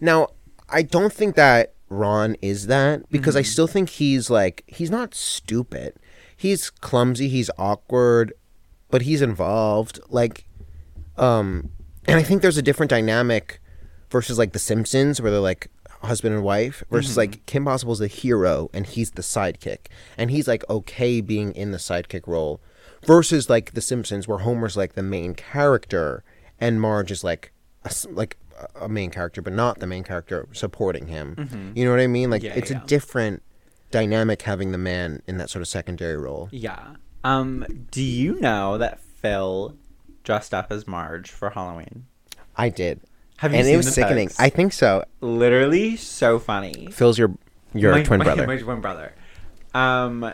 now 0.00 0.28
I 0.68 0.82
don't 0.82 1.12
think 1.12 1.34
that 1.36 1.74
Ron 1.90 2.36
is 2.40 2.68
that 2.68 3.10
because 3.10 3.34
Mm-hmm. 3.34 3.40
I 3.40 3.42
still 3.42 3.66
think 3.66 3.90
he's 3.90 4.30
like 4.30 4.64
he's 4.66 4.90
not 4.90 5.14
stupid. 5.14 5.94
He's 6.36 6.70
clumsy. 6.70 7.28
He's 7.28 7.50
awkward, 7.58 8.32
but 8.90 9.02
he's 9.02 9.20
involved. 9.20 10.00
Like, 10.08 10.46
um, 11.18 11.70
and 12.06 12.16
I 12.18 12.22
think 12.22 12.40
there's 12.40 12.56
a 12.56 12.62
different 12.62 12.88
dynamic 12.88 13.60
versus 14.08 14.38
like 14.38 14.52
The 14.52 14.58
Simpsons, 14.58 15.20
where 15.20 15.30
they're 15.30 15.40
like 15.40 15.68
husband 16.02 16.34
and 16.34 16.42
wife, 16.42 16.82
versus 16.90 17.16
like 17.18 17.44
Kim 17.44 17.66
Possible's 17.66 17.98
the 17.98 18.06
hero 18.06 18.70
and 18.72 18.86
he's 18.86 19.10
the 19.10 19.22
sidekick, 19.22 19.88
and 20.16 20.30
he's 20.30 20.48
like 20.48 20.64
okay 20.70 21.20
being 21.20 21.52
in 21.52 21.72
the 21.72 21.78
sidekick 21.78 22.26
role, 22.26 22.60
versus 23.04 23.50
like 23.50 23.74
The 23.74 23.82
Simpsons, 23.82 24.26
where 24.26 24.38
Homer's 24.38 24.76
like 24.78 24.94
the 24.94 25.02
main 25.02 25.34
character 25.34 26.24
and 26.58 26.80
Marge 26.80 27.10
is 27.10 27.22
like 27.22 27.52
a, 27.84 27.92
like 28.08 28.38
a- 28.74 28.88
main 28.88 29.10
character, 29.10 29.40
but 29.42 29.52
not 29.52 29.78
the 29.80 29.86
main 29.86 30.04
character 30.04 30.46
supporting 30.52 31.06
him. 31.08 31.72
You 31.74 31.84
know 31.84 31.90
what 31.90 32.00
I 32.00 32.06
mean? 32.06 32.30
Like 32.30 32.42
Yeah, 32.42 32.54
it's 32.54 32.70
yeah. 32.70 32.82
a 32.82 32.86
different 32.86 33.42
dynamic 33.90 34.42
having 34.42 34.72
the 34.72 34.78
man 34.78 35.22
in 35.26 35.38
that 35.38 35.50
sort 35.50 35.62
of 35.62 35.68
secondary 35.68 36.16
role. 36.16 36.48
Yeah. 36.52 36.94
Um, 37.24 37.66
do 37.90 38.02
you 38.02 38.40
know 38.40 38.78
that 38.78 39.00
Phil 39.00 39.76
dressed 40.24 40.54
up 40.54 40.68
as 40.70 40.86
Marge 40.86 41.30
for 41.30 41.50
Halloween? 41.50 42.06
I 42.56 42.68
did, 42.68 43.00
Have 43.38 43.52
you 43.52 43.58
and 43.58 43.64
seen 43.66 43.72
it 43.74 43.74
And 43.74 43.74
it 43.74 43.76
was 43.86 43.94
sickening. 43.94 44.30
I 44.38 44.48
think 44.48 44.72
so. 44.72 45.04
literally 45.20 45.96
so 45.96 46.38
funny. 46.38 46.88
Phil's 46.92 47.18
your 47.18 47.32
your 47.74 47.92
My- 47.92 48.02
twin 48.02 48.18
my- 48.18 48.24
brother. 48.24 48.46
My 48.46 48.56
twin 48.58 48.80
brother. 48.80 49.12
Um, 49.74 50.32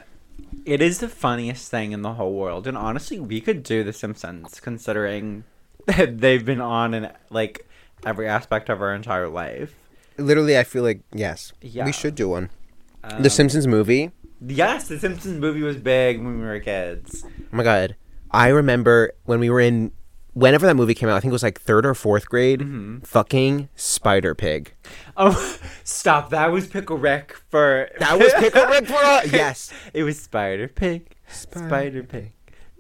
it 0.65 0.81
is 0.81 0.99
the 1.01 1.09
funniest 1.09 1.71
thing 1.71 1.93
in 1.93 2.03
the 2.03 2.15
whole 2.15 2.33
world, 2.35 2.67
and 2.67 2.77
honestly, 2.77 3.19
we 3.21 3.41
could 3.41 3.63
do 3.63 3.85
The 3.85 3.93
Simpsons 3.93 4.61
considering 4.61 5.45
that 5.87 6.19
they've 6.21 6.45
been 6.45 6.61
on 6.61 6.95
and 6.95 7.13
like 7.31 7.66
every 8.05 8.29
aspect 8.29 8.69
of 8.69 8.83
our 8.83 8.95
entire 8.95 9.29
life. 9.29 9.75
Literally, 10.19 10.59
I 10.59 10.65
feel 10.65 10.83
like 10.83 11.01
yes, 11.13 11.53
Yeah. 11.61 11.85
we 11.85 11.93
should 11.93 12.15
do 12.15 12.29
one. 12.29 12.51
Um, 13.05 13.23
the 13.23 13.31
Simpsons 13.31 13.67
movie. 13.67 14.11
Yes, 14.41 14.89
The 14.89 14.99
Simpsons 14.99 15.41
movie 15.41 15.63
was 15.63 15.77
big 15.77 16.19
when 16.23 16.39
we 16.41 16.45
were 16.45 16.61
kids. 16.61 17.25
Oh 17.25 17.31
my 17.57 17.63
god, 17.63 17.97
I 18.31 18.49
remember 18.49 19.13
when 19.25 19.41
we 19.41 19.51
were 19.51 19.61
in. 19.61 19.93
Whenever 20.35 20.67
that 20.67 20.75
movie 20.75 20.93
came 20.93 21.09
out, 21.09 21.17
I 21.17 21.21
think 21.21 21.31
it 21.31 21.33
was 21.33 21.43
like 21.43 21.59
third 21.59 21.87
or 21.87 21.95
fourth 21.95 22.29
grade. 22.29 22.61
Mm-hmm. 22.61 22.99
Fucking 23.01 23.71
Spider 23.75 24.35
Pig. 24.35 24.75
Oh, 25.17 25.59
stop! 25.85 26.29
That 26.29 26.53
was 26.53 26.67
Pickle 26.67 26.99
Rick 26.99 27.37
for. 27.49 27.89
That 27.99 28.19
was 28.19 28.35
Pickle 28.35 28.67
Rick 28.67 28.87
for 28.87 29.03
us? 29.03 29.33
Yes. 29.33 29.73
It 29.95 30.03
was 30.03 30.21
Spider 30.21 30.69
Pig. 30.69 31.17
Spider 31.29 31.67
Spider 31.69 32.03
Pig 32.03 32.33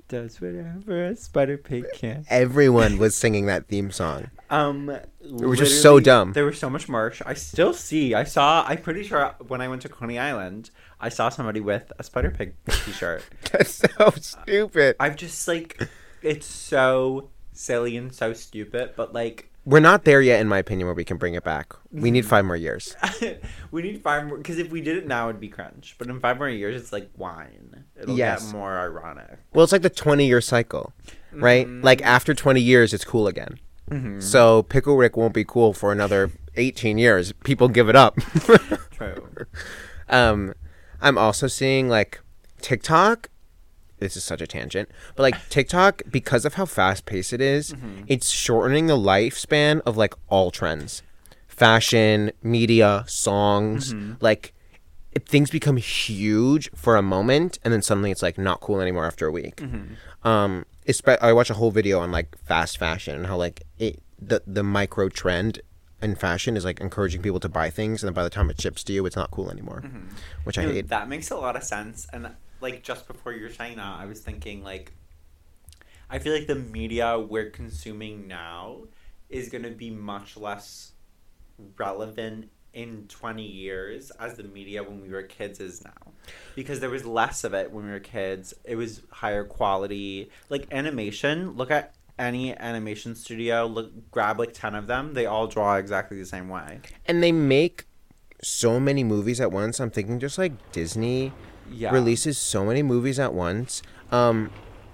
does 0.08 0.40
whatever 0.40 1.06
a 1.06 1.16
Spider 1.16 1.56
Pig 1.56 1.86
can. 1.94 2.26
Everyone 2.28 2.98
was 2.98 3.16
singing 3.16 3.46
that 3.46 3.66
theme 3.68 3.90
song. 3.90 4.30
Um, 4.50 4.90
it 4.90 5.06
was 5.44 5.58
just 5.58 5.82
so 5.82 5.98
dumb. 6.00 6.32
There 6.32 6.44
was 6.44 6.58
so 6.58 6.70
much 6.70 6.88
merch. 6.88 7.20
I 7.26 7.34
still 7.34 7.72
see. 7.72 8.14
I 8.14 8.24
saw. 8.24 8.64
I'm 8.66 8.78
pretty 8.82 9.02
sure 9.04 9.34
when 9.48 9.60
I 9.60 9.68
went 9.68 9.82
to 9.82 9.88
Coney 9.88 10.18
Island, 10.18 10.70
I 11.00 11.08
saw 11.08 11.28
somebody 11.28 11.60
with 11.60 11.90
a 11.98 12.02
Spider 12.04 12.30
Pig 12.30 12.54
T-shirt. 12.68 13.24
That's 13.52 13.82
so 13.98 14.10
stupid. 14.20 14.96
I've 15.00 15.16
just 15.16 15.46
like, 15.48 15.88
it's 16.22 16.46
so 16.46 17.30
silly 17.52 17.96
and 17.96 18.14
so 18.14 18.32
stupid, 18.32 18.92
but 18.96 19.12
like, 19.12 19.50
we're 19.64 19.80
not 19.80 20.04
there 20.04 20.22
yet, 20.22 20.40
in 20.40 20.46
my 20.46 20.58
opinion, 20.58 20.86
where 20.86 20.94
we 20.94 21.04
can 21.04 21.16
bring 21.16 21.34
it 21.34 21.42
back. 21.42 21.74
We 21.90 22.12
need 22.12 22.24
five 22.24 22.44
more 22.44 22.54
years. 22.54 22.94
we 23.72 23.82
need 23.82 24.00
five 24.00 24.24
more 24.28 24.36
because 24.36 24.58
if 24.58 24.70
we 24.70 24.80
did 24.80 24.96
it 24.96 25.08
now, 25.08 25.28
it'd 25.28 25.40
be 25.40 25.48
cringe. 25.48 25.96
But 25.98 26.06
in 26.06 26.20
five 26.20 26.38
more 26.38 26.48
years, 26.48 26.80
it's 26.80 26.92
like 26.92 27.10
wine. 27.16 27.82
It'll 28.00 28.16
Yes. 28.16 28.44
get 28.44 28.52
more 28.56 28.78
ironic. 28.78 29.38
Well, 29.52 29.64
it's 29.64 29.72
like 29.72 29.82
the 29.82 29.90
20 29.90 30.24
year 30.24 30.40
cycle, 30.40 30.92
right? 31.32 31.66
Mm-hmm. 31.66 31.82
Like 31.84 32.00
after 32.02 32.32
20 32.32 32.60
years, 32.60 32.94
it's 32.94 33.04
cool 33.04 33.26
again. 33.26 33.58
So 34.20 34.62
Pickle 34.64 34.96
Rick 34.96 35.16
won't 35.16 35.32
be 35.34 35.44
cool 35.44 35.72
for 35.72 35.92
another 35.92 36.30
18 36.56 36.98
years. 36.98 37.32
People 37.44 37.68
give 37.68 37.88
it 37.88 37.96
up. 37.96 38.16
True. 38.90 39.28
um, 40.08 40.54
I'm 41.00 41.16
also 41.18 41.46
seeing 41.46 41.88
like 41.88 42.20
TikTok. 42.60 43.28
This 43.98 44.14
is 44.16 44.24
such 44.24 44.42
a 44.42 44.46
tangent, 44.46 44.90
but 45.14 45.22
like 45.22 45.48
TikTok, 45.48 46.02
because 46.10 46.44
of 46.44 46.54
how 46.54 46.66
fast 46.66 47.06
paced 47.06 47.32
it 47.32 47.40
is, 47.40 47.74
it's 48.06 48.28
shortening 48.28 48.88
the 48.88 48.96
lifespan 48.96 49.80
of 49.86 49.96
like 49.96 50.12
all 50.28 50.50
trends, 50.50 51.02
fashion, 51.48 52.30
media, 52.42 53.04
songs. 53.06 53.94
Like 54.20 54.52
it, 55.12 55.26
things 55.26 55.48
become 55.50 55.78
huge 55.78 56.70
for 56.74 56.96
a 56.96 57.02
moment, 57.02 57.58
and 57.64 57.72
then 57.72 57.80
suddenly 57.80 58.10
it's 58.10 58.20
like 58.22 58.36
not 58.36 58.60
cool 58.60 58.82
anymore 58.82 59.06
after 59.06 59.26
a 59.26 59.32
week. 59.32 59.62
Um, 60.24 60.66
espe- 60.66 60.66
I 61.20 61.32
watch 61.32 61.50
a 61.50 61.54
whole 61.54 61.70
video 61.70 62.00
on 62.00 62.12
like 62.12 62.36
fast 62.44 62.78
fashion 62.78 63.16
and 63.16 63.26
how 63.26 63.36
like 63.36 63.64
it 63.78 64.02
the 64.18 64.42
the 64.46 64.62
micro 64.62 65.08
trend 65.08 65.60
in 66.02 66.14
fashion 66.14 66.56
is 66.56 66.64
like 66.64 66.80
encouraging 66.80 67.22
people 67.22 67.40
to 67.40 67.48
buy 67.48 67.70
things, 67.70 68.02
and 68.02 68.08
then 68.08 68.14
by 68.14 68.22
the 68.22 68.30
time 68.30 68.50
it 68.50 68.60
ships 68.60 68.84
to 68.84 68.92
you, 68.92 69.06
it's 69.06 69.16
not 69.16 69.30
cool 69.30 69.50
anymore, 69.50 69.82
mm-hmm. 69.84 70.08
which 70.44 70.58
I 70.58 70.62
hate. 70.62 70.88
That 70.88 71.08
makes 71.08 71.30
a 71.30 71.36
lot 71.36 71.56
of 71.56 71.62
sense. 71.62 72.06
And 72.12 72.30
like 72.60 72.82
just 72.82 73.06
before 73.06 73.32
you 73.32 73.42
were 73.42 73.52
saying 73.52 73.76
that, 73.76 73.98
I 73.98 74.06
was 74.06 74.20
thinking 74.20 74.62
like, 74.62 74.92
I 76.10 76.18
feel 76.18 76.34
like 76.34 76.46
the 76.46 76.54
media 76.54 77.18
we're 77.18 77.50
consuming 77.50 78.28
now 78.28 78.82
is 79.28 79.48
going 79.48 79.64
to 79.64 79.70
be 79.70 79.90
much 79.90 80.36
less 80.36 80.92
relevant 81.76 82.50
in 82.76 83.06
20 83.08 83.42
years 83.42 84.12
as 84.20 84.34
the 84.34 84.44
media 84.44 84.82
when 84.82 85.00
we 85.00 85.08
were 85.08 85.22
kids 85.22 85.60
is 85.60 85.82
now. 85.82 86.12
Because 86.54 86.78
there 86.78 86.90
was 86.90 87.06
less 87.06 87.42
of 87.42 87.54
it 87.54 87.72
when 87.72 87.86
we 87.86 87.90
were 87.90 88.00
kids. 88.00 88.52
It 88.64 88.76
was 88.76 89.00
higher 89.10 89.44
quality. 89.44 90.30
Like 90.50 90.68
animation 90.70 91.52
look 91.52 91.70
at 91.70 91.94
any 92.18 92.56
animation 92.56 93.14
studio 93.14 93.66
look 93.66 94.10
grab 94.10 94.38
like 94.38 94.52
10 94.52 94.74
of 94.74 94.86
them. 94.86 95.14
They 95.14 95.24
all 95.24 95.46
draw 95.46 95.76
exactly 95.76 96.18
the 96.18 96.26
same 96.26 96.50
way. 96.50 96.80
And 97.06 97.22
they 97.22 97.32
make 97.32 97.86
so 98.42 98.78
many 98.78 99.02
movies 99.02 99.40
at 99.40 99.50
once. 99.50 99.80
I'm 99.80 99.90
thinking 99.90 100.20
just 100.20 100.36
like 100.36 100.52
Disney 100.72 101.32
yeah. 101.72 101.90
releases 101.92 102.36
so 102.36 102.66
many 102.66 102.82
movies 102.82 103.18
at 103.18 103.32
once. 103.32 103.80
Um, 104.12 104.50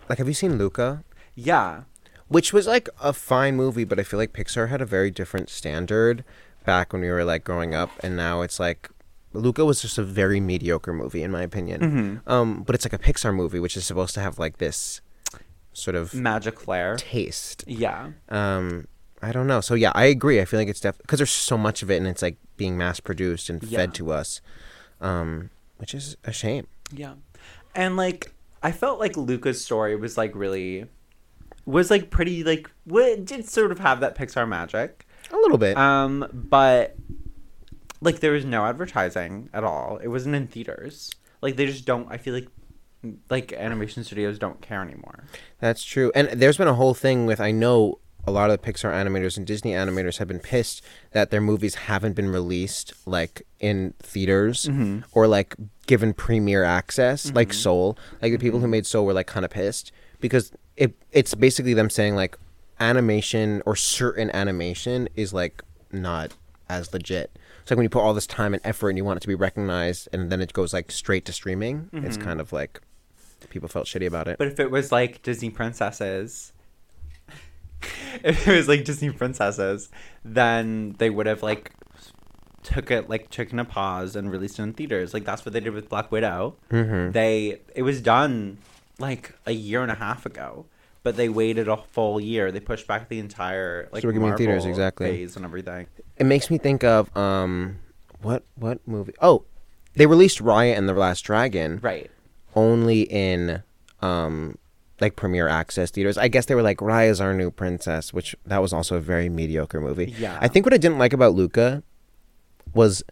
like 0.08 0.18
have 0.18 0.28
you 0.28 0.34
seen 0.34 0.56
Luca? 0.56 1.04
yeah. 1.34 1.82
Which 2.28 2.50
was 2.50 2.66
like 2.66 2.88
a 3.02 3.12
fine 3.12 3.56
movie, 3.56 3.84
but 3.84 4.00
I 4.00 4.04
feel 4.04 4.18
like 4.18 4.32
Pixar 4.32 4.70
had 4.70 4.80
a 4.80 4.86
very 4.86 5.10
different 5.10 5.50
standard 5.50 6.24
back 6.64 6.92
when 6.92 7.02
we 7.02 7.10
were 7.10 7.24
like 7.24 7.44
growing 7.44 7.74
up, 7.74 7.90
and 8.02 8.16
now 8.16 8.42
it's 8.42 8.58
like 8.60 8.88
Luca 9.32 9.64
was 9.64 9.80
just 9.82 9.98
a 9.98 10.02
very 10.02 10.40
mediocre 10.40 10.92
movie 10.92 11.22
in 11.22 11.30
my 11.30 11.42
opinion. 11.42 12.20
Um, 12.26 12.62
but 12.62 12.74
it's 12.74 12.84
like 12.84 12.92
a 12.92 12.98
Pixar 12.98 13.34
movie, 13.34 13.58
which 13.60 13.76
is 13.76 13.84
supposed 13.86 14.14
to 14.14 14.20
have 14.20 14.38
like 14.38 14.58
this 14.58 15.00
sort 15.72 15.94
of 15.96 16.12
magic 16.14 16.60
flair 16.60 16.96
taste. 16.96 17.64
yeah 17.66 18.10
Um, 18.28 18.86
I 19.22 19.32
don't 19.32 19.46
know. 19.46 19.60
So 19.62 19.74
yeah, 19.74 19.92
I 19.94 20.04
agree. 20.06 20.40
I 20.40 20.44
feel 20.44 20.60
like 20.60 20.68
it's 20.68 20.80
definitely 20.80 21.04
because 21.06 21.18
there's 21.18 21.30
so 21.32 21.56
much 21.56 21.82
of 21.82 21.90
it, 21.90 21.96
and 21.96 22.06
it's 22.06 22.22
like 22.22 22.36
being 22.56 22.76
mass 22.76 23.00
produced 23.00 23.48
and 23.48 23.62
Yeah. 23.62 23.78
fed 23.78 23.94
to 23.94 24.12
us, 24.12 24.40
um, 25.00 25.50
which 25.78 25.94
is 25.94 26.16
a 26.24 26.32
shame. 26.32 26.66
Yeah. 26.92 27.14
And 27.74 27.96
like 27.96 28.34
I 28.62 28.70
felt 28.72 29.00
like 29.00 29.16
Luca's 29.16 29.64
story 29.64 29.96
was 29.96 30.16
like 30.18 30.34
really 30.34 30.86
was 31.64 31.90
like 31.90 32.10
pretty 32.10 32.44
like 32.44 32.68
did 33.24 33.48
sort 33.48 33.72
of 33.72 33.78
have 33.78 34.00
that 34.00 34.14
Pixar 34.16 34.46
magic. 34.48 35.06
A 35.32 35.36
little 35.36 35.58
bit. 35.58 35.76
Um 35.76 36.26
but 36.32 36.96
like 38.00 38.20
there 38.20 38.32
was 38.32 38.44
no 38.44 38.64
advertising 38.64 39.48
at 39.52 39.64
all. 39.64 39.98
It 40.02 40.08
wasn't 40.08 40.34
in 40.34 40.46
theaters. 40.46 41.10
Like 41.40 41.56
they 41.56 41.66
just 41.66 41.86
don't 41.86 42.06
I 42.10 42.18
feel 42.18 42.34
like 42.34 42.48
like 43.30 43.52
animation 43.52 44.04
studios 44.04 44.38
don't 44.38 44.60
care 44.60 44.80
anymore. 44.80 45.24
That's 45.58 45.82
true. 45.82 46.12
And 46.14 46.28
there's 46.28 46.56
been 46.56 46.68
a 46.68 46.74
whole 46.74 46.94
thing 46.94 47.26
with 47.26 47.40
I 47.40 47.50
know 47.50 47.98
a 48.24 48.30
lot 48.30 48.50
of 48.50 48.60
the 48.60 48.72
Pixar 48.72 48.92
animators 48.92 49.36
and 49.36 49.46
Disney 49.46 49.72
animators 49.72 50.18
have 50.18 50.28
been 50.28 50.38
pissed 50.38 50.82
that 51.10 51.30
their 51.30 51.40
movies 51.40 51.74
haven't 51.74 52.14
been 52.14 52.28
released 52.28 52.92
like 53.04 53.42
in 53.58 53.94
theaters 53.98 54.66
mm-hmm. 54.66 55.00
or 55.12 55.26
like 55.26 55.56
given 55.86 56.12
premiere 56.14 56.62
access, 56.62 57.32
like 57.32 57.48
mm-hmm. 57.48 57.56
Soul. 57.56 57.98
Like 58.20 58.32
the 58.32 58.38
people 58.38 58.60
who 58.60 58.66
mm-hmm. 58.66 58.72
made 58.72 58.86
Soul 58.86 59.06
were 59.06 59.12
like 59.12 59.26
kind 59.26 59.44
of 59.44 59.50
pissed 59.50 59.90
because 60.20 60.52
it 60.76 60.94
it's 61.10 61.34
basically 61.34 61.74
them 61.74 61.90
saying 61.90 62.14
like 62.14 62.38
animation 62.82 63.62
or 63.64 63.76
certain 63.76 64.30
animation 64.34 65.08
is 65.16 65.32
like 65.32 65.62
not 65.92 66.32
as 66.68 66.92
legit. 66.92 67.30
It's 67.62 67.70
like 67.70 67.76
when 67.76 67.84
you 67.84 67.90
put 67.90 68.00
all 68.02 68.14
this 68.14 68.26
time 68.26 68.54
and 68.54 68.60
effort 68.64 68.88
and 68.88 68.98
you 68.98 69.04
want 69.04 69.18
it 69.18 69.20
to 69.20 69.28
be 69.28 69.34
recognized 69.34 70.08
and 70.12 70.30
then 70.30 70.40
it 70.40 70.52
goes 70.52 70.72
like 70.72 70.90
straight 70.90 71.24
to 71.26 71.32
streaming, 71.32 71.88
it's 71.92 72.16
kind 72.16 72.40
of 72.40 72.52
like 72.52 72.80
people 73.50 73.68
felt 73.68 73.86
shitty 73.86 74.06
about 74.06 74.26
it. 74.28 74.36
But 74.38 74.48
if 74.48 74.58
it 74.58 74.70
was 74.70 74.90
like 74.90 75.22
Disney 75.22 75.50
princesses 75.50 76.52
if 78.24 78.46
it 78.46 78.56
was 78.56 78.68
like 78.68 78.84
Disney 78.84 79.10
princesses, 79.10 79.88
then 80.24 80.94
they 80.98 81.10
would 81.10 81.26
have 81.26 81.42
like 81.42 81.72
took 82.62 82.90
it 82.90 83.08
like 83.08 83.28
taken 83.30 83.58
a 83.58 83.64
pause 83.64 84.14
and 84.14 84.30
released 84.30 84.58
it 84.58 84.62
in 84.62 84.72
theaters. 84.72 85.12
Like 85.14 85.24
that's 85.24 85.44
what 85.44 85.52
they 85.52 85.60
did 85.60 85.72
with 85.72 85.88
Black 85.88 86.12
Widow. 86.12 86.56
Mhm. 86.70 87.12
They 87.12 87.60
it 87.74 87.82
was 87.82 88.00
done 88.00 88.58
like 88.98 89.34
a 89.46 89.52
year 89.52 89.82
and 89.82 89.90
a 89.90 89.96
half 89.96 90.26
ago, 90.26 90.66
but 91.02 91.16
they 91.16 91.28
waited 91.28 91.68
a 91.68 91.76
full 91.76 92.20
year. 92.20 92.52
They 92.52 92.60
pushed 92.60 92.86
back 92.86 93.08
the 93.08 93.18
entire 93.18 93.88
like 93.92 94.02
So 94.02 94.08
we're 94.08 94.12
gonna 94.14 94.28
in 94.32 94.36
theaters, 94.36 94.64
exactly. 94.64 95.08
phase 95.10 95.36
and 95.36 95.44
everything. 95.44 95.86
it 96.16 96.24
makes 96.26 96.50
me 96.50 96.58
think 96.58 96.84
of 96.84 97.14
um 97.16 97.78
what 98.20 98.44
what 98.54 98.78
movie 98.86 99.14
oh 99.20 99.44
they 99.94 100.06
released 100.06 100.38
Raya 100.38 100.76
and 100.76 100.88
the 100.88 100.94
last 100.94 101.22
dragon 101.22 101.80
Right. 101.82 102.10
only 102.54 103.02
in 103.02 103.62
um 104.00 104.56
like 105.00 105.16
premiere 105.16 105.48
access 105.48 105.90
theaters 105.90 106.16
i 106.16 106.28
guess 106.28 106.46
they 106.46 106.54
were 106.54 106.62
like 106.62 106.78
raya's 106.78 107.20
our 107.20 107.34
new 107.34 107.50
princess 107.50 108.12
which 108.12 108.36
that 108.46 108.58
was 108.62 108.72
also 108.72 108.94
a 108.96 109.00
very 109.00 109.28
mediocre 109.28 109.80
movie 109.80 110.14
Yeah. 110.16 110.38
i 110.40 110.46
think 110.46 110.64
what 110.64 110.72
i 110.72 110.76
didn't 110.76 110.98
like 110.98 111.12
about 111.12 111.34
luca 111.34 111.82
was 112.74 113.02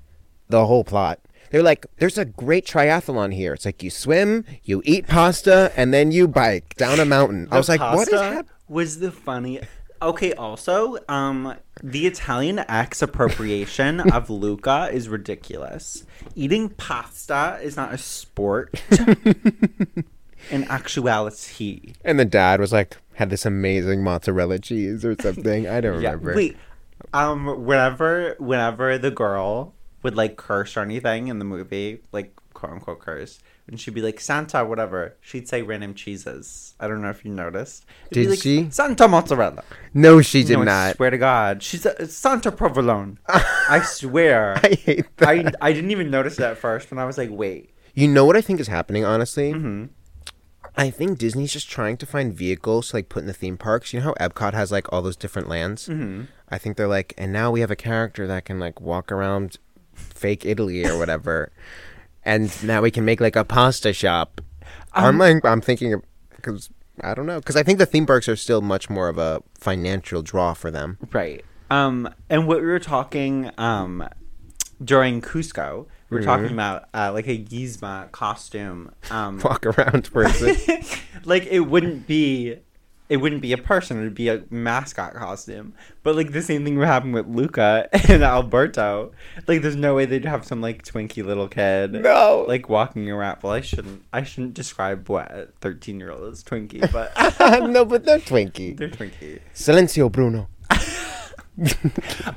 the 0.49 0.64
whole 0.66 0.84
plot 0.84 1.18
they 1.51 1.59
were 1.59 1.64
like 1.64 1.86
there's 1.98 2.18
a 2.18 2.24
great 2.24 2.66
triathlon 2.66 3.34
here 3.34 3.53
it's 3.55 3.64
like 3.64 3.82
you 3.82 3.90
swim 3.90 4.44
you 4.64 4.82
eat 4.84 5.07
pasta 5.07 5.72
and 5.76 5.92
then 5.92 6.11
you 6.11 6.26
bike 6.26 6.74
down 6.76 6.98
a 6.98 7.05
mountain 7.05 7.46
i 7.51 7.57
was 7.57 7.68
like 7.68 7.80
what 7.80 8.09
is 8.09 8.20
happening 8.20 8.51
Was 8.68 9.01
the 9.01 9.11
funny? 9.11 9.61
Okay. 10.01 10.32
Also, 10.34 10.96
um, 11.09 11.57
the 11.82 12.07
Italian 12.07 12.61
ex 12.68 13.03
appropriation 13.03 13.98
of 14.12 14.30
Luca 14.30 14.88
is 14.92 15.09
ridiculous. 15.09 16.05
Eating 16.36 16.68
pasta 16.68 17.59
is 17.61 17.76
not 17.76 17.92
a 17.92 17.98
sport. 17.98 18.80
In 20.51 20.64
actuality, 20.70 21.94
and 22.03 22.18
the 22.18 22.24
dad 22.24 22.61
was 22.61 22.72
like 22.72 22.96
had 23.14 23.28
this 23.28 23.44
amazing 23.44 24.03
mozzarella 24.03 24.59
cheese 24.59 25.05
or 25.05 25.14
something 25.20 25.68
i 25.68 25.82
don't 25.82 26.01
yeah. 26.01 26.11
remember 26.12 26.34
Wait. 26.34 26.57
Um. 27.12 27.66
Whenever, 27.66 28.36
whenever 28.38 28.96
the 28.96 29.11
girl 29.11 29.74
would 30.03 30.16
like 30.16 30.36
curse 30.36 30.76
or 30.76 30.80
anything 30.80 31.28
in 31.28 31.38
the 31.38 31.44
movie, 31.44 32.01
like 32.12 32.34
quote 32.55 32.72
unquote 32.72 33.01
curse, 33.01 33.38
and 33.66 33.78
she'd 33.80 33.94
be 33.94 34.03
like 34.03 34.20
Santa, 34.20 34.64
whatever, 34.64 35.16
she'd 35.20 35.48
say 35.48 35.62
random 35.62 35.94
cheeses. 35.94 36.74
I 36.80 36.88
don't 36.88 37.03
know 37.03 37.11
if 37.11 37.24
you 37.24 37.30
noticed. 37.30 37.84
It'd 38.11 38.24
Did 38.24 38.30
like, 38.30 38.40
she? 38.42 38.68
Santa 38.70 39.07
mozzarella. 39.09 39.62
no 39.94 40.20
she 40.22 40.42
did 40.42 40.55
No, 40.55 40.62
I 40.62 40.64
not 40.64 40.96
swear 40.96 41.11
to 41.11 41.18
God, 41.18 41.62
she's 41.62 41.86
a, 41.86 42.07
Santa 42.07 42.51
provolone. 42.51 43.18
I 43.28 43.80
swear. 43.84 44.59
I 44.62 44.70
hate 44.74 45.16
that. 45.18 45.28
I 45.28 45.68
I 45.68 45.72
didn't 45.72 45.90
even 45.90 46.11
notice 46.11 46.36
that 46.36 46.53
at 46.53 46.59
first, 46.59 46.90
and 46.90 47.01
I 47.01 47.05
was 47.05 47.16
like, 47.18 47.30
wait. 47.30 47.74
You 47.94 48.09
know 48.09 48.24
what 48.24 48.36
I 48.36 48.40
think 48.40 48.61
is 48.61 48.68
happening, 48.68 49.05
honestly? 49.05 49.53
Mm-hmm. 49.53 49.86
I 50.76 50.90
think 50.90 51.18
Disney's 51.18 51.53
just 51.53 51.68
trying 51.68 51.96
to 51.98 52.07
find 52.07 52.32
vehicles 52.32 52.90
to 52.90 52.96
like 52.96 53.09
put 53.09 53.20
in 53.20 53.26
the 53.26 53.32
theme 53.32 53.57
parks. 53.57 53.92
You 53.92 54.01
know 54.01 54.07
how 54.07 54.14
Epcot 54.28 54.55
has 54.55 54.70
like 54.70 54.90
all 54.92 55.03
those 55.03 55.16
different 55.16 55.48
lands? 55.48 55.88
Mm-hmm. 55.88 56.24
I 56.48 56.59
think 56.59 56.76
they're 56.76 56.88
like, 56.88 57.12
and 57.18 57.32
now 57.32 57.51
we 57.51 57.61
have 57.61 57.70
a 57.70 57.76
character 57.76 58.26
that 58.26 58.44
can 58.44 58.59
like 58.61 58.80
walk 58.80 59.11
around 59.11 59.59
fake 60.01 60.44
Italy 60.44 60.84
or 60.86 60.98
whatever. 60.98 61.53
and 62.24 62.51
now 62.64 62.82
we 62.82 62.90
can 62.90 63.05
make 63.05 63.20
like 63.20 63.36
a 63.36 63.44
pasta 63.44 63.92
shop. 63.92 64.40
I'm 64.92 65.18
like, 65.18 65.44
I'm 65.44 65.61
thinking, 65.61 66.03
because 66.36 66.68
I 67.01 67.14
don't 67.14 67.26
know. 67.26 67.38
Because 67.38 67.57
I 67.57 67.62
think 67.62 67.78
the 67.78 67.86
theme 67.86 68.07
parks 68.07 68.28
are 68.28 68.36
still 68.36 68.61
much 68.61 68.90
more 68.90 69.09
of 69.09 69.18
a 69.18 69.42
financial 69.55 70.20
draw 70.22 70.53
for 70.55 70.70
them. 70.70 70.98
Right. 71.12 71.44
Um, 71.70 72.12
and 72.28 72.46
what 72.48 72.59
we 72.61 72.66
were 72.66 72.80
talking 72.80 73.51
um 73.57 74.07
during 74.82 75.20
Kuzco, 75.20 75.86
we 76.09 76.16
were 76.18 76.22
talking 76.22 76.51
about 76.51 76.88
uh, 76.94 77.12
like 77.12 77.28
a 77.28 77.38
Gizmo 77.38 78.11
costume. 78.12 78.92
Um, 79.11 79.38
Walk 79.44 79.64
around 79.66 80.11
person. 80.12 80.57
like 81.24 81.46
it 81.46 81.61
wouldn't 81.61 82.07
be. 82.07 82.57
It 83.11 83.17
wouldn't 83.19 83.43
be 83.43 83.53
a 83.53 83.59
person; 83.59 83.99
it 83.99 84.05
would 84.05 84.15
be 84.15 84.29
a 84.29 84.43
mascot 84.51 85.15
costume. 85.15 85.75
But 86.03 86.15
like 86.17 86.33
the 86.33 86.41
same 86.41 86.65
thing 86.65 86.79
would 86.79 86.87
happen 86.87 87.13
with 87.13 87.27
Luca 87.27 87.89
and 88.09 88.23
Alberto. 88.23 89.13
Like, 89.47 89.61
there's 89.63 89.77
no 89.77 89.95
way 89.97 90.07
they'd 90.07 90.25
have 90.25 90.47
some 90.47 90.61
like 90.63 90.85
twinky 90.85 91.23
little 91.25 91.49
kid, 91.49 91.93
No. 91.93 92.45
like 92.49 92.69
walking 92.69 93.11
around. 93.11 93.39
Well, 93.43 93.53
I 93.53 93.61
shouldn't. 93.61 94.03
I 94.13 94.23
shouldn't 94.23 94.55
describe 94.55 95.09
what 95.09 95.31
a 95.31 95.49
thirteen 95.61 95.99
year 96.01 96.13
old 96.13 96.33
is 96.33 96.43
twinky, 96.45 96.81
but 96.93 97.13
no, 97.69 97.85
but 97.85 98.05
they're 98.05 98.19
Twinkie. 98.21 98.77
they're 98.77 98.89
twinky. 98.89 99.41
Silencio, 99.55 100.11
Bruno. 100.11 100.49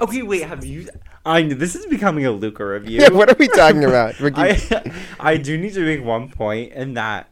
Okay, 0.01 0.21
wait. 0.21 0.43
Have 0.43 0.65
you? 0.65 0.87
I 1.25 1.43
this 1.43 1.75
is 1.75 1.85
becoming 1.85 2.25
a 2.25 2.31
Luca 2.31 2.65
review. 2.65 2.99
Yeah, 3.01 3.09
what 3.09 3.29
are 3.29 3.35
we 3.39 3.47
talking 3.47 3.83
about? 3.85 4.15
I 4.19 4.91
I 5.19 5.37
do 5.37 5.57
need 5.57 5.73
to 5.75 5.81
make 5.81 6.03
one 6.03 6.29
point 6.29 6.73
in 6.73 6.95
that 6.95 7.29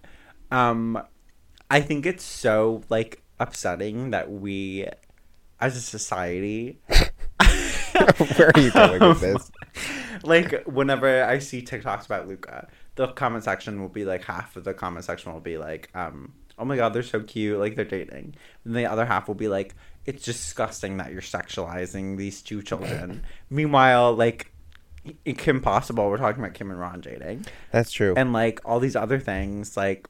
um 0.51 1.01
I 1.69 1.81
think 1.81 2.05
it's 2.05 2.23
so 2.23 2.83
like 2.89 3.20
upsetting 3.41 4.11
that 4.11 4.31
we 4.31 4.85
as 5.59 5.75
a 5.75 5.81
society 5.81 6.79
Where 8.37 8.51
are 8.53 8.59
you 8.59 8.71
going 8.71 8.99
with 8.99 9.21
this? 9.21 9.51
like 10.23 10.63
whenever 10.65 11.23
I 11.23 11.39
see 11.39 11.61
TikToks 11.61 12.05
about 12.05 12.27
Luca, 12.27 12.67
the 12.95 13.07
comment 13.09 13.43
section 13.43 13.81
will 13.81 13.89
be 13.89 14.05
like 14.05 14.23
half 14.23 14.55
of 14.55 14.63
the 14.63 14.73
comment 14.73 15.05
section 15.05 15.33
will 15.33 15.39
be 15.39 15.57
like, 15.57 15.89
um, 15.95 16.33
oh 16.57 16.65
my 16.65 16.75
god, 16.75 16.93
they're 16.93 17.03
so 17.03 17.21
cute, 17.21 17.59
like 17.59 17.75
they're 17.75 17.85
dating. 17.85 18.35
And 18.65 18.75
the 18.75 18.85
other 18.85 19.05
half 19.05 19.27
will 19.27 19.35
be 19.35 19.47
like, 19.47 19.75
it's 20.05 20.23
disgusting 20.23 20.97
that 20.97 21.11
you're 21.11 21.21
sexualizing 21.21 22.17
these 22.17 22.41
two 22.41 22.61
children. 22.61 23.23
Meanwhile, 23.49 24.13
like 24.15 24.51
Kim 25.37 25.61
Possible, 25.61 26.09
we're 26.09 26.17
talking 26.17 26.43
about 26.43 26.53
Kim 26.53 26.71
and 26.71 26.79
Ron 26.79 27.01
dating. 27.01 27.45
That's 27.71 27.91
true. 27.91 28.13
And 28.15 28.33
like 28.33 28.59
all 28.65 28.79
these 28.79 28.95
other 28.95 29.19
things, 29.19 29.77
like 29.77 30.07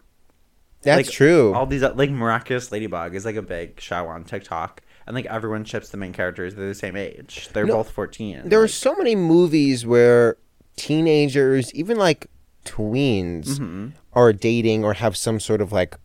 That's 0.84 1.08
like, 1.08 1.14
true. 1.14 1.54
All 1.54 1.66
these 1.66 1.82
like 1.84 2.10
miraculous 2.10 2.72
ladybug 2.72 3.14
is 3.16 3.26
like 3.26 3.36
a 3.36 3.42
big 3.42 3.80
show 3.80 4.08
on 4.08 4.24
TikTok, 4.24 4.82
and 5.06 5.16
like 5.16 5.26
everyone 5.28 5.64
ships 5.66 5.90
the 5.90 5.98
main 5.98 6.14
characters. 6.14 6.56
They're 6.56 6.68
the 6.68 6.76
same 6.76 6.96
age. 6.96 7.50
They're 7.54 7.66
No, 7.66 7.76
both 7.78 7.92
fourteen. 7.92 8.42
there 8.50 8.62
are 8.62 8.68
so 8.68 8.96
many 8.96 9.16
movies 9.16 9.86
where 9.86 10.38
teenagers, 10.76 11.74
even 11.76 11.98
like 11.98 12.28
tweens, 12.66 13.46
Mm-hmm. 13.60 13.88
are 14.14 14.34
dating 14.34 14.84
or 14.84 14.94
have 14.94 15.16
some 15.18 15.40
sort 15.40 15.62
of 15.62 15.72
like 15.72 15.96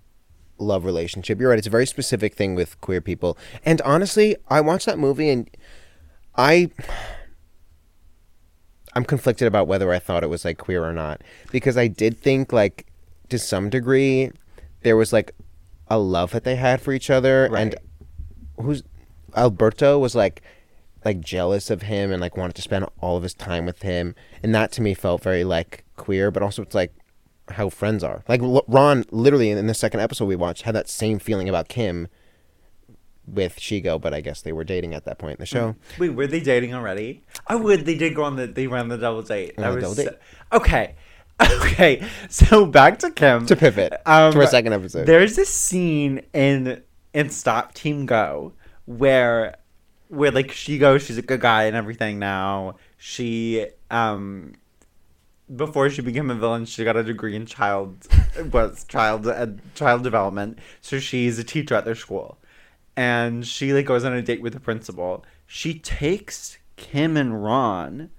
love 0.59 0.85
relationship. 0.85 1.41
You're 1.41 1.51
right; 1.51 1.59
it's 1.59 1.67
a 1.67 1.71
very 1.71 1.87
specific 1.87 2.35
thing 2.35 2.55
with 2.55 2.81
queer 2.81 3.01
people. 3.01 3.39
And 3.65 3.81
honestly, 3.83 4.37
I 4.49 4.61
watched 4.61 4.87
that 4.87 4.99
movie 4.99 5.31
and 5.31 5.49
I. 6.37 6.71
I'm 8.95 9.05
conflicted 9.05 9.47
about 9.47 9.69
whether 9.69 9.93
I 9.93 9.99
thought 9.99 10.23
it 10.25 10.29
was 10.31 10.45
like 10.45 10.57
queer 10.59 10.83
or 10.85 10.93
not 10.95 11.21
because 11.53 11.77
I 11.77 11.87
did 11.87 12.19
think 12.19 12.51
like 12.53 12.87
to 13.29 13.39
some 13.39 13.69
degree 13.69 14.31
there 14.83 14.97
was 14.97 15.13
like 15.13 15.33
a 15.89 15.99
love 15.99 16.33
that 16.33 16.45
they 16.45 16.57
had 16.57 16.81
for 16.81 16.93
each 16.93 17.11
other 17.11 17.47
and 17.57 17.75
who's 18.61 18.83
Alberto 19.37 19.99
was 19.99 20.15
like 20.15 20.43
like 21.05 21.21
jealous 21.21 21.71
of 21.71 21.83
him 21.83 22.11
and 22.11 22.21
like 22.21 22.37
wanted 22.37 22.57
to 22.57 22.63
spend 22.63 22.85
all 23.01 23.17
of 23.17 23.23
his 23.23 23.35
time 23.35 23.67
with 23.67 23.83
him 23.83 24.15
and 24.43 24.55
that 24.55 24.73
to 24.73 24.83
me 24.83 24.95
felt 24.95 25.23
very 25.23 25.45
like 25.45 25.85
queer 25.97 26.31
but 26.31 26.43
also 26.43 26.63
it's 26.63 26.75
like 26.75 26.93
how 27.51 27.69
friends 27.69 28.03
are 28.03 28.25
like 28.29 28.41
Ron 28.67 29.05
literally 29.13 29.51
in 29.51 29.67
the 29.69 29.75
second 29.75 30.01
episode 30.01 30.25
we 30.25 30.35
watched 30.35 30.63
had 30.63 30.75
that 30.75 30.89
same 30.89 31.19
feeling 31.21 31.49
about 31.49 31.69
Kim 31.69 32.09
with 33.27 33.57
Shego 33.59 34.01
but 34.01 34.13
I 34.13 34.21
guess 34.21 34.43
they 34.43 34.53
were 34.53 34.65
dating 34.65 34.95
at 34.95 35.05
that 35.05 35.19
point 35.19 35.39
in 35.39 35.43
the 35.43 35.47
show 35.47 35.77
Wait, 35.99 36.11
were 36.11 36.27
they 36.27 36.41
dating 36.41 36.75
already? 36.75 37.23
Oh, 37.49 37.59
would 37.59 37.85
they 37.87 37.97
did 37.97 38.15
go 38.17 38.25
on 38.25 38.35
the 38.37 38.47
they 38.49 38.67
ran 38.67 38.89
the 38.89 38.99
double 38.99 39.23
date. 39.23 39.57
That 39.57 39.75
was 39.75 39.83
double 39.83 39.95
so- 39.95 40.05
date. 40.05 40.19
okay. 40.53 40.95
Okay, 41.77 42.03
so 42.31 42.65
back 42.65 42.99
to 43.01 43.11
Kim. 43.11 43.45
to 43.47 43.57
pivot 43.57 43.93
Um, 44.07 44.33
to 44.33 44.41
our 44.41 44.47
second 44.47 44.73
episode 44.73 45.07
There's 45.07 45.37
this 45.37 45.53
scene 45.53 46.23
in 46.33 46.83
in 47.13 47.29
Stop 47.31 47.75
Team 47.75 48.07
Go 48.07 48.53
where 48.87 49.57
where 50.09 50.31
like 50.31 50.53
she 50.53 50.79
goes, 50.79 51.05
she's 51.05 51.19
a 51.19 51.23
good 51.23 51.41
guy 51.41 51.65
and 51.65 51.77
everything 51.77 52.19
now. 52.19 52.77
She 52.97 53.67
um 53.91 54.55
before 55.55 55.91
she 55.91 56.03
became 56.03 56.31
a 56.31 56.35
villain, 56.35 56.65
she 56.65 56.83
got 56.85 56.97
a 56.97 57.03
degree 57.05 57.37
in 57.37 57.47
child 57.47 58.07
was 58.53 58.85
child 58.85 59.27
uh, 59.27 59.47
child 59.75 60.03
development. 60.03 60.59
So 60.81 60.99
she's 60.99 61.39
a 61.39 61.45
teacher 61.45 61.75
at 61.75 61.85
their 61.85 61.95
school, 61.95 62.39
and 62.97 63.47
she 63.47 63.73
like 63.75 63.87
goes 63.87 64.05
on 64.05 64.13
a 64.15 64.23
date 64.23 64.41
with 64.41 64.55
the 64.55 64.61
principal. 64.61 65.25
She 65.47 65.79
takes 65.79 66.59
Kim 66.77 67.17
and 67.17 67.45
Ron 67.45 68.11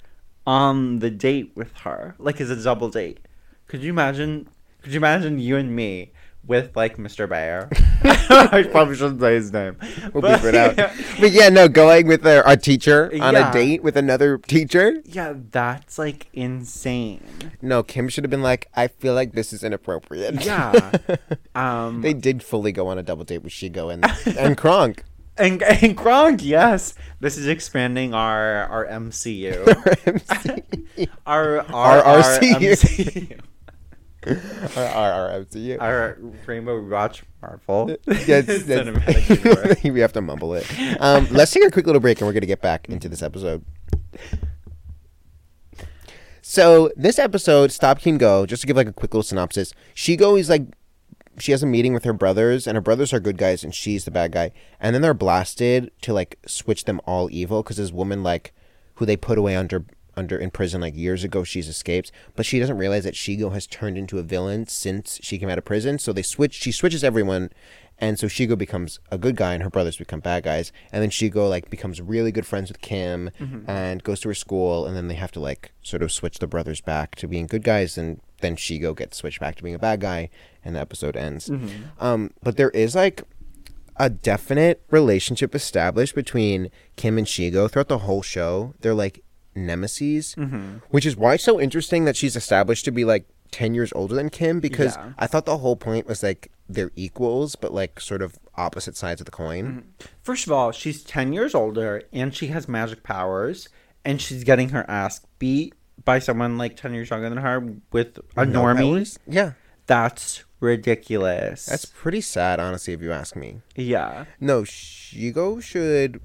on 0.47 0.99
the 0.99 1.11
date 1.11 1.51
with 1.55 1.71
her, 1.79 2.15
like 2.17 2.41
as 2.41 2.49
a 2.49 2.55
double 2.63 2.89
date. 2.89 3.19
Could 3.67 3.83
you 3.83 3.91
imagine? 3.91 4.47
Could 4.81 4.93
you 4.93 4.97
imagine 4.97 5.37
you 5.39 5.57
and 5.57 5.75
me 5.75 6.11
with 6.45 6.73
like 6.75 6.95
Mr. 6.97 7.27
Bayer? 7.27 7.67
I 8.29 8.63
probably 8.71 8.95
shouldn't 8.95 9.19
say 9.19 9.35
his 9.35 9.51
name. 9.51 9.75
we'll 10.13 10.21
beep 10.21 10.43
it 10.45 10.55
out 10.55 10.75
but 11.19 11.31
yeah 11.31 11.49
no 11.49 11.67
going 11.67 12.07
with 12.07 12.25
our, 12.27 12.45
our 12.45 12.55
teacher 12.55 13.09
on 13.21 13.33
Yeah. 13.33 13.49
a 13.49 13.53
date 13.53 13.81
with 13.83 13.97
another 13.97 14.37
teacher 14.37 15.01
Yeah, 15.05 15.33
that's 15.51 15.97
like 15.97 16.27
insane. 16.33 17.23
no 17.61 17.81
Kim 17.83 18.07
should 18.07 18.23
have 18.23 18.29
been 18.31 18.43
like 18.43 18.67
I 18.75 18.87
feel 18.87 19.13
like 19.15 19.33
this 19.33 19.51
is 19.51 19.63
inappropriate 19.63 20.45
Yeah. 20.45 20.91
Um, 21.55 22.01
they 22.01 22.13
did 22.13 22.43
fully 22.43 22.71
go 22.71 22.87
on 22.87 22.97
a 22.99 23.03
double 23.03 23.23
date 23.25 23.39
with 23.39 23.51
Shego 23.51 23.91
and 23.91 24.05
and 24.37 24.55
Kronk 24.57 25.03
and 25.37 25.61
and 25.83 25.97
Gronk, 25.97 26.41
yes, 26.43 26.93
this 27.19 27.37
is 27.37 27.47
expanding 27.47 28.13
our 28.13 28.63
our 28.65 28.85
MCU, 28.87 29.65
our 31.25 31.59
our, 31.73 31.99
Our 32.01 32.21
RCU. 32.23 32.59
MCU. 32.73 33.39
our, 34.77 34.83
our, 34.85 35.11
our 35.31 35.39
MCU. 35.45 35.77
our 35.79 36.17
Rainbow 36.45 36.81
Watch 36.85 37.23
Marvel 37.41 37.95
Yes, 38.25 38.45
that's- 38.65 39.83
we 39.83 39.99
have 40.01 40.13
to 40.13 40.21
mumble 40.21 40.53
it. 40.55 40.65
Um, 40.99 41.27
let's 41.31 41.51
take 41.51 41.63
a 41.65 41.71
quick 41.71 41.85
little 41.85 42.01
break 42.01 42.19
and 42.19 42.27
we're 42.27 42.33
going 42.33 42.41
to 42.41 42.47
get 42.47 42.61
back 42.61 42.89
into 42.89 43.07
this 43.07 43.21
episode. 43.21 43.63
So, 46.41 46.91
this 46.95 47.19
episode, 47.19 47.71
Stop 47.71 47.99
Team 47.99 48.17
Go, 48.17 48.45
just 48.45 48.61
to 48.61 48.67
give 48.67 48.77
like 48.77 48.87
a 48.87 48.93
quick 48.93 49.13
little 49.13 49.23
synopsis, 49.23 49.73
Shego 49.95 50.39
is 50.39 50.49
like, 50.49 50.63
she 51.39 51.51
has 51.51 51.63
a 51.63 51.67
meeting 51.67 51.93
with 51.93 52.03
her 52.03 52.13
brothers, 52.13 52.67
and 52.67 52.75
her 52.75 52.81
brothers 52.81 53.13
are 53.13 53.19
good 53.19 53.37
guys, 53.37 53.63
and 53.63 53.73
she's 53.73 54.05
the 54.05 54.11
bad 54.11 54.31
guy. 54.31 54.51
And 54.79 54.93
then 54.93 55.01
they're 55.01 55.13
blasted 55.13 55.91
to 56.01 56.13
like 56.13 56.39
switch 56.45 56.85
them 56.85 57.01
all 57.05 57.29
evil 57.31 57.63
because 57.63 57.77
this 57.77 57.91
woman, 57.91 58.23
like, 58.23 58.53
who 58.95 59.05
they 59.05 59.17
put 59.17 59.37
away 59.37 59.55
under 59.55 59.85
under 60.17 60.35
in 60.35 60.49
prison 60.49 60.81
like 60.81 60.95
years 60.95 61.23
ago 61.23 61.43
she's 61.43 61.67
escaped. 61.67 62.11
But 62.35 62.45
she 62.45 62.59
doesn't 62.59 62.77
realize 62.77 63.03
that 63.03 63.13
Shego 63.13 63.53
has 63.53 63.67
turned 63.67 63.97
into 63.97 64.17
a 64.17 64.23
villain 64.23 64.67
since 64.67 65.19
she 65.21 65.37
came 65.37 65.49
out 65.49 65.59
of 65.59 65.65
prison. 65.65 65.99
So 65.99 66.11
they 66.11 66.23
switch 66.23 66.55
she 66.55 66.71
switches 66.71 67.03
everyone 67.03 67.51
and 67.99 68.19
so 68.19 68.27
Shego 68.27 68.57
becomes 68.57 68.99
a 69.11 69.17
good 69.17 69.35
guy 69.35 69.53
and 69.53 69.63
her 69.63 69.69
brothers 69.69 69.97
become 69.97 70.19
bad 70.19 70.43
guys. 70.43 70.71
And 70.91 71.01
then 71.01 71.09
Shego 71.09 71.47
like 71.49 71.69
becomes 71.69 72.01
really 72.01 72.31
good 72.31 72.45
friends 72.45 72.69
with 72.69 72.81
Kim 72.81 73.29
mm-hmm. 73.39 73.69
and 73.69 74.03
goes 74.03 74.19
to 74.21 74.29
her 74.29 74.35
school 74.35 74.85
and 74.85 74.97
then 74.97 75.07
they 75.07 75.15
have 75.15 75.31
to 75.33 75.39
like 75.39 75.71
sort 75.83 76.01
of 76.01 76.11
switch 76.11 76.39
the 76.39 76.47
brothers 76.47 76.81
back 76.81 77.15
to 77.15 77.27
being 77.27 77.47
good 77.47 77.63
guys 77.63 77.97
and 77.97 78.19
then 78.41 78.55
Shego 78.55 78.95
gets 78.95 79.17
switched 79.17 79.39
back 79.39 79.55
to 79.55 79.63
being 79.63 79.75
a 79.75 79.79
bad 79.79 79.99
guy 79.99 80.29
and 80.63 80.75
the 80.75 80.79
episode 80.79 81.15
ends 81.15 81.49
mm-hmm. 81.49 81.83
um 81.99 82.31
but 82.43 82.57
there 82.57 82.71
is 82.71 82.95
like 82.95 83.23
a 83.99 84.09
definite 84.09 84.81
relationship 84.89 85.55
established 85.55 86.15
between 86.15 86.69
Kim 86.95 87.17
and 87.17 87.27
Shego 87.27 87.69
throughout 87.69 87.87
the 87.87 87.99
whole 87.99 88.21
show. 88.21 88.73
They're 88.81 88.93
like 88.93 89.23
nemesis, 89.55 90.35
mm-hmm. 90.35 90.77
which 90.89 91.05
is 91.05 91.15
why 91.15 91.35
it's 91.35 91.43
so 91.43 91.59
interesting 91.59 92.05
that 92.05 92.15
she's 92.15 92.35
established 92.35 92.85
to 92.85 92.91
be 92.91 93.03
like 93.03 93.27
10 93.51 93.73
years 93.73 93.91
older 93.95 94.13
than 94.13 94.29
Kim 94.29 94.59
because 94.59 94.95
Yeah. 94.95 95.13
I 95.17 95.27
thought 95.27 95.45
the 95.45 95.57
whole 95.57 95.75
point 95.75 96.05
was 96.05 96.21
like 96.21 96.51
they're 96.69 96.91
equals, 96.95 97.55
but 97.55 97.73
like 97.73 97.99
sort 97.99 98.21
of 98.21 98.37
opposite 98.55 98.95
sides 98.95 99.21
of 99.21 99.25
the 99.25 99.31
coin. 99.31 99.65
Mm-hmm. 99.65 100.05
First 100.21 100.45
of 100.45 100.51
all, 100.51 100.71
she's 100.71 101.03
10 101.03 101.33
years 101.33 101.55
older 101.55 102.03
and 102.13 102.35
she 102.35 102.47
has 102.47 102.67
magic 102.67 103.03
powers 103.03 103.67
and 104.05 104.21
she's 104.21 104.43
getting 104.43 104.69
her 104.69 104.87
ass 104.89 105.21
beat 105.39 105.73
by 106.05 106.19
someone 106.19 106.57
like 106.57 106.75
10 106.77 106.93
years 106.93 107.09
younger 107.09 107.29
than 107.29 107.39
her 107.39 107.75
with 107.91 108.19
a 108.35 108.45
No 108.45 108.61
normie. 108.61 109.17
Yeah. 109.27 109.53
That's 109.87 110.43
ridiculous. 110.59 111.65
That's 111.65 111.85
pretty 111.85 112.21
sad, 112.21 112.59
honestly, 112.59 112.93
if 112.93 113.01
you 113.01 113.11
ask 113.11 113.35
me. 113.35 113.61
yeah. 113.75 114.25
No, 114.39 114.61
Shego 114.63 115.61
should 115.61 116.21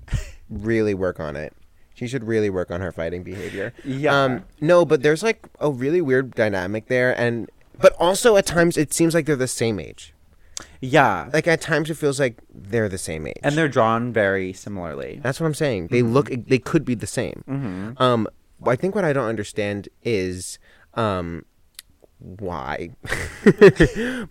really 0.48 0.94
work 0.94 1.20
on 1.20 1.36
it. 1.36 1.52
She 1.94 2.06
should 2.08 2.24
really 2.24 2.50
work 2.50 2.70
on 2.70 2.80
her 2.80 2.90
fighting 2.90 3.22
behavior. 3.22 3.72
Yeah. 3.84 4.16
Um, 4.24 4.44
no, 4.60 4.84
but 4.84 5.02
there's 5.02 5.22
like 5.22 5.46
a 5.60 5.70
really 5.70 6.00
weird 6.00 6.34
dynamic 6.34 6.86
there, 6.88 7.16
and 7.18 7.48
but 7.78 7.94
also 7.98 8.36
at 8.36 8.46
times 8.46 8.76
it 8.76 8.92
seems 8.92 9.14
like 9.14 9.26
they're 9.26 9.36
the 9.36 9.46
same 9.46 9.78
age. 9.78 10.12
Yeah. 10.80 11.28
Like 11.32 11.46
at 11.46 11.60
times 11.60 11.90
it 11.90 11.94
feels 11.96 12.18
like 12.18 12.38
they're 12.52 12.88
the 12.88 12.98
same 12.98 13.26
age. 13.26 13.38
And 13.42 13.56
they're 13.56 13.68
drawn 13.68 14.12
very 14.12 14.52
similarly. 14.52 15.20
That's 15.22 15.38
what 15.38 15.46
I'm 15.46 15.54
saying. 15.54 15.88
They 15.88 16.02
look. 16.02 16.28
They 16.30 16.58
could 16.58 16.84
be 16.84 16.94
the 16.94 17.06
same. 17.06 17.44
Mm-hmm. 17.48 18.02
Um, 18.02 18.26
I 18.66 18.76
think 18.76 18.94
what 18.94 19.04
I 19.04 19.12
don't 19.12 19.28
understand 19.28 19.88
is 20.02 20.58
um, 20.94 21.44
why. 22.18 22.90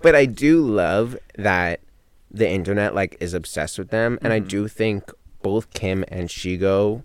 but 0.02 0.16
I 0.16 0.26
do 0.26 0.62
love 0.62 1.18
that 1.38 1.82
the 2.30 2.50
internet 2.50 2.96
like 2.96 3.18
is 3.20 3.34
obsessed 3.34 3.78
with 3.78 3.90
them, 3.90 4.18
and 4.22 4.32
I 4.32 4.40
do 4.40 4.68
think 4.68 5.12
both 5.42 5.74
Kim 5.74 6.06
and 6.08 6.30
Shego 6.30 7.04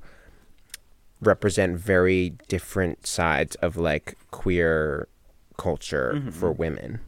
represent 1.20 1.76
very 1.76 2.30
different 2.48 3.06
sides 3.06 3.56
of 3.56 3.76
like 3.76 4.16
queer 4.30 5.08
culture 5.56 6.22
for 6.30 6.52
women. 6.52 7.00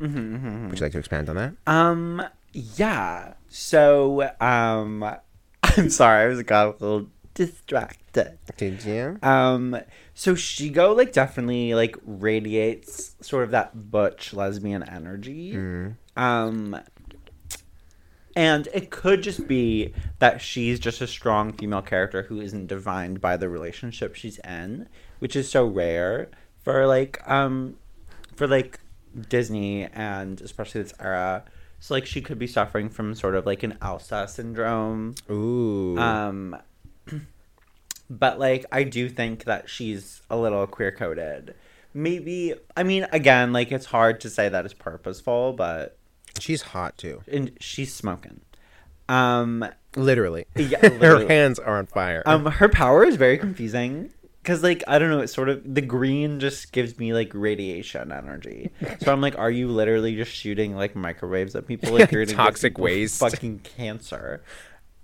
Would 0.69 0.79
you 0.79 0.85
like 0.85 0.93
to 0.93 0.99
expand 0.99 1.29
on 1.29 1.37
that? 1.37 1.55
Um, 1.67 2.23
yeah. 2.53 3.35
So, 3.49 4.31
um, 4.41 5.05
I'm 5.63 5.91
sorry, 5.91 6.25
I 6.25 6.29
was 6.29 6.43
got 6.43 6.67
a 6.67 6.85
little 6.85 7.07
distracted. 7.35 8.39
Did 8.57 8.85
you? 8.85 9.19
Um, 9.23 9.79
so 10.19 10.35
Shego 10.35 10.97
like 10.97 11.13
definitely 11.13 11.75
like 11.75 11.97
radiates 12.05 13.15
sort 13.21 13.45
of 13.45 13.53
that 13.53 13.93
butch 13.93 14.35
lesbian 14.35 14.83
energy. 14.83 15.53
Um, 16.17 16.77
And 18.35 18.67
it 18.75 18.91
could 18.91 19.23
just 19.23 19.47
be 19.47 19.95
that 20.19 20.41
she's 20.41 20.81
just 20.81 21.01
a 21.01 21.07
strong 21.07 21.53
female 21.53 21.83
character 21.83 22.23
who 22.23 22.41
isn't 22.41 22.67
defined 22.67 23.21
by 23.21 23.37
the 23.37 23.49
relationship 23.49 24.17
she's 24.17 24.39
in, 24.41 24.89
which 25.21 25.37
is 25.37 25.49
so 25.49 25.65
rare 25.65 26.29
for 26.65 26.85
like 26.89 27.23
um 27.31 27.77
for 28.35 28.49
like 28.49 28.81
Disney 29.29 29.85
and 29.85 30.41
especially 30.41 30.83
this 30.83 30.95
era. 30.99 31.45
So 31.79 31.95
like 31.95 32.07
she 32.07 32.21
could 32.23 32.41
be 32.41 32.49
suffering 32.49 32.89
from 32.89 33.15
sort 33.15 33.37
of 33.37 33.47
like 33.47 33.63
an 33.63 33.79
Elsa 33.81 34.27
syndrome. 34.27 35.15
Ooh. 35.31 35.97
Um 35.97 36.57
but 38.11 38.39
like 38.39 38.65
I 38.73 38.83
do 38.85 39.09
think 39.09 39.45
that 39.45 39.69
she's 39.69 40.23
a 40.31 40.37
little 40.37 40.67
queer 40.67 40.93
coded. 40.93 41.55
Maybe 41.95 42.55
I 42.77 42.83
mean 42.83 43.07
again, 43.13 43.53
like 43.53 43.73
it's 43.73 43.87
hard 43.87 44.21
to 44.21 44.31
say 44.31 44.49
that 44.49 44.65
it's 44.65 44.75
purposeful, 44.75 45.53
but 45.55 45.97
She's 46.39 46.63
hot 46.63 46.97
too. 46.99 47.23
and 47.31 47.53
she's 47.61 47.95
smoking. 47.95 48.41
Um 49.09 49.65
Literally. 49.97 50.47
Yeah, 50.55 50.87
Her 50.89 51.27
hands 51.27 51.59
are 51.59 51.79
on 51.79 51.87
fire. 51.87 52.23
um 52.27 52.45
her 52.47 52.69
power 52.69 53.05
is 53.05 53.17
very 53.17 53.39
confusing 53.39 54.13
cuz 54.45 54.63
like 54.63 54.85
I 54.87 54.99
don't 54.99 55.11
know, 55.11 55.21
it's 55.21 55.33
sort 55.33 55.49
of 55.49 55.63
the 55.75 55.81
green 55.81 56.39
just 56.41 56.73
gives 56.73 56.99
me 56.99 57.13
like 57.15 57.33
radiation 57.35 58.13
energy. 58.13 58.71
So 59.01 59.13
I'm 59.13 59.21
like 59.21 59.37
are 59.39 59.51
you 59.51 59.69
literally 59.69 60.15
just 60.15 60.31
shooting 60.31 60.77
like 60.77 60.95
microwaves 60.95 61.57
at 61.57 61.67
people 61.67 61.93
like 61.93 62.13
you're 62.13 62.27
Toxic 62.27 62.79
waste. 62.79 63.19
fucking 63.19 63.61
cancer. 63.61 64.43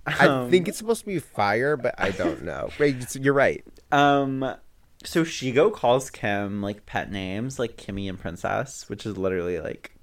I 0.05 0.27
Um, 0.27 0.49
think 0.51 0.67
it's 0.67 0.77
supposed 0.77 1.01
to 1.01 1.05
be 1.07 1.19
fire, 1.19 1.75
but 1.77 1.95
I 1.97 2.11
don't 2.11 2.43
know. 2.43 2.69
You're 3.13 3.33
right. 3.33 3.63
Um, 3.91 4.55
so 5.03 5.23
Shego 5.23 5.73
calls 5.73 6.09
Kim 6.09 6.61
like 6.61 6.85
pet 6.85 7.11
names, 7.11 7.57
like 7.59 7.77
Kimmy 7.77 8.07
and 8.09 8.19
Princess, 8.19 8.87
which 8.89 9.05
is 9.05 9.17
literally 9.17 9.59
like 9.59 9.95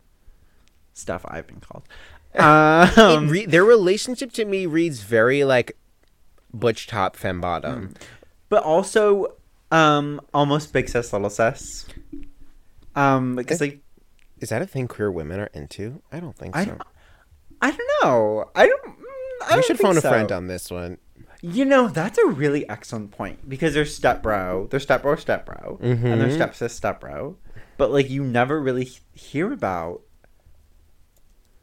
stuff 0.94 1.24
I've 1.28 1.46
been 1.46 1.60
called. 1.60 1.84
Um, 2.34 3.28
re- 3.28 3.44
their 3.44 3.62
relationship 3.64 4.32
to 4.32 4.46
me 4.46 4.64
reads 4.64 5.02
very 5.02 5.44
like 5.44 5.76
butch 6.54 6.86
top 6.86 7.14
femme 7.14 7.42
bottom. 7.42 7.92
but 8.48 8.62
also, 8.62 9.34
um, 9.70 10.18
almost 10.32 10.72
big 10.72 10.88
sis, 10.88 11.12
little 11.12 11.28
sis. 11.28 11.84
Um, 12.96 13.36
because 13.36 13.60
like 13.60 13.80
Is 14.40 14.48
that 14.48 14.62
a 14.62 14.66
thing 14.66 14.88
queer 14.88 15.10
women 15.12 15.40
are 15.40 15.50
into? 15.52 16.00
I 16.10 16.20
don't 16.20 16.34
think 16.34 16.56
I 16.56 16.64
so. 16.64 16.70
don't, 16.70 16.82
I 17.60 17.70
don't 17.70 17.90
know. 18.02 18.50
I 18.54 18.66
don't. 18.66 18.94
I 19.50 19.56
we 19.56 19.62
should 19.62 19.76
think 19.78 19.86
phone 19.88 19.96
a 19.96 20.00
friend 20.00 20.30
on 20.32 20.46
this 20.46 20.70
one. 20.70 20.98
You 21.40 21.64
know, 21.64 21.88
that's 21.88 22.18
a 22.18 22.26
really 22.26 22.68
excellent 22.68 23.10
point 23.10 23.48
because 23.48 23.74
there's 23.74 23.94
step 23.94 24.22
bro, 24.22 24.68
there's 24.70 24.84
step 24.84 25.02
bro, 25.02 25.16
step 25.16 25.44
bro, 25.44 25.78
and 25.82 25.98
Mm-hmm. 25.98 26.18
there's 26.20 26.34
step 26.34 26.54
sis, 26.54 26.72
step 26.72 27.00
bro. 27.00 27.36
But 27.76 27.90
like, 27.90 28.08
you 28.08 28.22
never 28.22 28.60
really 28.60 28.90
hear 29.12 29.52
about. 29.52 30.02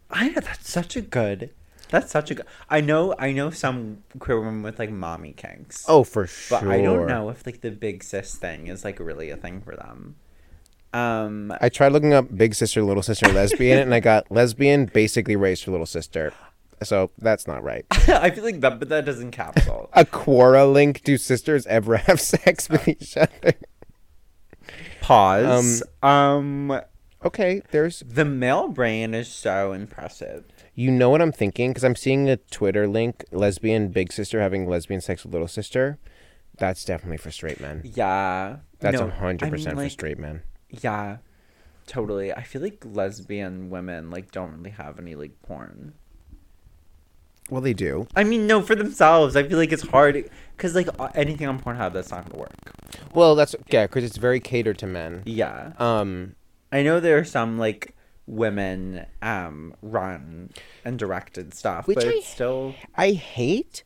I 0.10 0.30
know 0.30 0.42
that's 0.42 0.70
such 0.70 0.96
a 0.96 1.02
good. 1.02 1.52
That's 1.90 2.12
such 2.12 2.30
a 2.32 2.36
good. 2.36 2.46
I 2.70 2.82
know. 2.82 3.16
I 3.18 3.32
know 3.32 3.52
some 3.52 4.04
queer 4.20 4.40
women 4.40 4.64
with 4.64 4.80
like 4.80 4.92
mommy 4.92 5.34
kinks. 5.34 5.86
Oh, 5.88 6.04
for 6.04 6.28
sure. 6.28 6.60
but 6.60 6.68
I 6.70 6.82
don't 6.82 7.08
know 7.08 7.30
if 7.30 7.46
like 7.46 7.62
the 7.62 7.72
big 7.72 8.04
sis 8.04 8.36
thing 8.36 8.68
is 8.68 8.84
like 8.84 9.00
really 9.00 9.30
a 9.30 9.38
thing 9.38 9.62
for 9.62 9.76
them. 9.76 10.16
Um, 10.92 11.54
I 11.62 11.70
tried 11.70 11.92
looking 11.92 12.14
up 12.14 12.36
big 12.36 12.56
sister, 12.56 12.82
little 12.82 13.04
sister, 13.04 13.32
lesbian, 13.32 13.78
and 13.78 13.94
I 13.94 14.00
got 14.00 14.30
lesbian 14.32 14.88
basically 14.88 15.36
raised 15.36 15.64
for 15.64 15.72
little 15.72 15.86
sister. 15.86 16.34
So 16.84 17.12
that's 17.18 17.46
not 17.48 17.64
right. 17.64 17.86
I 17.92 18.30
feel 18.32 18.44
like 18.44 18.62
that, 18.62 18.80
but 18.80 18.90
that 18.90 19.06
doesn't 19.06 19.32
capsule. 19.32 19.90
A 19.94 20.06
Quora 20.06 20.72
link. 20.72 21.04
Do 21.04 21.18
sisters 21.18 21.66
ever 21.68 21.98
have 22.08 22.20
sex 22.22 22.70
with 22.70 22.88
each 22.88 23.18
other? 23.18 23.54
Pause. 25.02 25.84
Um, 26.04 26.80
Okay, 27.26 27.62
there's. 27.72 28.00
the 28.08 28.24
male 28.24 28.70
brain 28.70 29.14
is 29.14 29.28
so 29.28 29.74
impressive. 29.74 30.46
You 30.74 30.90
know 30.90 31.10
what 31.10 31.22
I'm 31.22 31.34
thinking? 31.34 31.72
Because 31.72 31.84
I'm 31.84 31.98
seeing 31.98 32.30
a 32.30 32.38
Twitter 32.38 32.88
link 32.88 33.26
lesbian 33.34 33.90
big 33.90 34.14
sister 34.14 34.40
having 34.40 34.66
lesbian 34.70 35.02
sex 35.02 35.26
with 35.26 35.34
little 35.34 35.50
sister. 35.50 36.00
That's 36.58 36.86
definitely 36.86 37.18
for 37.18 37.30
straight 37.32 37.60
men. 37.60 37.82
Yeah. 37.84 38.58
That's 38.80 39.02
a 39.02 39.06
No, 39.06 39.10
hundred 39.10 39.44
I 39.44 39.46
mean, 39.48 39.52
percent 39.52 39.78
for 39.78 39.90
straight 39.90 40.18
men. 40.18 40.44
Yeah. 40.70 41.18
Totally. 41.88 42.32
I 42.32 42.44
feel 42.44 42.62
like 42.62 42.82
lesbian 42.86 43.70
women 43.70 44.12
like 44.12 44.32
don't 44.32 44.54
really 44.54 44.70
have 44.72 44.98
any 44.98 45.16
like 45.16 45.42
porn. 45.42 45.96
Well, 47.50 47.62
they 47.62 47.74
do. 47.74 48.08
I 48.16 48.24
mean, 48.24 48.46
no, 48.48 48.62
for 48.62 48.76
themselves. 48.76 49.36
I 49.36 49.44
feel 49.44 49.58
like 49.58 49.72
it's 49.72 49.88
hard 49.88 50.30
because 50.56 50.76
like 50.76 50.88
anything 51.16 51.48
on 51.48 51.60
Pornhub 51.60 51.94
that's 51.94 52.12
not 52.12 52.28
gonna 52.30 52.40
work. 52.40 52.74
Well, 53.14 53.36
that's 53.36 53.56
yeah, 53.72 53.86
because 53.88 54.04
it's 54.04 54.18
very 54.18 54.40
catered 54.40 54.78
to 54.80 54.88
men. 54.88 55.24
Yeah. 55.26 55.74
Um, 55.80 56.36
I 56.72 56.84
know 56.84 57.00
there 57.00 57.18
are 57.18 57.24
some 57.26 57.58
like 57.58 57.96
women 58.28 59.06
um 59.24 59.74
run 59.82 60.52
and 60.86 61.00
directed 61.00 61.54
stuff, 61.56 61.88
Which 61.88 61.96
but 61.96 62.06
I- 62.08 62.12
it's 62.12 62.28
still 62.28 62.76
I 62.96 63.12
hate 63.12 63.84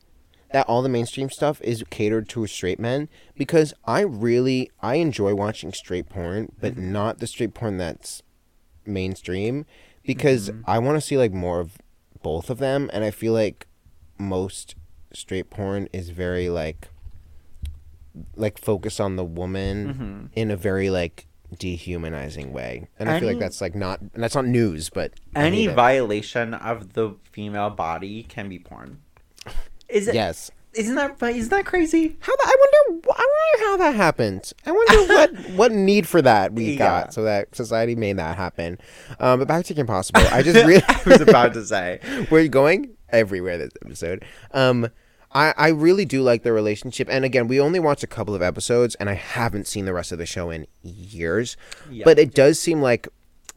that 0.52 0.68
all 0.68 0.82
the 0.84 0.90
mainstream 0.90 1.30
stuff 1.30 1.60
is 1.62 1.84
catered 1.90 2.28
to 2.30 2.46
straight 2.46 2.80
men 2.80 3.08
because 3.36 3.74
I 3.86 4.02
really 4.02 4.70
I 4.82 4.96
enjoy 4.96 5.34
watching 5.34 5.72
straight 5.74 6.10
porn, 6.10 6.52
but 6.60 6.78
not 6.78 7.20
the 7.20 7.26
straight 7.28 7.54
porn 7.54 7.78
that's 7.78 8.22
mainstream 8.86 9.66
because 10.04 10.52
I 10.66 10.80
want 10.80 10.98
to 10.98 11.02
see 11.02 11.18
like 11.18 11.32
more 11.32 11.60
of 11.62 11.78
both 12.24 12.50
of 12.50 12.58
them 12.58 12.90
and 12.92 13.04
I 13.04 13.12
feel 13.12 13.34
like 13.34 13.68
most 14.18 14.76
straight 15.14 15.52
porn 15.52 15.88
is 15.94 16.10
very 16.10 16.50
like 16.50 16.90
like 18.36 18.58
focused 18.58 19.00
on 19.00 19.16
the 19.16 19.24
woman 19.24 19.94
mm-hmm. 19.94 20.26
in 20.34 20.50
a 20.52 20.58
very 20.58 20.90
like 20.90 21.28
dehumanizing 21.58 22.52
way. 22.52 22.88
And 22.98 23.10
I 23.10 23.20
feel 23.20 23.30
like 23.30 23.40
that's 23.40 23.62
like 23.62 23.76
not 23.76 24.00
and 24.00 24.24
that's 24.24 24.36
not 24.36 24.46
news, 24.46 24.90
but 24.90 25.14
any 25.36 25.68
violation 25.68 26.54
of 26.54 26.94
the 26.94 27.16
female 27.32 27.70
body 27.70 28.24
can 28.24 28.50
be 28.50 28.60
porn. 28.60 29.02
Is 29.90 30.08
it? 30.08 30.16
Yes. 30.16 30.50
Isn't 30.76 30.96
that 30.96 31.22
isn't 31.22 31.50
that 31.50 31.66
crazy? 31.66 32.16
How 32.20 32.36
that, 32.36 32.46
I 32.48 32.56
wonder. 32.90 33.08
I 33.16 33.28
wonder 33.58 33.66
how 33.70 33.78
that 33.78 33.96
happened. 33.96 34.52
I 34.66 34.72
wonder 34.72 35.14
what 35.14 35.36
what 35.52 35.72
need 35.72 36.08
for 36.08 36.22
that 36.22 36.54
we 36.54 36.72
Yeah. 36.72 36.78
got 36.78 37.14
so 37.14 37.24
that 37.24 37.56
society 37.56 37.96
made 37.96 38.18
that 38.18 38.36
happen. 38.38 38.80
Um, 39.20 39.40
but 39.40 39.48
back 39.48 39.66
to 39.66 39.74
Kim 39.74 39.86
Possible. 39.88 40.22
I 40.32 40.42
just 40.42 40.56
really 40.66 40.82
I 40.88 41.02
was 41.06 41.22
about 41.22 41.54
to 41.54 41.66
say. 41.66 42.00
we're 42.32 42.48
going 42.48 42.92
everywhere 43.10 43.58
this 43.58 43.72
episode. 43.86 44.26
Um, 44.52 44.90
I 45.32 45.54
I 45.58 45.68
really 45.70 46.06
do 46.06 46.22
like 46.22 46.44
the 46.44 46.52
relationship, 46.54 47.08
and 47.10 47.24
again, 47.26 47.48
we 47.48 47.60
only 47.60 47.80
watched 47.80 48.04
a 48.04 48.08
couple 48.08 48.34
of 48.36 48.42
episodes, 48.42 48.96
and 48.96 49.10
I 49.10 49.14
haven't 49.16 49.68
seen 49.68 49.86
the 49.86 49.94
rest 49.94 50.12
of 50.12 50.18
the 50.18 50.26
show 50.26 50.50
in 50.50 50.66
years. 50.82 51.56
Yeah. 51.92 52.04
But 52.06 52.18
it 52.20 52.34
does 52.34 52.60
seem 52.60 52.82
like 52.82 53.08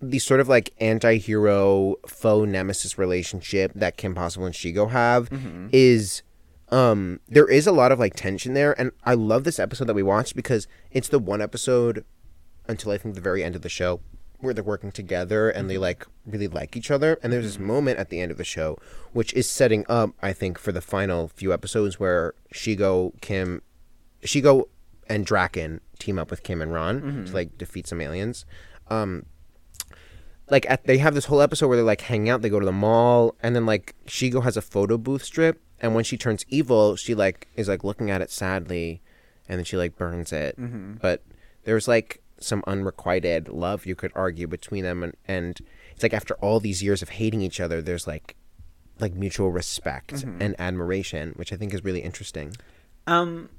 the 0.03 0.19
sort 0.19 0.41
of 0.41 0.49
like 0.49 0.75
anti-hero 0.79 1.97
faux 2.07 2.47
nemesis 2.49 2.99
relationship 2.99 3.73
that 3.75 3.97
Kim 3.97 4.15
Possible 4.15 4.45
and 4.47 4.55
Shego 4.55 4.91
have 4.91 5.31
Mm-hmm. 5.31 5.69
is 5.73 6.23
um 6.71 7.21
there 7.29 7.49
is 7.49 7.67
a 7.67 7.73
lot 7.73 7.93
of 7.93 7.99
like 7.99 8.15
tension 8.15 8.55
there 8.55 8.79
and 8.81 8.91
I 9.05 9.15
love 9.15 9.45
this 9.45 9.59
episode 9.59 9.87
that 9.87 9.95
we 9.95 10.03
watched 10.03 10.35
because 10.35 10.67
it's 10.91 11.09
the 11.09 11.19
one 11.19 11.41
episode 11.41 12.05
until 12.69 12.91
I 12.91 12.99
think 12.99 13.15
the 13.15 13.21
very 13.21 13.45
end 13.45 13.55
of 13.55 13.63
the 13.63 13.69
show 13.69 14.01
where 14.39 14.53
they're 14.53 14.65
working 14.65 14.93
together 14.93 15.49
and 15.49 15.71
they 15.71 15.79
like 15.79 16.07
really 16.27 16.49
like 16.49 16.77
each 16.77 16.91
other 16.91 17.19
and 17.23 17.33
there's 17.33 17.45
this 17.45 17.59
moment 17.59 17.99
at 17.99 18.11
the 18.11 18.21
end 18.21 18.33
of 18.33 18.37
the 18.37 18.45
show 18.45 18.77
which 19.13 19.33
is 19.35 19.49
setting 19.49 19.85
up 19.89 20.11
I 20.21 20.33
think 20.33 20.59
for 20.59 20.73
the 20.73 20.81
final 20.81 21.29
few 21.29 21.53
episodes 21.53 22.01
where 22.01 22.35
Shego 22.53 23.13
Kim 23.21 23.63
Shego 24.23 24.65
and 25.09 25.25
Drakken 25.25 25.79
team 26.01 26.19
up 26.19 26.31
with 26.31 26.43
Kim 26.43 26.61
and 26.61 26.73
Ron 26.73 27.25
to 27.27 27.33
like 27.33 27.57
defeat 27.57 27.87
some 27.87 28.01
aliens. 28.01 28.45
Um 28.89 29.27
like 30.51 30.67
at, 30.69 30.85
they 30.85 30.99
have 30.99 31.15
this 31.15 31.27
whole 31.27 31.41
episode 31.41 31.69
where 31.69 31.77
they're 31.77 31.85
like 31.85 32.03
hanging 32.03 32.29
out 32.29 32.43
they 32.43 32.49
go 32.49 32.61
to 32.61 32.67
the 32.67 32.73
mall 32.73 33.37
and 33.43 33.55
then 33.55 33.67
like 33.67 33.95
Shego 34.07 34.43
has 34.43 34.57
a 34.57 34.63
photo 34.63 34.99
booth 34.99 35.25
strip 35.25 35.63
and 35.81 35.95
when 35.95 36.05
she 36.05 36.17
turns 36.17 36.45
evil 36.49 36.97
she 36.97 37.15
like 37.15 37.49
is 37.57 37.69
like 37.69 37.85
looking 37.85 38.11
at 38.11 38.21
it 38.23 38.31
sadly 38.31 39.01
and 39.49 39.59
then 39.59 39.65
she 39.65 39.77
like 39.77 39.97
burns 39.97 40.33
it 40.33 40.57
but 41.01 41.23
there's 41.65 41.87
like 41.89 42.23
some 42.39 42.63
unrequited 42.67 43.49
love 43.49 43.87
you 43.87 43.95
could 43.95 44.13
argue 44.15 44.47
between 44.47 44.85
them 44.85 45.03
and, 45.03 45.15
and 45.27 45.61
it's 45.93 46.03
like 46.03 46.13
after 46.15 46.35
all 46.37 46.61
these 46.61 46.83
years 46.83 47.01
of 47.03 47.09
hating 47.11 47.41
each 47.41 47.61
other 47.61 47.81
there's 47.81 48.07
like 48.07 48.37
like 48.99 49.15
mutual 49.15 49.51
respect 49.51 50.23
and 50.43 50.55
admiration 50.59 51.33
which 51.37 51.53
i 51.53 51.57
think 51.57 51.73
is 51.75 51.85
really 51.85 52.01
interesting 52.01 52.55
Um, 53.07 53.51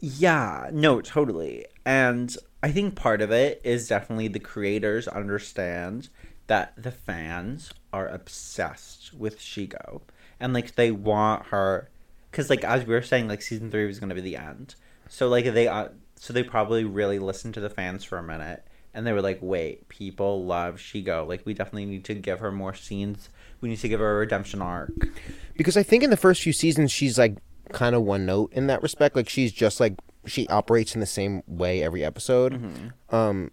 yeah, 0.00 0.68
no, 0.72 1.00
totally. 1.00 1.64
And 1.86 2.36
I 2.62 2.70
think 2.70 2.94
part 2.96 3.22
of 3.22 3.30
it 3.30 3.60
is 3.64 3.88
definitely 3.88 4.28
the 4.28 4.38
creators 4.38 5.08
understand 5.08 6.10
that 6.48 6.74
the 6.76 6.90
fans 6.90 7.72
are 7.92 8.06
obsessed 8.06 9.14
with 9.14 9.38
Shego. 9.38 10.02
And, 10.40 10.52
like, 10.52 10.74
they 10.74 10.90
want 10.90 11.46
her. 11.46 11.88
Because, 12.30 12.50
like, 12.50 12.64
as 12.64 12.84
we 12.84 12.94
were 12.94 13.02
saying, 13.02 13.28
like, 13.28 13.42
season 13.42 13.70
three 13.70 13.86
was 13.86 13.98
going 13.98 14.10
to 14.10 14.14
be 14.14 14.20
the 14.20 14.36
end. 14.36 14.74
So, 15.08 15.28
like, 15.28 15.44
they. 15.46 15.68
Uh, 15.68 15.88
so 16.18 16.32
they 16.32 16.42
probably 16.42 16.84
really 16.84 17.18
listened 17.18 17.54
to 17.54 17.60
the 17.60 17.70
fans 17.70 18.02
for 18.04 18.18
a 18.18 18.22
minute. 18.22 18.66
And 18.94 19.06
they 19.06 19.12
were 19.12 19.20
like, 19.20 19.38
wait, 19.42 19.88
people 19.88 20.46
love 20.46 20.76
Shego. 20.76 21.28
Like, 21.28 21.44
we 21.44 21.52
definitely 21.52 21.84
need 21.84 22.04
to 22.06 22.14
give 22.14 22.40
her 22.40 22.50
more 22.50 22.72
scenes. 22.74 23.28
We 23.60 23.68
need 23.68 23.78
to 23.80 23.88
give 23.88 24.00
her 24.00 24.16
a 24.16 24.18
redemption 24.20 24.62
arc. 24.62 24.92
because 25.56 25.76
I 25.76 25.82
think 25.82 26.02
in 26.02 26.08
the 26.10 26.16
first 26.16 26.42
few 26.42 26.52
seasons 26.52 26.90
she's 26.90 27.18
like 27.18 27.36
kind 27.72 27.94
of 27.94 28.02
one 28.02 28.24
note 28.26 28.52
in 28.52 28.66
that 28.68 28.82
respect. 28.82 29.16
Like 29.16 29.28
she's 29.28 29.52
just 29.52 29.80
like 29.80 29.94
she 30.24 30.46
operates 30.48 30.94
in 30.94 31.00
the 31.00 31.06
same 31.06 31.42
way 31.46 31.82
every 31.82 32.04
episode. 32.04 32.92
Um, 33.10 33.50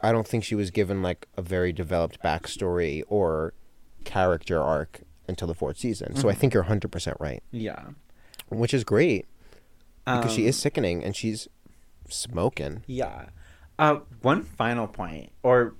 I 0.00 0.12
don't 0.12 0.26
think 0.26 0.44
she 0.44 0.54
was 0.54 0.70
given 0.70 1.02
like 1.02 1.26
a 1.36 1.42
very 1.42 1.72
developed 1.72 2.22
backstory 2.22 3.02
or 3.08 3.54
character 4.04 4.62
arc 4.62 5.02
until 5.28 5.48
the 5.48 5.54
fourth 5.54 5.78
season. 5.78 6.16
So 6.16 6.28
I 6.28 6.34
think 6.34 6.52
you're 6.54 6.64
100% 6.64 7.14
right, 7.20 7.42
Yeah. 7.50 7.90
which 8.48 8.74
is 8.74 8.84
great 8.84 9.26
because 10.04 10.32
she 10.32 10.42
Um, 10.42 10.48
is 10.48 10.58
sickening 10.58 11.02
and 11.02 11.16
she's 11.16 11.48
smoking. 12.08 12.82
Yeah. 12.86 13.26
Uh, 13.78 14.00
one 14.22 14.42
final 14.42 14.86
point, 14.86 15.32
or 15.42 15.74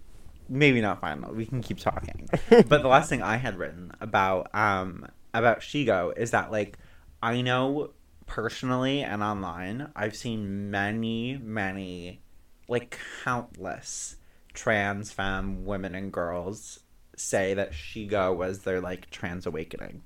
maybe 0.49 0.81
not 0.81 1.01
final. 1.01 1.33
We 1.35 1.47
can 1.47 1.61
keep 1.63 1.79
talking. 1.79 2.29
but 2.49 2.83
the 2.83 2.89
last 2.89 3.09
thing 3.09 3.23
I 3.23 3.37
had 3.37 3.57
written 3.59 3.93
about 4.01 4.53
um 4.55 5.07
about 5.33 5.61
Shego 5.61 6.17
is 6.17 6.31
that 6.33 6.51
like 6.51 6.79
I 7.23 7.41
know 7.43 7.91
personally 8.27 9.03
and 9.03 9.23
online 9.23 9.91
I've 9.95 10.17
seen 10.17 10.71
many 10.71 11.37
many 11.43 12.21
like 12.69 12.99
countless 13.23 14.17
trans 14.55 15.11
femme 15.13 15.65
women 15.65 15.95
and 15.95 16.13
girls 16.13 16.81
say 17.17 17.55
that 17.55 17.73
Shego 17.73 18.35
was 18.37 18.61
their 18.61 18.81
like 18.81 19.11
trans 19.11 19.47
awakening. 19.47 20.03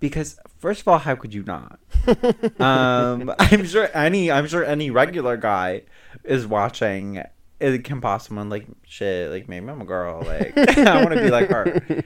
Because 0.00 0.38
first 0.58 0.82
of 0.82 0.88
all, 0.88 0.98
how 0.98 1.14
could 1.14 1.32
you 1.32 1.44
not? 1.44 1.78
um, 2.60 3.32
I'm 3.38 3.64
sure 3.64 3.88
any 3.94 4.30
I'm 4.30 4.46
sure 4.46 4.64
any 4.64 4.90
regular 4.90 5.36
guy 5.36 5.82
is 6.24 6.46
watching 6.46 7.22
it 7.60 7.84
Kim 7.84 8.00
Possible 8.00 8.40
and 8.40 8.50
like 8.50 8.66
shit, 8.86 9.30
like 9.30 9.48
maybe 9.48 9.68
I'm 9.68 9.80
a 9.80 9.84
girl, 9.84 10.22
like 10.22 10.56
I 10.78 11.02
want 11.02 11.14
to 11.14 11.22
be 11.22 11.30
like 11.30 11.48
her. 11.48 12.02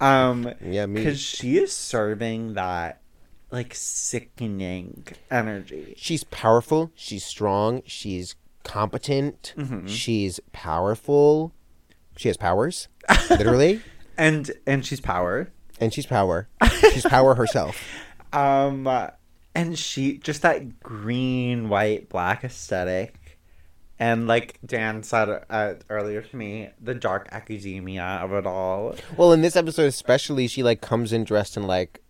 Um, 0.00 0.52
Yeah, 0.64 0.86
me. 0.86 1.00
because 1.00 1.20
she 1.20 1.58
is 1.58 1.72
serving 1.72 2.54
that 2.54 3.00
like 3.50 3.74
sickening 3.74 5.06
energy. 5.30 5.94
She's 5.96 6.24
powerful. 6.24 6.90
She's 6.94 7.24
strong. 7.24 7.82
She's 7.86 8.34
competent. 8.64 9.54
Mm-hmm. 9.56 9.86
She's 9.86 10.40
powerful. 10.52 11.54
She 12.16 12.28
has 12.28 12.36
powers, 12.36 12.88
literally, 13.30 13.80
And 14.16 14.50
and 14.66 14.84
she's 14.84 15.00
power. 15.00 15.50
and 15.80 15.92
she's 15.94 16.06
power. 16.06 16.48
She's 16.92 17.04
power 17.06 17.34
herself. 17.34 17.80
Um, 18.30 18.86
and 19.54 19.78
she 19.78 20.18
just 20.18 20.42
that 20.42 20.80
green, 20.80 21.70
white, 21.70 22.10
black 22.10 22.44
aesthetic, 22.44 23.38
and 23.98 24.26
like 24.26 24.58
Dan 24.66 25.02
said 25.02 25.44
uh, 25.48 25.74
earlier 25.88 26.20
to 26.20 26.36
me, 26.36 26.68
the 26.78 26.94
dark 26.94 27.28
academia 27.32 28.02
of 28.22 28.34
it 28.34 28.46
all. 28.46 28.96
Well, 29.16 29.32
in 29.32 29.40
this 29.40 29.56
episode 29.56 29.86
especially, 29.86 30.46
she 30.46 30.62
like 30.62 30.82
comes 30.82 31.10
in 31.10 31.24
dressed 31.24 31.56
in 31.56 31.66
like, 31.66 32.02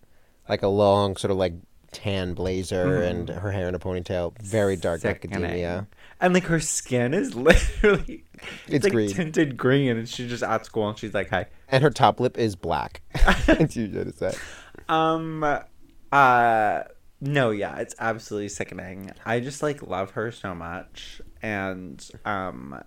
like 0.49 0.63
a 0.63 0.67
long 0.69 1.17
sort 1.17 1.31
of 1.31 1.37
like 1.37 1.53
tan 1.93 2.35
blazer 2.35 3.03
and 3.03 3.29
her 3.29 3.51
hair 3.53 3.69
in 3.69 3.75
a 3.75 3.79
ponytail. 3.79 4.37
Very 4.41 4.77
dark 4.77 5.01
Sickening. 5.01 5.37
academia. 5.45 5.87
And 6.21 6.35
like 6.35 6.45
her 6.45 6.61
skin 6.61 7.15
is 7.15 7.35
literally 7.37 8.25
It's 8.67 8.85
like 8.85 8.93
green. 8.93 9.11
tinted 9.11 9.57
green, 9.57 9.97
and 9.97 10.09
she's 10.09 10.29
just 10.31 10.43
at 10.43 10.67
school, 10.67 10.89
and 10.89 10.99
she's 10.99 11.15
like, 11.15 11.31
"Hi." 11.31 11.47
And 11.69 11.83
her 11.83 11.91
top 11.91 12.19
lip 12.21 12.37
is 12.39 12.57
black. 12.57 13.03
That's 13.47 13.77
usually 13.77 13.99
what 14.13 14.33
it 14.33 14.39
um, 14.89 15.45
uh, 16.13 16.83
no, 17.21 17.51
yeah, 17.51 17.77
it's 17.79 17.95
absolutely 17.99 18.49
sickening. 18.49 19.11
I 19.27 19.41
just 19.41 19.63
like 19.63 19.83
love 19.83 20.13
her 20.13 20.31
so 20.33 20.55
much, 20.55 21.21
and 21.43 22.05
um, 22.25 22.81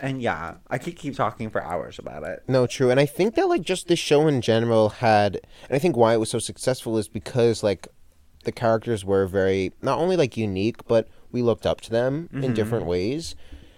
and 0.00 0.20
yeah, 0.22 0.54
I 0.70 0.78
could 0.78 0.96
keep 0.96 1.16
talking 1.16 1.50
for 1.50 1.62
hours 1.62 1.98
about 1.98 2.24
it. 2.24 2.42
No, 2.46 2.66
true. 2.66 2.90
And 2.90 3.00
I 3.00 3.06
think 3.06 3.34
that 3.36 3.48
like 3.48 3.62
just 3.62 3.88
the 3.88 3.96
show 3.96 4.26
in 4.28 4.40
general 4.42 4.88
had 4.90 5.36
and 5.68 5.76
I 5.76 5.78
think 5.78 5.96
why 5.96 6.14
it 6.14 6.18
was 6.18 6.30
so 6.30 6.38
successful 6.38 6.98
is 6.98 7.08
because 7.08 7.62
like 7.62 7.88
the 8.44 8.52
characters 8.52 9.04
were 9.04 9.26
very 9.26 9.72
not 9.82 9.98
only 9.98 10.16
like 10.16 10.36
unique, 10.36 10.86
but 10.86 11.08
we 11.32 11.42
looked 11.42 11.66
up 11.66 11.80
to 11.82 11.90
them 11.90 12.28
in 12.32 12.54
different 12.54 12.86
ways. 12.86 13.34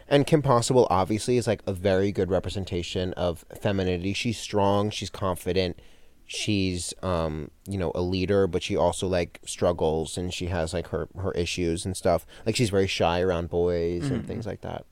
And 0.09 0.27
Kim 0.27 0.43
Possible 0.43 0.87
obviously 0.91 1.37
is 1.37 1.47
like 1.47 1.63
a 1.67 1.73
very 1.73 2.13
good 2.13 2.31
representation 2.31 3.13
of 3.15 3.45
femininity. 3.61 4.13
She's 4.13 4.39
strong, 4.39 4.91
she's 4.91 5.11
confident, 5.11 5.81
she's 6.27 6.95
um, 7.03 7.51
you 7.67 7.77
know, 7.79 7.91
a 7.95 8.03
leader, 8.03 8.47
but 8.47 8.63
she 8.63 8.77
also 8.77 9.09
like 9.09 9.41
struggles 9.45 10.17
and 10.17 10.33
she 10.33 10.47
has 10.47 10.73
like 10.73 10.89
her 10.89 11.09
her 11.21 11.33
issues 11.33 11.85
and 11.85 11.97
stuff. 11.97 12.25
Like 12.45 12.55
she's 12.57 12.71
very 12.71 12.87
shy 12.87 13.21
around 13.21 13.51
boys 13.51 14.09
and 14.11 14.27
things 14.27 14.47
like 14.47 14.61
that. 14.61 14.85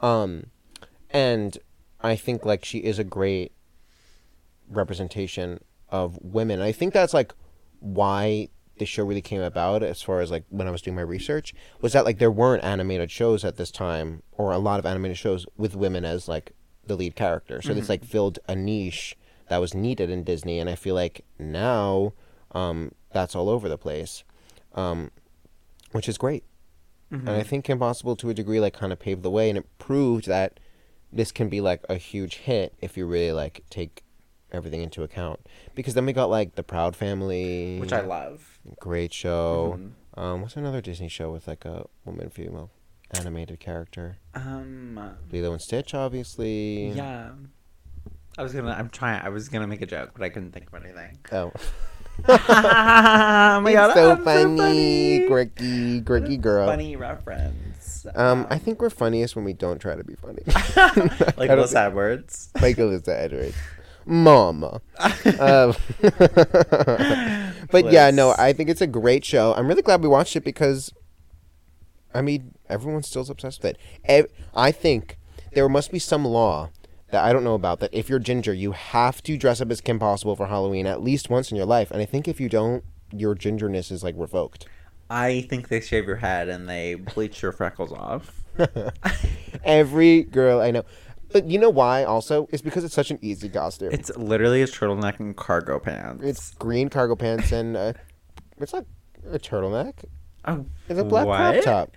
Um 0.00 0.48
and 1.10 1.56
I 2.00 2.16
think 2.16 2.44
like 2.44 2.64
she 2.64 2.78
is 2.78 2.98
a 2.98 3.04
great 3.04 3.52
representation 4.68 5.60
of 5.88 6.18
women. 6.22 6.60
I 6.60 6.72
think 6.72 6.92
that's 6.92 7.14
like 7.14 7.32
why 7.80 8.48
the 8.78 8.86
show 8.86 9.04
really 9.04 9.22
came 9.22 9.40
about 9.42 9.82
as 9.82 10.02
far 10.02 10.20
as 10.20 10.30
like 10.30 10.44
when 10.50 10.66
I 10.68 10.70
was 10.70 10.82
doing 10.82 10.94
my 10.94 11.02
research 11.02 11.54
was 11.80 11.92
that 11.92 12.04
like 12.04 12.18
there 12.18 12.30
weren't 12.30 12.64
animated 12.64 13.10
shows 13.10 13.44
at 13.44 13.56
this 13.56 13.70
time 13.70 14.22
or 14.32 14.52
a 14.52 14.58
lot 14.58 14.78
of 14.78 14.86
animated 14.86 15.18
shows 15.18 15.46
with 15.56 15.76
women 15.76 16.04
as 16.04 16.28
like 16.28 16.52
the 16.86 16.96
lead 16.96 17.14
character. 17.16 17.60
So 17.62 17.74
this 17.74 17.88
like 17.88 18.04
filled 18.04 18.38
a 18.48 18.56
niche 18.56 19.16
that 19.48 19.58
was 19.58 19.74
needed 19.74 20.10
in 20.10 20.24
Disney 20.24 20.58
and 20.58 20.68
I 20.70 20.74
feel 20.74 20.94
like 20.94 21.24
now 21.38 22.12
um 22.52 22.92
that's 23.12 23.34
all 23.34 23.48
over 23.48 23.68
the 23.68 23.78
place. 23.78 24.24
Um 24.74 25.10
which 25.92 26.08
is 26.08 26.18
great. 26.18 26.44
And 27.10 27.30
I 27.30 27.42
think 27.42 27.68
Impossible 27.70 28.16
to 28.16 28.30
a 28.30 28.34
degree 28.34 28.60
like 28.60 28.74
kind 28.74 28.92
of 28.92 28.98
paved 28.98 29.22
the 29.22 29.30
way 29.30 29.48
and 29.48 29.56
it 29.58 29.66
proved 29.78 30.26
that 30.26 30.60
this 31.12 31.32
can 31.32 31.48
be 31.48 31.60
like 31.60 31.84
a 31.88 31.94
huge 31.96 32.36
hit 32.36 32.74
if 32.82 32.96
you 32.96 33.06
really 33.06 33.32
like 33.32 33.64
take 33.70 34.02
everything 34.52 34.82
into 34.82 35.02
account. 35.02 35.40
Because 35.74 35.94
then 35.94 36.06
we 36.06 36.12
got 36.12 36.30
like 36.30 36.54
the 36.54 36.62
Proud 36.62 36.96
Family, 36.96 37.78
which 37.80 37.92
I 37.92 38.00
love. 38.00 38.58
great 38.80 39.12
show. 39.12 39.78
Um, 40.14 40.42
what's 40.42 40.56
another 40.56 40.80
Disney 40.80 41.08
show 41.08 41.30
with 41.30 41.46
like 41.46 41.64
a 41.64 41.86
woman 42.04 42.30
female 42.30 42.70
animated 43.12 43.60
character? 43.60 44.18
Um, 44.34 45.16
Lilo 45.30 45.52
and 45.52 45.62
Stitch, 45.62 45.94
obviously. 45.94 46.90
yeah. 46.90 47.30
I 48.36 48.42
was 48.42 48.52
gonna. 48.52 48.70
I'm 48.70 48.88
trying. 48.88 49.20
I 49.20 49.30
was 49.30 49.48
gonna 49.48 49.66
make 49.66 49.82
a 49.82 49.86
joke, 49.86 50.12
but 50.14 50.22
I 50.22 50.28
couldn't 50.28 50.52
think 50.52 50.68
of 50.72 50.80
anything. 50.80 51.18
Oh, 51.32 51.50
oh 52.28 53.60
my 53.60 53.70
it's 53.70 53.94
so 53.94 54.12
I'm 54.12 54.24
funny, 54.24 55.26
quirky, 55.26 56.02
quirky 56.02 56.36
girl. 56.36 56.66
Funny 56.66 56.96
reference. 56.96 58.06
Um, 58.14 58.46
I 58.50 58.58
think 58.58 58.80
we're 58.80 58.90
funniest 58.90 59.36
when 59.36 59.44
we 59.44 59.52
don't 59.52 59.78
try 59.78 59.94
to 59.94 60.04
be 60.04 60.14
funny. 60.14 60.42
like 61.36 61.50
Liz 61.50 61.74
Edwards. 61.74 62.50
Michael 62.60 62.92
is 62.92 63.02
the 63.02 63.20
Edwards. 63.20 63.56
Mama. 64.08 64.80
um, 65.38 65.74
but 67.70 67.92
yeah, 67.92 68.10
no, 68.10 68.34
I 68.38 68.52
think 68.52 68.70
it's 68.70 68.80
a 68.80 68.86
great 68.86 69.24
show. 69.24 69.54
I'm 69.54 69.68
really 69.68 69.82
glad 69.82 70.02
we 70.02 70.08
watched 70.08 70.34
it 70.34 70.44
because, 70.44 70.92
I 72.14 72.22
mean, 72.22 72.54
everyone's 72.68 73.06
still 73.06 73.28
obsessed 73.28 73.62
with 73.62 73.76
it. 74.04 74.32
I 74.54 74.72
think 74.72 75.18
there 75.52 75.68
must 75.68 75.92
be 75.92 75.98
some 75.98 76.24
law 76.24 76.70
that 77.10 77.24
I 77.24 77.32
don't 77.32 77.44
know 77.44 77.54
about 77.54 77.80
that 77.80 77.92
if 77.92 78.08
you're 78.08 78.18
ginger, 78.18 78.52
you 78.52 78.72
have 78.72 79.22
to 79.22 79.36
dress 79.36 79.60
up 79.60 79.70
as 79.70 79.80
Kim 79.80 79.98
Possible 79.98 80.36
for 80.36 80.46
Halloween 80.46 80.86
at 80.86 81.02
least 81.02 81.30
once 81.30 81.50
in 81.50 81.56
your 81.56 81.66
life. 81.66 81.90
And 81.90 82.02
I 82.02 82.04
think 82.04 82.28
if 82.28 82.40
you 82.40 82.48
don't, 82.48 82.84
your 83.12 83.34
gingerness 83.34 83.90
is 83.90 84.02
like 84.02 84.14
revoked. 84.18 84.66
I 85.10 85.46
think 85.48 85.68
they 85.68 85.80
shave 85.80 86.06
your 86.06 86.16
head 86.16 86.48
and 86.48 86.68
they 86.68 86.94
bleach 86.94 87.40
your 87.40 87.52
freckles 87.52 87.92
off. 87.92 88.42
Every 89.64 90.24
girl 90.24 90.60
I 90.60 90.70
know. 90.70 90.84
But 91.32 91.48
you 91.50 91.58
know 91.58 91.70
why 91.70 92.04
also? 92.04 92.48
It's 92.50 92.62
because 92.62 92.84
it's 92.84 92.94
such 92.94 93.10
an 93.10 93.18
easy 93.22 93.48
costume. 93.48 93.92
It's 93.92 94.10
literally 94.16 94.62
a 94.62 94.66
turtleneck 94.66 95.20
and 95.20 95.36
cargo 95.36 95.78
pants. 95.78 96.24
It's 96.24 96.54
green 96.54 96.88
cargo 96.88 97.16
pants 97.16 97.52
and 97.52 97.76
uh, 97.76 97.92
it's 98.58 98.72
not 98.72 98.86
a 99.30 99.38
turtleneck. 99.38 99.94
oh, 100.46 100.64
It's 100.88 100.98
a 100.98 101.04
black 101.04 101.26
crop 101.26 101.62
top. 101.64 101.96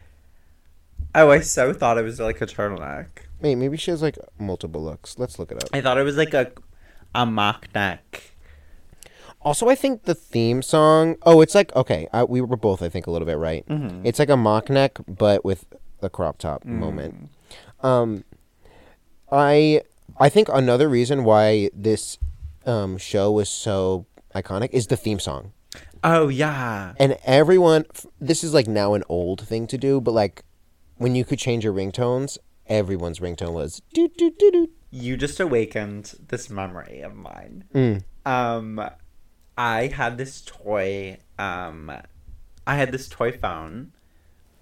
Oh, 1.15 1.29
I 1.29 1.39
so 1.41 1.73
thought 1.73 1.97
it 1.97 2.03
was 2.03 2.19
like 2.19 2.41
a 2.41 2.45
turtleneck. 2.45 3.07
Wait, 3.41 3.55
maybe 3.55 3.77
she 3.77 3.91
has 3.91 4.01
like 4.01 4.17
multiple 4.39 4.84
looks. 4.84 5.17
Let's 5.17 5.39
look 5.39 5.51
it 5.51 5.63
up. 5.63 5.69
I 5.73 5.82
thought 5.82 5.97
it 5.97 6.03
was 6.03 6.17
like 6.17 6.34
a 6.34 6.51
a 7.15 7.25
mock 7.25 7.67
neck. 7.73 8.34
Also, 9.41 9.67
I 9.69 9.75
think 9.75 10.03
the 10.03 10.13
theme 10.13 10.61
song. 10.61 11.15
Oh, 11.23 11.41
it's 11.41 11.55
like 11.55 11.75
okay. 11.75 12.07
I, 12.13 12.23
we 12.23 12.41
were 12.41 12.55
both, 12.57 12.82
I 12.84 12.89
think, 12.89 13.07
a 13.07 13.11
little 13.11 13.25
bit 13.25 13.38
right. 13.38 13.65
It's 14.03 14.19
like 14.19 14.29
a 14.29 14.38
mock 14.38 14.69
neck, 14.69 14.99
but 15.07 15.43
with 15.43 15.65
the 15.99 16.09
crop 16.09 16.38
top 16.38 16.63
moment. 16.63 17.29
Um, 17.82 18.23
I 19.32 19.82
I 20.19 20.29
think 20.29 20.49
another 20.49 20.89
reason 20.89 21.23
why 21.23 21.69
this 21.73 22.17
um 22.65 22.97
show 22.97 23.32
was 23.32 23.49
so 23.49 24.05
iconic 24.36 24.69
is 24.71 24.88
the 24.88 24.97
theme 24.97 25.19
song. 25.19 25.53
Oh 26.03 26.27
yeah. 26.29 26.93
And 26.97 27.17
everyone, 27.25 27.86
this 28.19 28.43
is 28.43 28.53
like 28.53 28.67
now 28.67 28.93
an 28.93 29.03
old 29.07 29.47
thing 29.47 29.67
to 29.67 29.77
do, 29.77 30.01
but 30.01 30.11
like 30.11 30.43
when 30.97 31.15
you 31.15 31.23
could 31.23 31.39
change 31.39 31.63
your 31.63 31.73
ringtones, 31.73 32.38
everyone's 32.67 33.19
ringtone 33.19 33.53
was 33.53 33.82
doo 33.93 34.09
doo 34.17 34.32
doo 34.38 34.51
doo. 34.51 34.69
You 34.89 35.15
just 35.15 35.39
awakened 35.39 36.15
this 36.27 36.49
memory 36.49 37.01
of 37.01 37.15
mine. 37.15 37.63
Mm. 37.73 38.03
Um, 38.25 38.89
I 39.57 39.88
had 39.88 40.17
this 40.17 40.41
toy. 40.45 41.17
Um, 41.39 41.91
I 42.67 42.75
had 42.75 42.91
this 42.91 43.07
toy 43.07 43.32
phone 43.32 43.93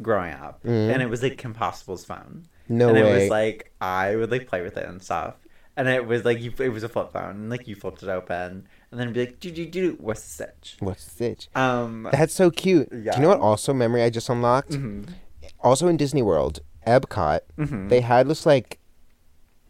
growing 0.01 0.34
up, 0.34 0.63
and 0.63 1.01
it 1.01 1.09
was 1.09 1.24
like 1.24 1.38
Kim 1.38 1.53
Possible's 1.53 2.05
phone. 2.05 2.47
No 2.70 2.89
and 2.89 2.97
it 2.97 3.03
was 3.03 3.30
like 3.30 3.74
I 3.82 4.15
would 4.15 4.32
like 4.32 4.47
play 4.47 4.61
with 4.61 4.78
it 4.78 4.88
and 4.88 5.01
stuff. 5.01 5.36
And 5.76 5.88
it 5.88 6.05
was 6.05 6.26
like 6.26 6.41
you, 6.41 6.51
it 6.59 6.70
was 6.70 6.84
a 6.84 6.89
flip 6.89 7.13
phone, 7.13 7.32
and 7.32 7.49
like 7.49 7.65
you 7.65 7.74
flipped 7.74 8.03
it 8.03 8.09
open, 8.09 8.67
and 8.91 8.99
then 8.99 9.07
it'd 9.07 9.13
be 9.13 9.20
like, 9.22 9.39
do 9.39 9.49
do 9.49 9.65
do, 9.65 9.97
what's 9.99 10.22
the 10.22 10.30
stitch? 10.30 10.76
What's 10.80 11.05
the 11.05 11.11
stitch? 11.11 11.49
Um, 11.55 12.09
That's 12.11 12.34
so 12.34 12.51
cute. 12.51 12.89
Yeah. 12.91 13.11
Do 13.11 13.17
you 13.17 13.22
know 13.22 13.30
what 13.30 13.39
also 13.39 13.74
memory 13.74 14.03
I 14.03 14.09
just 14.09 14.28
unlocked? 14.28 14.72
Mm-hmm. 14.72 15.13
Also 15.61 15.88
in 15.88 15.95
Disney 15.95 16.22
World, 16.22 16.59
Epcot, 16.86 17.41
mm-hmm. 17.57 17.88
they 17.88 18.01
had 18.01 18.28
this 18.28 18.45
like 18.45 18.80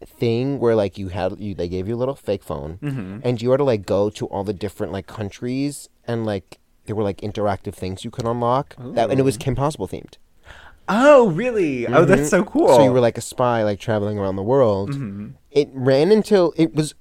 thing 0.04 0.58
where 0.58 0.74
like 0.74 0.98
you 0.98 1.08
had 1.08 1.38
you 1.38 1.54
they 1.54 1.68
gave 1.68 1.86
you 1.86 1.94
a 1.94 1.98
little 1.98 2.14
fake 2.14 2.42
phone 2.42 2.78
mm-hmm. 2.82 3.18
and 3.22 3.42
you 3.42 3.50
had 3.50 3.58
to 3.58 3.64
like 3.64 3.84
go 3.84 4.08
to 4.08 4.26
all 4.26 4.42
the 4.42 4.54
different 4.54 4.92
like 4.92 5.06
countries 5.06 5.88
and 6.06 6.24
like 6.24 6.58
there 6.86 6.96
were 6.96 7.02
like 7.02 7.18
interactive 7.18 7.74
things 7.74 8.02
you 8.02 8.10
could 8.10 8.26
unlock 8.26 8.74
that 8.78 9.10
and 9.10 9.20
it 9.20 9.22
was 9.22 9.36
Kim 9.36 9.54
Possible 9.54 9.86
themed. 9.86 10.14
Oh, 10.92 11.28
really? 11.30 11.86
Oh, 11.86 12.04
that's 12.04 12.28
so 12.28 12.42
cool. 12.44 12.66
Mm-hmm. 12.66 12.76
So 12.76 12.84
you 12.84 12.92
were 12.92 13.00
like 13.00 13.16
a 13.16 13.20
spy, 13.22 13.62
like 13.62 13.78
traveling 13.78 14.18
around 14.18 14.36
the 14.36 14.42
world. 14.42 14.94
It 15.50 15.68
ran 15.72 16.10
until 16.12 16.52
it 16.56 16.74
was, 16.74 16.94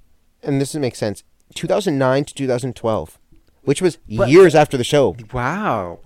and 0.44 0.62
this 0.62 0.74
makes 0.76 1.00
sense, 1.00 1.24
2009 1.56 2.26
to 2.26 2.34
2012, 2.36 3.20
which 3.64 3.82
was 3.82 3.98
years 4.08 4.54
after 4.56 4.78
the 4.78 4.84
show. 4.84 5.16
wow. 5.34 6.00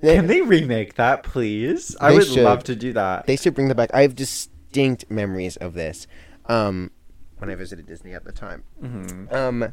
They- 0.00 0.14
Can 0.16 0.26
they 0.26 0.42
remake 0.42 0.94
that, 0.96 1.22
please? 1.22 1.96
I 2.00 2.12
would 2.12 2.26
should. 2.26 2.44
love 2.44 2.62
to 2.64 2.76
do 2.76 2.92
that. 2.92 3.26
They 3.26 3.36
should 3.36 3.54
bring 3.54 3.68
that 3.68 3.74
back. 3.76 3.90
I 3.94 4.02
have 4.02 4.14
distinct 4.14 5.10
memories 5.10 5.56
of 5.56 5.72
this 5.74 6.06
um, 6.46 6.90
when 7.38 7.50
I 7.50 7.54
visited 7.54 7.86
Disney 7.86 8.12
at 8.14 8.24
the 8.24 8.32
time. 8.32 8.62
Mm-hmm. 8.82 9.34
Um, 9.34 9.72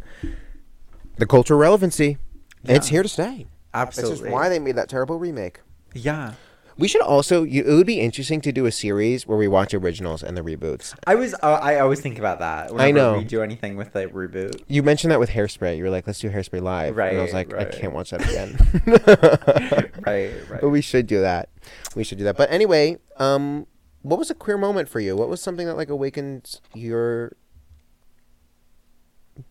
the 1.17 1.25
cultural 1.27 1.59
relevancy, 1.59 2.17
it's 2.63 2.87
here 2.87 3.03
to 3.03 3.09
stay. 3.09 3.47
Absolutely. 3.73 4.17
just 4.19 4.31
why 4.31 4.49
they 4.49 4.59
made 4.59 4.75
that 4.77 4.87
terrible 4.89 5.19
remake. 5.19 5.59
yeah. 5.93 6.33
We 6.77 6.87
should 6.87 7.01
also. 7.01 7.43
You, 7.43 7.63
it 7.63 7.73
would 7.73 7.85
be 7.87 7.99
interesting 7.99 8.41
to 8.41 8.51
do 8.51 8.65
a 8.65 8.71
series 8.71 9.27
where 9.27 9.37
we 9.37 9.47
watch 9.47 9.73
originals 9.73 10.23
and 10.23 10.35
the 10.35 10.41
reboots. 10.41 10.95
I 11.05 11.15
was. 11.15 11.33
Uh, 11.35 11.59
I 11.61 11.79
always 11.79 11.99
think 12.01 12.17
about 12.17 12.39
that. 12.39 12.73
Whenever 12.73 12.93
know. 12.93 13.17
We 13.19 13.23
do 13.25 13.41
anything 13.43 13.77
with 13.77 13.95
a 13.95 14.07
reboot. 14.07 14.61
You 14.67 14.81
mentioned 14.83 15.11
that 15.11 15.19
with 15.19 15.29
Hairspray. 15.29 15.77
You 15.77 15.83
were 15.83 15.89
like, 15.89 16.07
"Let's 16.07 16.19
do 16.19 16.29
Hairspray 16.29 16.61
live," 16.61 16.95
right? 16.97 17.11
and 17.11 17.19
I 17.19 17.23
was 17.23 17.33
Right, 17.33 17.49
like, 17.51 17.75
"I 17.75 17.77
can't 17.79 17.93
watch 17.93 18.09
that 18.11 18.21
again." 18.27 19.89
Right. 20.05 20.33
Right. 20.49 20.61
But 20.61 20.69
we 20.69 20.81
should 20.81 21.07
do 21.07 21.21
that. 21.21 21.49
We 21.95 22.03
should 22.03 22.17
do 22.17 22.23
that. 22.25 22.35
But 22.35 22.51
anyway, 22.51 22.97
um, 23.17 23.67
what 24.01 24.19
was 24.19 24.29
a 24.29 24.35
queer 24.35 24.57
moment 24.57 24.89
for 24.89 24.99
you? 24.99 25.15
What 25.15 25.29
was 25.29 25.41
something 25.41 25.65
that 25.67 25.75
like 25.77 25.89
awakened 25.89 26.59
your? 26.73 27.33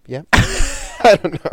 Yeah, 0.07 0.23
I 0.33 1.19
don't 1.23 1.43
know. 1.45 1.53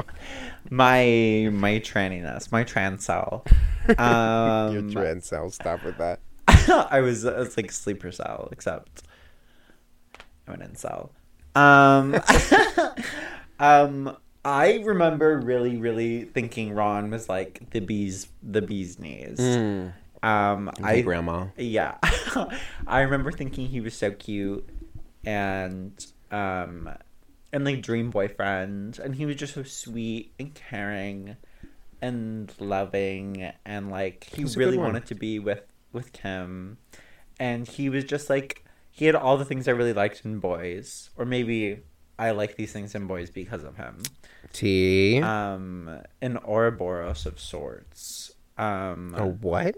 My 0.70 1.50
my 1.52 1.80
tranniness, 1.80 2.52
my 2.52 2.64
trans 2.64 3.06
cell. 3.06 3.46
Um, 3.98 4.72
your 4.72 4.90
trans 4.92 5.26
cell. 5.26 5.50
Stop 5.50 5.84
with 5.84 5.98
that. 5.98 6.20
I 6.48 7.00
was 7.00 7.26
I 7.26 7.40
was 7.40 7.58
like 7.58 7.72
sleeper 7.72 8.12
cell, 8.12 8.48
except 8.52 9.02
I 10.48 10.52
went 10.52 10.62
in 10.62 10.76
cell. 10.76 11.12
Um, 11.56 12.16
um, 13.60 14.16
I 14.46 14.76
remember 14.84 15.40
really, 15.40 15.78
really 15.78 16.26
thinking 16.26 16.74
Ron 16.74 17.10
was 17.10 17.28
like 17.30 17.70
the 17.72 17.80
bees, 17.80 18.28
the 18.44 18.62
bee's 18.62 19.00
knees. 19.00 19.40
Um, 20.22 20.70
I 20.84 20.94
I 20.94 21.02
grandma. 21.02 21.48
yeah, 21.58 21.98
I 22.88 23.02
remember 23.02 23.32
thinking 23.32 23.68
he 23.68 23.82
was 23.82 23.96
so 23.96 24.12
cute, 24.12 24.68
and 25.26 26.06
um, 26.32 26.90
and 27.52 27.66
like 27.66 27.82
dream 27.82 28.10
boyfriend, 28.10 29.00
and 29.00 29.16
he 29.16 29.26
was 29.26 29.36
just 29.36 29.54
so 29.54 29.64
sweet 29.64 30.32
and 30.40 30.54
caring, 30.54 31.36
and 32.02 32.54
loving, 32.60 33.52
and 33.66 33.92
like 33.92 34.26
he 34.26 34.42
He's 34.44 34.58
really 34.58 34.78
wanted 34.78 35.06
to 35.08 35.16
be 35.16 35.40
with 35.40 35.62
with 35.92 36.14
Kim, 36.14 36.78
and 37.40 37.68
he 37.68 37.90
was 37.90 38.04
just 38.04 38.30
like 38.30 38.64
he 38.92 39.06
had 39.06 39.16
all 39.16 39.38
the 39.38 39.46
things 39.46 39.68
I 39.68 39.72
really 39.72 39.94
liked 39.94 40.26
in 40.26 40.40
boys, 40.40 41.10
or 41.18 41.26
maybe 41.26 41.80
I 42.18 42.32
like 42.32 42.58
these 42.58 42.72
things 42.74 42.94
in 42.96 43.08
boys 43.08 43.30
because 43.30 43.64
of 43.64 43.78
him. 43.78 44.04
T. 44.52 45.22
Um, 45.22 46.02
an 46.22 46.38
Ouroboros 46.38 47.26
of 47.26 47.40
sorts. 47.40 48.32
Um, 48.58 49.16
a 49.18 49.26
what? 49.26 49.76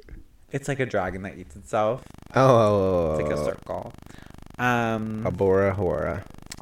it's 0.51 0.67
like 0.67 0.80
a 0.80 0.86
dragon 0.86 1.22
that 1.22 1.38
eats 1.38 1.55
itself. 1.55 2.03
Oh, 2.36 3.13
It's 3.13 3.24
like 3.30 3.38
a 3.39 3.45
circle. 3.45 3.93
Um, 4.57 5.26
a 5.26 5.32
Bora 5.32 5.74
Hora. 5.74 6.26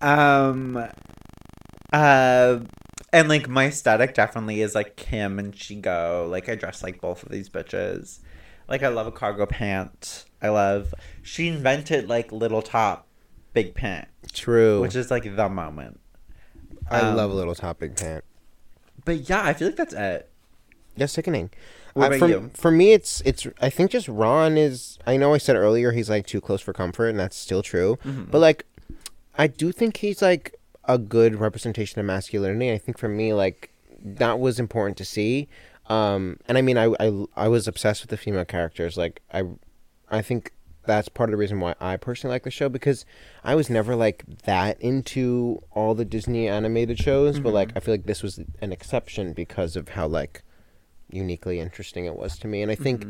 um, 0.00 0.76
uh, 1.92 2.58
and 3.12 3.28
like 3.28 3.48
my 3.48 3.66
aesthetic 3.66 4.14
definitely 4.14 4.60
is 4.60 4.74
like 4.74 4.96
Kim 4.96 5.38
and 5.38 5.52
Shego. 5.52 6.28
Like 6.28 6.48
I 6.48 6.54
dress 6.54 6.82
like 6.82 7.00
both 7.00 7.22
of 7.22 7.30
these 7.30 7.48
bitches. 7.48 8.20
Like 8.68 8.82
I 8.82 8.88
love 8.88 9.06
a 9.06 9.12
cargo 9.12 9.46
pant. 9.46 10.24
I 10.42 10.48
love. 10.48 10.92
She 11.22 11.48
invented 11.48 12.08
like 12.08 12.32
little 12.32 12.62
top, 12.62 13.06
big 13.52 13.74
pant, 13.74 14.08
True. 14.32 14.80
which 14.80 14.96
is 14.96 15.10
like 15.10 15.22
the 15.24 15.48
moment. 15.48 16.00
I 16.90 17.00
um, 17.00 17.16
love 17.16 17.30
a 17.30 17.34
little 17.34 17.54
topic 17.54 17.96
pant. 17.96 18.24
But 19.04 19.28
yeah, 19.28 19.44
I 19.44 19.54
feel 19.54 19.68
like 19.68 19.76
that's 19.76 19.94
it. 19.94 20.30
Yeah, 20.96 21.06
sickening. 21.06 21.50
What 21.94 22.12
Uh, 22.12 22.16
about 22.16 22.18
for, 22.18 22.28
you? 22.28 22.50
For 22.54 22.70
me, 22.70 22.92
it's 22.92 23.22
it's. 23.24 23.46
I 23.60 23.70
think 23.70 23.90
just 23.90 24.08
Ron 24.08 24.58
is. 24.58 24.98
I 25.06 25.16
know 25.16 25.32
I 25.32 25.38
said 25.38 25.56
earlier 25.56 25.92
he's 25.92 26.10
like 26.10 26.26
too 26.26 26.40
close 26.40 26.60
for 26.60 26.72
comfort, 26.72 27.08
and 27.08 27.18
that's 27.18 27.36
still 27.36 27.62
true. 27.62 27.98
Mm-hmm. 28.04 28.30
But 28.30 28.40
like, 28.40 28.66
I 29.38 29.46
do 29.46 29.72
think 29.72 29.98
he's 29.98 30.22
like 30.22 30.54
a 30.84 30.98
good 30.98 31.36
representation 31.36 32.00
of 32.00 32.06
masculinity. 32.06 32.72
I 32.72 32.78
think 32.78 32.98
for 32.98 33.08
me, 33.08 33.32
like 33.32 33.70
that 34.02 34.38
was 34.38 34.58
important 34.58 34.96
to 34.98 35.04
see. 35.04 35.48
Um, 35.88 36.38
and 36.48 36.58
I 36.58 36.62
mean, 36.62 36.78
I, 36.78 36.94
I 36.98 37.24
I 37.36 37.48
was 37.48 37.68
obsessed 37.68 38.02
with 38.02 38.10
the 38.10 38.16
female 38.16 38.44
characters. 38.44 38.96
Like 38.96 39.22
I, 39.32 39.44
I 40.10 40.22
think 40.22 40.52
that's 40.86 41.08
part 41.08 41.28
of 41.28 41.32
the 41.32 41.36
reason 41.36 41.60
why 41.60 41.74
I 41.80 41.96
personally 41.96 42.34
like 42.34 42.44
the 42.44 42.50
show 42.50 42.68
because 42.68 43.04
I 43.44 43.54
was 43.54 43.68
never 43.68 43.96
like 43.96 44.24
that 44.44 44.80
into 44.80 45.62
all 45.72 45.94
the 45.94 46.04
Disney 46.04 46.48
animated 46.48 46.98
shows. 46.98 47.40
But 47.40 47.52
like, 47.52 47.72
I 47.76 47.80
feel 47.80 47.94
like 47.94 48.06
this 48.06 48.22
was 48.22 48.40
an 48.60 48.72
exception 48.72 49.32
because 49.32 49.76
of 49.76 49.90
how 49.90 50.06
like 50.06 50.42
uniquely 51.10 51.60
interesting 51.60 52.04
it 52.04 52.16
was 52.16 52.38
to 52.38 52.48
me. 52.48 52.62
And 52.62 52.70
I 52.70 52.76
think 52.76 53.04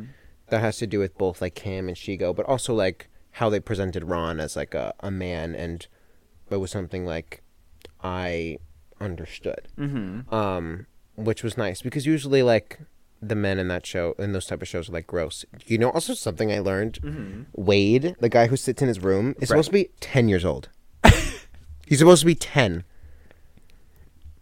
that 0.48 0.60
has 0.60 0.78
to 0.78 0.86
do 0.86 0.98
with 0.98 1.16
both 1.18 1.40
like 1.40 1.54
Kim 1.54 1.88
and 1.88 1.96
Shego, 1.96 2.34
but 2.34 2.46
also 2.46 2.74
like 2.74 3.08
how 3.32 3.50
they 3.50 3.60
presented 3.60 4.04
Ron 4.04 4.40
as 4.40 4.56
like 4.56 4.74
a, 4.74 4.94
a 5.00 5.10
man 5.10 5.54
and 5.54 5.86
it 6.50 6.56
was 6.56 6.70
something 6.70 7.04
like 7.06 7.42
I 8.02 8.58
understood. 9.00 9.68
Mm-hmm. 9.78 10.32
Um, 10.34 10.86
which 11.16 11.42
was 11.42 11.56
nice 11.56 11.82
because 11.82 12.06
usually 12.06 12.42
like 12.42 12.78
the 13.22 13.34
men 13.34 13.58
in 13.58 13.68
that 13.68 13.86
show 13.86 14.14
in 14.18 14.32
those 14.32 14.46
type 14.46 14.60
of 14.62 14.68
shows 14.68 14.88
are 14.88 14.92
like 14.92 15.06
gross. 15.06 15.44
You 15.66 15.78
know 15.78 15.90
also 15.90 16.14
something 16.14 16.52
I 16.52 16.58
learned 16.58 17.46
Wade, 17.54 18.16
the 18.20 18.28
guy 18.28 18.46
who 18.46 18.56
sits 18.56 18.82
in 18.82 18.88
his 18.88 19.00
room, 19.00 19.34
is 19.40 19.48
supposed 19.48 19.68
to 19.68 19.72
be 19.72 19.90
ten 20.00 20.28
years 20.28 20.44
old. 20.44 20.68
He's 21.86 21.98
supposed 21.98 22.20
to 22.20 22.26
be 22.26 22.34
ten. 22.34 22.84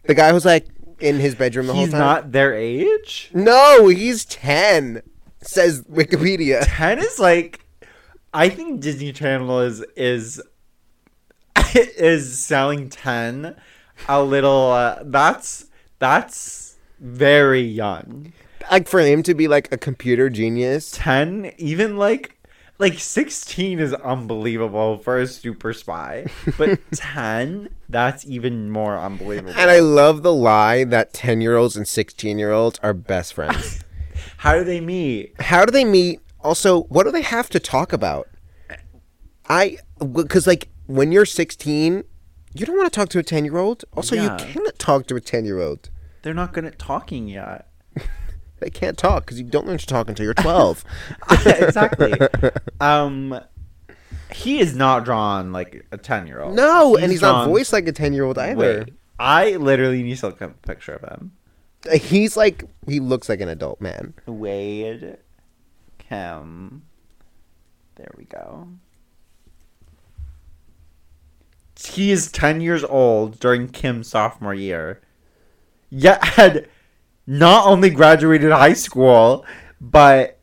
The 0.03 0.13
guy 0.13 0.31
who's 0.31 0.45
like 0.45 0.67
in 0.99 1.19
his 1.19 1.35
bedroom 1.35 1.67
the 1.67 1.73
He's 1.73 1.91
whole 1.91 1.91
time. 1.91 1.99
not 1.99 2.31
their 2.31 2.53
age. 2.53 3.29
No, 3.33 3.87
he's 3.87 4.23
10, 4.25 5.01
says 5.41 5.81
Wikipedia. 5.83 6.63
Ten 6.65 6.99
is 6.99 7.19
like, 7.19 7.65
I 8.33 8.49
think 8.49 8.81
Disney 8.81 9.11
Channel 9.11 9.61
is 9.61 9.83
is 9.95 10.41
is 11.97 12.39
selling 12.39 12.89
ten 12.89 13.55
a 14.07 14.23
little. 14.23 14.71
Uh, 14.71 15.03
that's 15.03 15.65
that's 15.99 16.77
very 16.99 17.61
young. 17.61 18.33
Like 18.71 18.87
for 18.87 18.99
him 18.99 19.23
to 19.23 19.33
be 19.33 19.47
like 19.47 19.71
a 19.71 19.77
computer 19.77 20.29
genius. 20.29 20.91
Ten, 20.91 21.51
even 21.57 21.97
like 21.97 22.37
like 22.79 22.99
sixteen 22.99 23.79
is 23.79 23.93
unbelievable 23.93 24.97
for 24.97 25.19
a 25.19 25.27
super 25.27 25.73
spy, 25.73 26.25
but 26.57 26.79
ten, 26.93 27.69
that's 27.89 28.25
even 28.25 28.69
more 28.69 28.97
unbelievable. 28.97 29.53
And 29.57 29.69
I 29.69 29.79
love 29.79 30.23
the 30.23 30.33
lie 30.33 30.83
that 30.85 31.13
10 31.13 31.41
year 31.41 31.55
olds 31.55 31.75
and 31.75 31.87
16 31.87 32.39
year 32.39 32.51
olds 32.51 32.79
are 32.81 32.93
best 32.93 33.33
friends. 33.33 33.83
How 34.37 34.55
do 34.55 34.63
they 34.63 34.81
meet? 34.81 35.39
How 35.41 35.65
do 35.65 35.71
they 35.71 35.85
meet? 35.85 36.19
Also, 36.41 36.83
what 36.83 37.03
do 37.03 37.11
they 37.11 37.21
have 37.21 37.49
to 37.49 37.59
talk 37.59 37.93
about? 37.93 38.27
I, 39.47 39.77
because 39.99 40.47
like 40.47 40.69
when 40.87 41.11
you're 41.11 41.25
16, 41.25 42.03
you 42.53 42.65
don't 42.65 42.77
want 42.77 42.91
to 42.91 42.99
talk 42.99 43.09
to 43.09 43.19
a 43.19 43.23
10 43.23 43.45
year 43.45 43.57
old. 43.57 43.83
Also, 43.93 44.15
Yeah. 44.15 44.23
you 44.23 44.53
cannot 44.53 44.79
talk 44.79 45.07
to 45.07 45.15
a 45.15 45.21
10 45.21 45.45
year 45.45 45.59
old. 45.59 45.89
They're 46.21 46.33
not 46.33 46.53
good 46.53 46.65
at 46.65 46.79
talking 46.79 47.27
yet. 47.27 47.67
They 48.61 48.69
can't 48.69 48.97
talk 48.97 49.25
because 49.25 49.37
you 49.37 49.45
don't 49.45 49.67
learn 49.67 49.77
to 49.79 49.85
talk 49.85 50.07
until 50.07 50.23
you're 50.23 50.33
12. 50.33 50.85
exactly. 51.45 52.13
Um, 52.79 53.37
he 54.31 54.59
is 54.59 54.73
not 54.77 55.03
drawn 55.03 55.51
like 55.51 55.85
a 55.91 55.97
ten 55.97 56.25
year 56.25 56.41
old. 56.41 56.55
no, 56.55 56.95
and 56.95 57.11
he's 57.11 57.21
not 57.21 57.47
voiced 57.49 57.73
like 57.73 57.85
a 57.87 57.91
10 57.91 58.13
year 58.13 58.23
old 58.23 58.37
either. 58.37 58.85
Wait, 58.85 58.93
I 59.19 59.57
literally 59.57 60.01
need 60.03 60.17
to 60.19 60.27
look 60.27 60.41
up 60.41 60.51
a 60.51 60.67
picture 60.67 60.93
of 60.93 61.01
him. 61.01 61.33
He's 62.01 62.37
like, 62.37 62.63
he 62.87 63.01
looks 63.01 63.27
like 63.27 63.41
an 63.41 63.49
adult 63.49 63.81
man. 63.81 64.13
Wade 64.25 65.17
Kim. 65.99 66.83
There 67.95 68.11
we 68.17 68.23
go. 68.23 68.69
He 71.83 72.11
is 72.11 72.31
10 72.31 72.61
years 72.61 72.83
old 72.83 73.39
during 73.39 73.67
Kim's 73.67 74.09
sophomore 74.09 74.53
year. 74.53 75.01
Yet 75.89 76.23
had 76.23 76.67
not 77.27 77.65
only 77.67 77.89
graduated 77.89 78.51
high 78.51 78.73
school, 78.73 79.45
but 79.81 80.39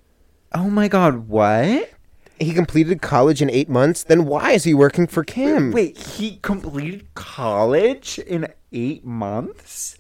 oh 0.55 0.69
my 0.71 0.89
god, 0.89 1.29
what? 1.29 1.91
He 2.39 2.53
completed 2.53 3.01
college 3.03 3.41
in 3.41 3.51
eight 3.51 3.69
months. 3.69 4.03
Then 4.05 4.25
why 4.27 4.53
is 4.53 4.65
he 4.65 4.75
working 4.75 5.07
for 5.07 5.23
Kim? 5.25 5.71
Wait, 5.71 5.97
he 5.97 6.39
completed 6.43 7.07
college 7.15 8.19
in 8.19 8.49
eight 8.73 9.05
months? 9.05 9.99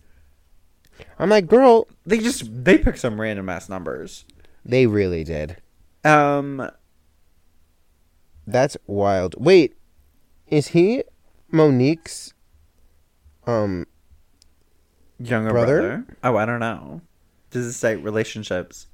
I'm 1.18 1.30
like, 1.30 1.46
girl, 1.46 1.86
They 2.04 2.18
just 2.18 2.64
they 2.64 2.78
picked 2.78 2.98
some 2.98 3.20
random 3.20 3.48
ass 3.48 3.68
numbers. 3.68 4.24
they 4.64 4.86
really 4.86 5.24
did. 5.24 5.56
Um 6.04 6.68
That's 8.46 8.76
wild. 8.86 9.34
Wait, 9.38 9.76
Is 10.48 10.68
he 10.68 11.04
Monique's 11.52 12.34
um 13.46 13.86
Younger 15.18 15.50
Brother? 15.50 15.80
brother? 15.80 16.04
Oh, 16.24 16.36
I 16.36 16.44
don't 16.46 16.60
know. 16.60 17.00
Does 17.50 17.66
it 17.66 17.74
say 17.74 17.94
relationships? 17.96 18.88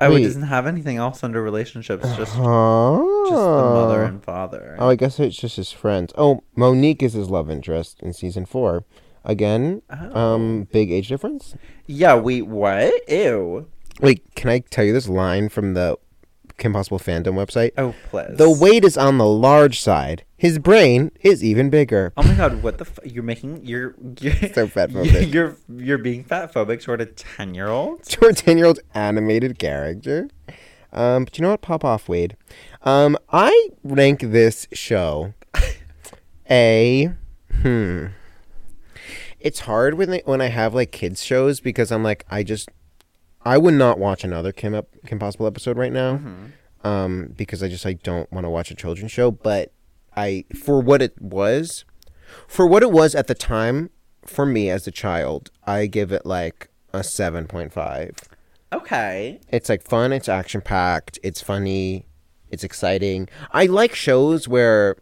Oh, 0.00 0.10
Wait. 0.12 0.22
it 0.22 0.24
doesn't 0.26 0.42
have 0.42 0.66
anything 0.66 0.96
else 0.96 1.22
under 1.24 1.40
relationships. 1.42 2.04
Just 2.16 2.34
oh. 2.36 3.26
just 3.28 3.36
the 3.40 3.46
mother 3.46 4.02
and 4.02 4.22
father. 4.22 4.76
Oh, 4.78 4.88
I 4.90 4.96
guess 4.96 5.18
it's 5.18 5.36
just 5.36 5.56
his 5.56 5.72
friends. 5.72 6.12
Oh, 6.18 6.42
Monique 6.56 7.02
is 7.02 7.14
his 7.14 7.30
love 7.30 7.48
interest 7.50 8.00
in 8.02 8.12
season 8.12 8.44
four. 8.44 8.84
Again, 9.24 9.80
Oh. 9.90 10.20
um, 10.34 10.68
big 10.70 10.92
age 10.92 11.08
difference. 11.08 11.54
yeah. 11.86 12.14
Wait. 12.14 12.42
What? 12.46 12.92
Ew. 13.08 13.66
Wait, 14.00 14.22
can 14.34 14.50
I 14.50 14.58
tell 14.58 14.84
you 14.84 14.92
this 14.92 15.08
line 15.08 15.48
from 15.48 15.74
the 15.74 15.96
Kim 16.56 16.72
Possible 16.72 16.98
fandom 16.98 17.34
website? 17.34 17.72
Oh, 17.76 17.94
please. 18.10 18.36
The 18.36 18.50
weight 18.50 18.84
is 18.84 18.96
on 18.96 19.18
the 19.18 19.26
large 19.26 19.80
side. 19.80 20.24
His 20.36 20.58
brain 20.58 21.10
is 21.20 21.42
even 21.42 21.70
bigger. 21.70 22.12
Oh 22.16 22.22
my 22.22 22.34
god! 22.34 22.62
What 22.62 22.78
the? 22.78 22.84
F- 22.84 22.98
you're 23.04 23.22
making 23.22 23.64
you're 23.64 23.94
you're 24.20 24.34
So 24.52 24.68
fat 24.68 24.90
phobic. 24.90 25.32
You're 25.32 25.56
you're 25.68 25.98
being 25.98 26.22
fat 26.22 26.52
phobic 26.52 26.82
toward 26.82 27.00
a 27.00 27.06
ten 27.06 27.54
year 27.54 27.68
old. 27.68 28.02
to 28.04 28.26
a 28.26 28.32
10 28.32 28.56
year 28.58 28.66
old 28.66 28.80
animated 28.94 29.58
character. 29.58 30.28
Um, 30.92 31.24
but 31.24 31.36
you 31.38 31.42
know 31.42 31.50
what? 31.50 31.62
Pop 31.62 31.84
off, 31.84 32.08
Wade. 32.08 32.36
Um, 32.82 33.16
I 33.32 33.70
rank 33.82 34.20
this 34.20 34.68
show 34.72 35.34
a. 36.50 37.10
Hmm. 37.62 38.06
It's 39.40 39.60
hard 39.60 39.94
when, 39.94 40.10
they, 40.10 40.22
when 40.24 40.40
I 40.40 40.46
have 40.46 40.72
like 40.74 40.90
kids 40.92 41.22
shows 41.22 41.60
because 41.60 41.90
I'm 41.90 42.02
like, 42.02 42.24
I 42.30 42.42
just. 42.42 42.68
I 43.44 43.58
would 43.58 43.74
not 43.74 43.98
watch 43.98 44.24
another 44.24 44.52
Kim, 44.52 44.74
Ep- 44.74 44.88
Kim 45.06 45.18
Possible 45.18 45.46
episode 45.46 45.76
right 45.76 45.92
now. 45.92 46.20
Um, 46.82 47.32
because 47.36 47.62
I 47.62 47.68
just 47.68 47.84
like 47.84 48.02
don't 48.02 48.30
want 48.32 48.44
to 48.44 48.50
watch 48.50 48.70
a 48.70 48.74
children's 48.74 49.12
show. 49.12 49.30
But 49.30 49.72
I, 50.16 50.44
for 50.62 50.80
what 50.80 51.00
it 51.02 51.20
was, 51.20 51.84
for 52.46 52.66
what 52.66 52.82
it 52.82 52.90
was 52.90 53.14
at 53.14 53.26
the 53.26 53.34
time, 53.34 53.90
for 54.24 54.44
me 54.46 54.70
as 54.70 54.86
a 54.86 54.90
child, 54.90 55.50
I 55.64 55.86
give 55.86 56.12
it 56.12 56.26
like 56.26 56.68
a 56.92 57.02
seven 57.02 57.46
point 57.46 57.72
five. 57.72 58.16
Okay. 58.72 59.40
It's 59.50 59.68
like 59.68 59.82
fun, 59.82 60.12
it's 60.12 60.28
action 60.28 60.60
packed, 60.60 61.18
it's 61.22 61.40
funny, 61.40 62.06
it's 62.50 62.64
exciting. 62.64 63.28
I 63.52 63.66
like 63.66 63.94
shows 63.94 64.48
where 64.48 64.96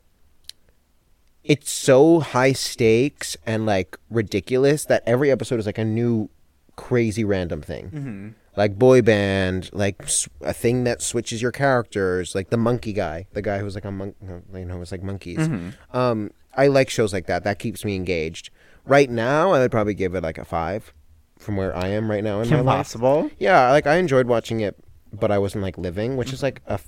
it's 1.43 1.71
so 1.71 2.21
high 2.21 2.53
stakes 2.53 3.37
and 3.47 3.67
like 3.67 3.99
ridiculous 4.11 4.85
that 4.87 5.03
every 5.07 5.31
episode 5.31 5.59
is 5.59 5.67
like 5.67 5.79
a 5.79 5.85
new 5.85 6.29
crazy 6.77 7.25
random 7.25 7.63
thing. 7.63 8.35
Like 8.57 8.79
boy 8.79 9.01
band, 9.01 9.71
like 9.73 10.03
a 10.43 10.53
thing 10.53 10.85
that 10.85 11.01
switches 11.01 11.41
your 11.41 11.53
characters, 11.53 12.35
like 12.35 12.51
the 12.51 12.59
monkey 12.59 12.93
guy, 12.93 13.27
the 13.33 13.41
guy 13.43 13.59
who's 13.59 13.75
like 13.75 13.87
a 13.87 13.91
monk, 13.91 14.15
you 14.55 14.65
know, 14.65 14.77
was 14.79 14.93
like 14.93 15.03
monkeys. 15.03 15.49
Um, 15.93 16.31
I 16.55 16.67
like 16.67 16.91
shows 16.91 17.13
like 17.15 17.27
that. 17.27 17.45
That 17.45 17.59
keeps 17.59 17.85
me 17.85 17.97
engaged. 17.97 18.51
Right 18.85 19.09
now, 19.09 19.53
I 19.53 19.61
would 19.61 19.71
probably 19.71 19.95
give 19.95 20.15
it 20.15 20.23
like 20.23 20.37
a 20.39 20.45
five, 20.45 20.93
from 21.39 21.57
where 21.57 21.75
I 21.75 21.89
am 21.89 22.11
right 22.11 22.23
now 22.23 22.41
in 22.41 22.49
Kim 22.49 22.65
my 22.65 22.79
life. 22.79 23.33
Yeah, 23.39 23.71
like 23.71 23.87
I 23.87 23.97
enjoyed 23.97 24.27
watching 24.27 24.61
it, 24.61 24.77
but 25.13 25.31
I 25.31 25.39
wasn't 25.39 25.63
like 25.63 25.79
living, 25.79 26.17
which 26.17 26.33
is 26.33 26.43
like 26.43 26.61
a, 26.67 26.79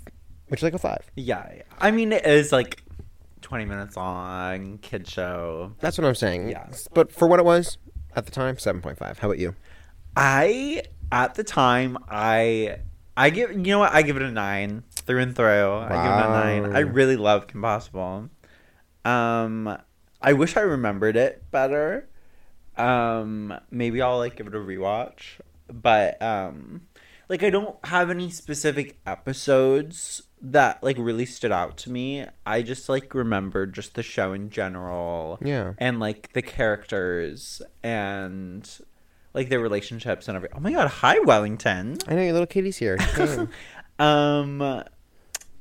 which 0.49 0.61
is 0.61 0.65
like 0.65 0.75
a 0.75 0.79
five. 0.79 1.11
Yeah, 1.17 1.51
yeah. 1.57 1.63
I 1.79 1.93
mean, 1.93 2.13
it 2.13 2.27
is 2.27 2.53
like 2.53 2.83
twenty 3.41 3.65
minutes 3.65 3.97
long 3.97 4.79
kid 4.79 5.09
show. 5.09 5.73
That's 5.81 5.97
what 5.97 6.07
I'm 6.07 6.15
saying. 6.15 6.51
Yeah. 6.51 6.69
But 6.93 7.11
for 7.11 7.27
what 7.27 7.39
it 7.39 7.45
was 7.45 7.79
at 8.15 8.27
the 8.27 8.33
time, 8.33 8.59
seven 8.59 8.83
point 8.83 8.99
five. 8.99 9.19
How 9.19 9.29
about 9.29 9.39
you? 9.39 9.55
I 10.17 10.83
at 11.13 11.35
the 11.35 11.45
time 11.45 11.99
I 12.09 12.79
I 13.17 13.31
give 13.31 13.51
you 13.53 13.59
know 13.59 13.79
what 13.81 13.93
I 13.93 14.03
give 14.03 14.17
it 14.17 14.23
a 14.23 14.31
nine 14.31 14.85
through 14.95 15.21
and 15.21 15.37
through. 15.37 15.47
I 15.79 15.89
give 15.89 15.95
it 15.97 16.27
a 16.27 16.63
nine. 16.65 16.77
I 16.77 16.81
really 16.81 17.17
love 17.17 17.47
Kim 17.47 17.63
Possible. 17.63 18.29
Um, 19.05 19.77
I 20.21 20.33
wish 20.33 20.57
I 20.57 20.61
remembered 20.61 21.17
it 21.17 21.45
better. 21.51 22.09
Um, 22.77 23.55
maybe 23.71 24.01
I'll 24.03 24.19
like 24.19 24.37
give 24.37 24.47
it 24.47 24.55
a 24.55 24.59
rewatch. 24.59 25.39
But 25.73 26.21
um, 26.23 26.83
like 27.29 27.43
I 27.43 27.51
don't 27.51 27.77
have 27.87 28.11
any 28.11 28.31
specific 28.31 28.99
episodes 29.07 30.23
that 30.41 30.83
like 30.83 30.97
really 30.99 31.27
stood 31.27 31.53
out 31.53 31.77
to 31.79 31.91
me. 31.91 32.27
I 32.45 32.63
just 32.63 32.89
like 32.89 33.15
remembered 33.15 33.75
just 33.75 33.95
the 33.95 34.03
show 34.03 34.33
in 34.33 34.51
general 34.51 35.39
Yeah. 35.43 35.73
and 35.79 36.01
like 36.01 36.33
the 36.33 36.43
characters 36.43 37.63
and 37.83 38.69
like 39.35 39.49
their 39.49 39.61
relationships 39.61 40.29
and 40.29 40.37
everything. 40.37 40.57
Oh 40.57 40.61
my 40.61 40.73
god, 40.73 40.89
hi 40.89 41.19
Wellington. 41.21 41.99
I 42.09 42.15
know 42.15 42.23
your 42.23 42.33
little 42.33 42.47
kitty's 42.47 42.79
here. 42.79 42.99
Um 43.97 44.59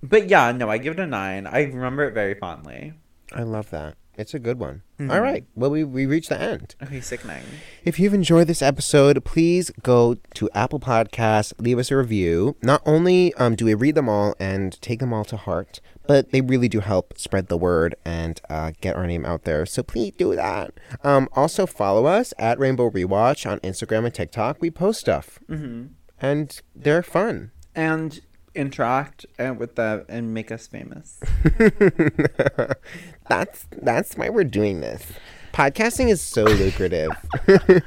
but 0.01 0.27
yeah, 0.27 0.51
no, 0.51 0.69
I 0.69 0.79
give 0.79 0.93
it 0.93 0.99
a 0.99 1.05
9. 1.05 1.45
I 1.47 1.61
remember 1.63 2.03
it 2.05 2.13
very 2.13 2.33
fondly. 2.33 2.93
I 3.31 3.43
love 3.43 3.69
that. 3.69 3.95
It's 4.15 4.33
a 4.33 4.39
good 4.39 4.59
one. 4.59 4.83
Mm-hmm. 4.99 5.11
All 5.11 5.21
right. 5.21 5.45
Well, 5.55 5.71
we 5.71 5.83
we 5.83 6.05
reached 6.05 6.29
the 6.29 6.39
end. 6.39 6.75
Okay, 6.83 7.01
sickening. 7.01 7.43
If 7.83 7.99
you've 7.99 8.13
enjoyed 8.13 8.47
this 8.47 8.61
episode, 8.61 9.25
please 9.25 9.71
go 9.81 10.17
to 10.35 10.49
Apple 10.53 10.79
Podcasts, 10.79 11.53
leave 11.57 11.79
us 11.79 11.89
a 11.89 11.97
review. 11.97 12.55
Not 12.61 12.81
only 12.85 13.33
um, 13.35 13.55
do 13.55 13.65
we 13.65 13.73
read 13.73 13.95
them 13.95 14.09
all 14.09 14.35
and 14.39 14.79
take 14.81 14.99
them 14.99 15.13
all 15.13 15.25
to 15.25 15.37
heart, 15.37 15.81
but 16.05 16.31
they 16.31 16.41
really 16.41 16.69
do 16.69 16.79
help 16.81 17.17
spread 17.17 17.47
the 17.47 17.57
word 17.57 17.95
and 18.05 18.39
uh, 18.49 18.71
get 18.81 18.95
our 18.95 19.07
name 19.07 19.25
out 19.25 19.43
there. 19.43 19.65
So 19.65 19.81
please 19.81 20.13
do 20.15 20.35
that. 20.35 20.73
Um, 21.03 21.27
also, 21.33 21.65
follow 21.65 22.05
us 22.05 22.33
at 22.37 22.59
Rainbow 22.59 22.89
Rewatch 22.89 23.49
on 23.49 23.59
Instagram 23.61 24.05
and 24.05 24.13
TikTok. 24.13 24.61
We 24.61 24.69
post 24.69 24.99
stuff, 24.99 25.39
mm-hmm. 25.49 25.87
and 26.21 26.61
they're 26.75 27.03
fun. 27.03 27.51
And 27.75 28.21
interact 28.55 29.25
uh, 29.39 29.53
with 29.57 29.75
that 29.75 30.05
and 30.09 30.33
make 30.33 30.51
us 30.51 30.67
famous. 30.67 31.19
That's 33.29 33.67
that's 33.71 34.15
why 34.15 34.29
we're 34.29 34.43
doing 34.43 34.81
this. 34.81 35.13
Podcasting 35.53 36.09
is 36.09 36.21
so 36.21 36.43
lucrative. 36.43 37.11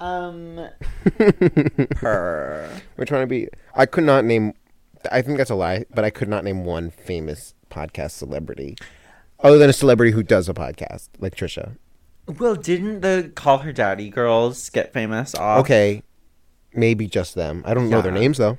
Um 0.00 0.66
per 1.90 2.70
We're 2.96 3.04
trying 3.04 3.22
to 3.22 3.26
be. 3.26 3.48
I 3.74 3.84
could 3.84 4.04
not 4.04 4.24
name. 4.24 4.54
I 5.12 5.20
think 5.20 5.36
that's 5.36 5.50
a 5.50 5.54
lie, 5.54 5.84
but 5.94 6.04
I 6.04 6.10
could 6.10 6.28
not 6.28 6.42
name 6.42 6.64
one 6.64 6.90
famous 6.90 7.54
podcast 7.70 8.12
celebrity, 8.12 8.76
other 9.40 9.58
than 9.58 9.68
a 9.68 9.74
celebrity 9.74 10.12
who 10.12 10.22
does 10.22 10.48
a 10.48 10.54
podcast, 10.54 11.10
like 11.18 11.34
Trisha. 11.34 11.76
Well, 12.26 12.54
didn't 12.54 13.00
the 13.00 13.30
Call 13.34 13.58
Her 13.58 13.72
Daddy 13.72 14.08
girls 14.08 14.70
get 14.70 14.92
famous 14.92 15.34
off? 15.34 15.60
Okay, 15.60 16.02
maybe 16.72 17.06
just 17.06 17.34
them. 17.34 17.62
I 17.66 17.74
don't 17.74 17.90
know 17.90 18.00
their 18.00 18.10
names 18.10 18.38
though. 18.38 18.58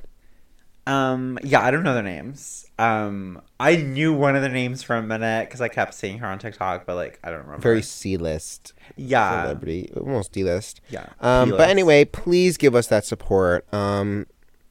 Um, 0.88 1.38
yeah, 1.44 1.62
I 1.62 1.70
don't 1.72 1.84
know 1.84 1.94
their 1.94 2.02
names. 2.04 2.66
Um, 2.80 3.42
I 3.60 3.76
knew 3.76 4.14
one 4.14 4.36
of 4.36 4.42
the 4.42 4.50
names 4.50 4.82
for 4.82 4.96
a 4.96 5.04
minute 5.04 5.48
because 5.48 5.62
I 5.62 5.68
kept 5.68 5.94
seeing 5.94 6.18
her 6.20 6.28
on 6.28 6.40
TikTok, 6.40 6.86
but 6.88 6.96
like 6.96 7.20
I 7.24 7.30
don't 7.30 7.42
remember. 7.42 7.62
Very 7.62 7.82
C 7.84 8.18
list 8.18 8.74
yeah, 8.96 9.44
celebrity, 9.44 9.92
almost 9.96 10.32
D 10.32 10.44
list. 10.44 10.82
Yeah, 10.90 11.02
Um, 11.20 11.50
but 11.52 11.58
D-list. 11.58 11.70
anyway, 11.70 12.06
please 12.06 12.58
give 12.58 12.74
us 12.76 12.88
that 12.88 13.06
support. 13.06 13.72
Um, 13.74 14.26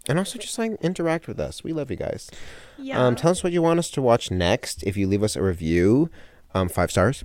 and 0.08 0.18
also 0.18 0.38
just 0.38 0.58
like 0.58 0.72
interact 0.82 1.28
with 1.28 1.38
us. 1.38 1.62
We 1.62 1.72
love 1.72 1.90
you 1.90 1.96
guys. 1.96 2.28
Yeah. 2.78 3.04
Um, 3.04 3.14
tell 3.14 3.30
us 3.30 3.44
what 3.44 3.52
you 3.52 3.62
want 3.62 3.78
us 3.78 3.90
to 3.92 4.02
watch 4.02 4.30
next. 4.30 4.82
If 4.82 4.96
you 4.96 5.06
leave 5.06 5.22
us 5.22 5.36
a 5.36 5.42
review, 5.42 6.10
um, 6.54 6.68
five 6.68 6.90
stars 6.90 7.24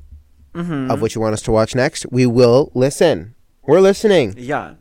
Mm-hmm. 0.53 0.89
of 0.89 1.01
what 1.01 1.15
you 1.15 1.19
want 1.21 1.33
us 1.33 1.41
to 1.41 1.51
watch 1.51 1.75
next, 1.75 2.05
we 2.11 2.25
will 2.25 2.71
listen. 2.73 3.35
We're 3.63 3.81
listening. 3.81 4.35
yeah. 4.37 4.75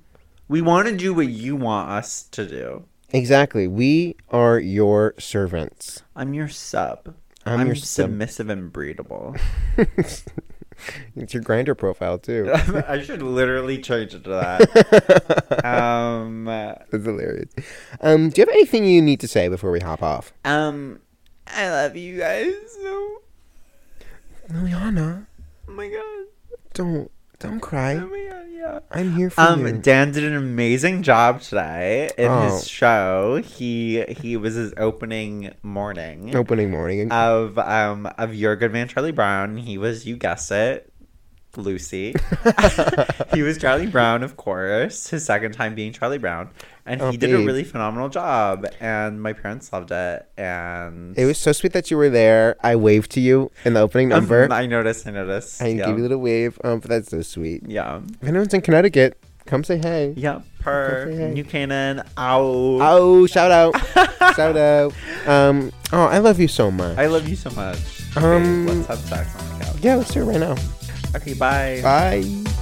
We 0.47 0.61
want 0.61 0.87
to 0.89 0.97
do 0.97 1.13
what 1.15 1.27
you 1.29 1.57
want 1.57 1.91
us 1.91 2.25
to 2.33 2.47
do. 2.47 2.85
Exactly. 3.15 3.69
We 3.69 4.17
are 4.31 4.59
your 4.59 5.15
servants. 5.21 6.03
I'm 6.17 6.35
your 6.35 6.49
sub. 6.49 7.15
I'm 7.47 7.61
I'm, 7.61 7.67
your 7.69 7.77
sub. 7.77 8.07
submissive 8.07 8.51
and 8.51 8.73
breedable. 8.73 9.41
It's 11.15 11.33
your 11.33 11.43
Grindr 11.43 11.79
profile 11.79 12.19
too. 12.19 12.51
I 12.89 13.01
should 13.01 13.23
literally 13.23 13.79
change 13.79 14.13
it 14.13 14.25
to 14.25 14.31
that. 14.31 15.65
um, 15.65 16.47
That's 16.47 17.05
hilarious. 17.05 17.49
Um, 18.01 18.31
do 18.31 18.41
you 18.41 18.47
have 18.47 18.55
anything 18.55 18.85
you 18.85 19.01
need 19.01 19.21
to 19.21 19.29
say 19.29 19.49
before 19.49 19.71
we 19.71 19.81
hop 19.81 20.03
off? 20.03 20.33
um, 20.45 21.01
I 21.47 21.71
love 21.71 21.97
you 21.97 22.19
guys. 22.19 22.53
So, 22.83 23.23
Liliana, 24.51 25.27
oh 25.69 25.73
my 25.73 25.89
god. 25.89 26.27
don't 26.73 27.11
don't 27.45 27.61
cry. 27.61 27.95
Oh 27.97 28.01
god. 28.09 28.11
Yeah. 28.55 28.79
I'm 28.91 29.13
here 29.15 29.29
for 29.29 29.41
Um, 29.43 29.67
you. 29.67 29.73
Dan 29.75 30.13
did 30.13 30.25
an 30.25 30.35
amazing 30.35 31.03
job 31.03 31.43
today 31.43 32.09
in 32.17 32.31
Oh. 32.31 32.41
his 32.49 32.67
show. 32.67 33.43
He 33.45 34.03
he 34.09 34.37
was 34.39 34.55
his 34.55 34.73
opening 34.79 35.53
morning 35.63 36.35
Opening 36.35 36.71
morning. 36.71 37.11
of 37.13 37.59
um 37.59 38.07
of 38.17 38.35
Your 38.35 38.57
Good 38.57 38.73
Man 38.73 38.89
Charlie 38.89 39.13
Brown. 39.13 39.59
He 39.59 39.77
was 39.77 40.07
you 40.07 40.17
guessed 40.17 40.51
it, 40.51 40.91
Lucy. 41.57 42.15
he 43.35 43.43
was 43.43 43.59
Charlie 43.59 43.87
Brown, 43.87 44.23
of 44.23 44.37
course. 44.37 45.09
His 45.09 45.25
second 45.25 45.53
time 45.53 45.75
being 45.75 45.93
Charlie 45.93 46.19
Brown, 46.19 46.51
and 46.87 47.01
Oh, 47.03 47.11
he 47.11 47.17
did 47.17 47.33
a 47.35 47.39
really 47.39 47.65
phenomenal 47.65 48.09
job. 48.09 48.67
And 48.81 49.23
my 49.23 49.33
parents 49.33 49.73
loved 49.73 49.91
it. 49.91 50.29
And 50.37 51.17
it 51.19 51.25
was 51.27 51.39
so 51.39 51.53
sweet 51.53 51.73
that 51.73 51.91
you 51.91 51.97
were 51.97 52.11
there. 52.11 52.57
I 52.63 52.77
waved 52.77 53.11
to 53.13 53.21
you 53.21 53.51
in 53.65 53.75
the 53.75 53.81
opening 53.81 54.13
Um, 54.13 54.21
number. 54.21 54.49
I 54.53 54.67
noticed. 54.67 55.07
I 55.07 55.11
noticed. 55.11 55.63
I 55.63 55.69
yeah. 55.69 55.87
gave 55.87 55.97
you 55.99 56.03
a 56.03 56.07
little 56.07 56.19
wave. 56.19 56.59
Um, 56.65 56.81
but 56.81 56.91
that's 56.91 57.11
so 57.11 57.23
sweet. 57.23 57.63
yeah. 57.67 58.01
If 58.23 58.29
anyone's 58.29 58.53
in 58.55 58.61
Connecticut, 58.61 59.19
come 59.47 59.65
say 59.65 59.79
hey. 59.79 60.15
Yeah. 60.17 60.41
Per 60.61 61.11
hey. 61.11 61.31
New 61.33 61.45
Canaan. 61.45 62.01
Ow. 62.19 62.41
Oh, 62.81 63.27
shout 63.27 63.51
out, 63.51 63.77
shout 64.35 64.57
out. 64.57 64.95
Um, 65.27 65.71
oh, 65.93 66.05
I 66.07 66.17
love 66.19 66.41
you 66.41 66.49
so 66.49 66.71
much. 66.71 66.97
I 66.97 67.05
love 67.07 67.29
you 67.29 67.37
so 67.37 67.51
much. 67.51 67.79
Okay, 68.17 68.25
Um, 68.25 68.67
let's 68.67 68.87
have 68.87 68.99
sex 69.01 69.35
on 69.37 69.59
the 69.59 69.65
couch. 69.67 69.77
yeah, 69.83 69.97
let's 69.97 70.11
do 70.15 70.23
it 70.23 70.25
right 70.25 70.41
now. 70.41 70.55
Okay, 71.15 71.35
bye. 71.35 71.81
Bye. 71.83 72.54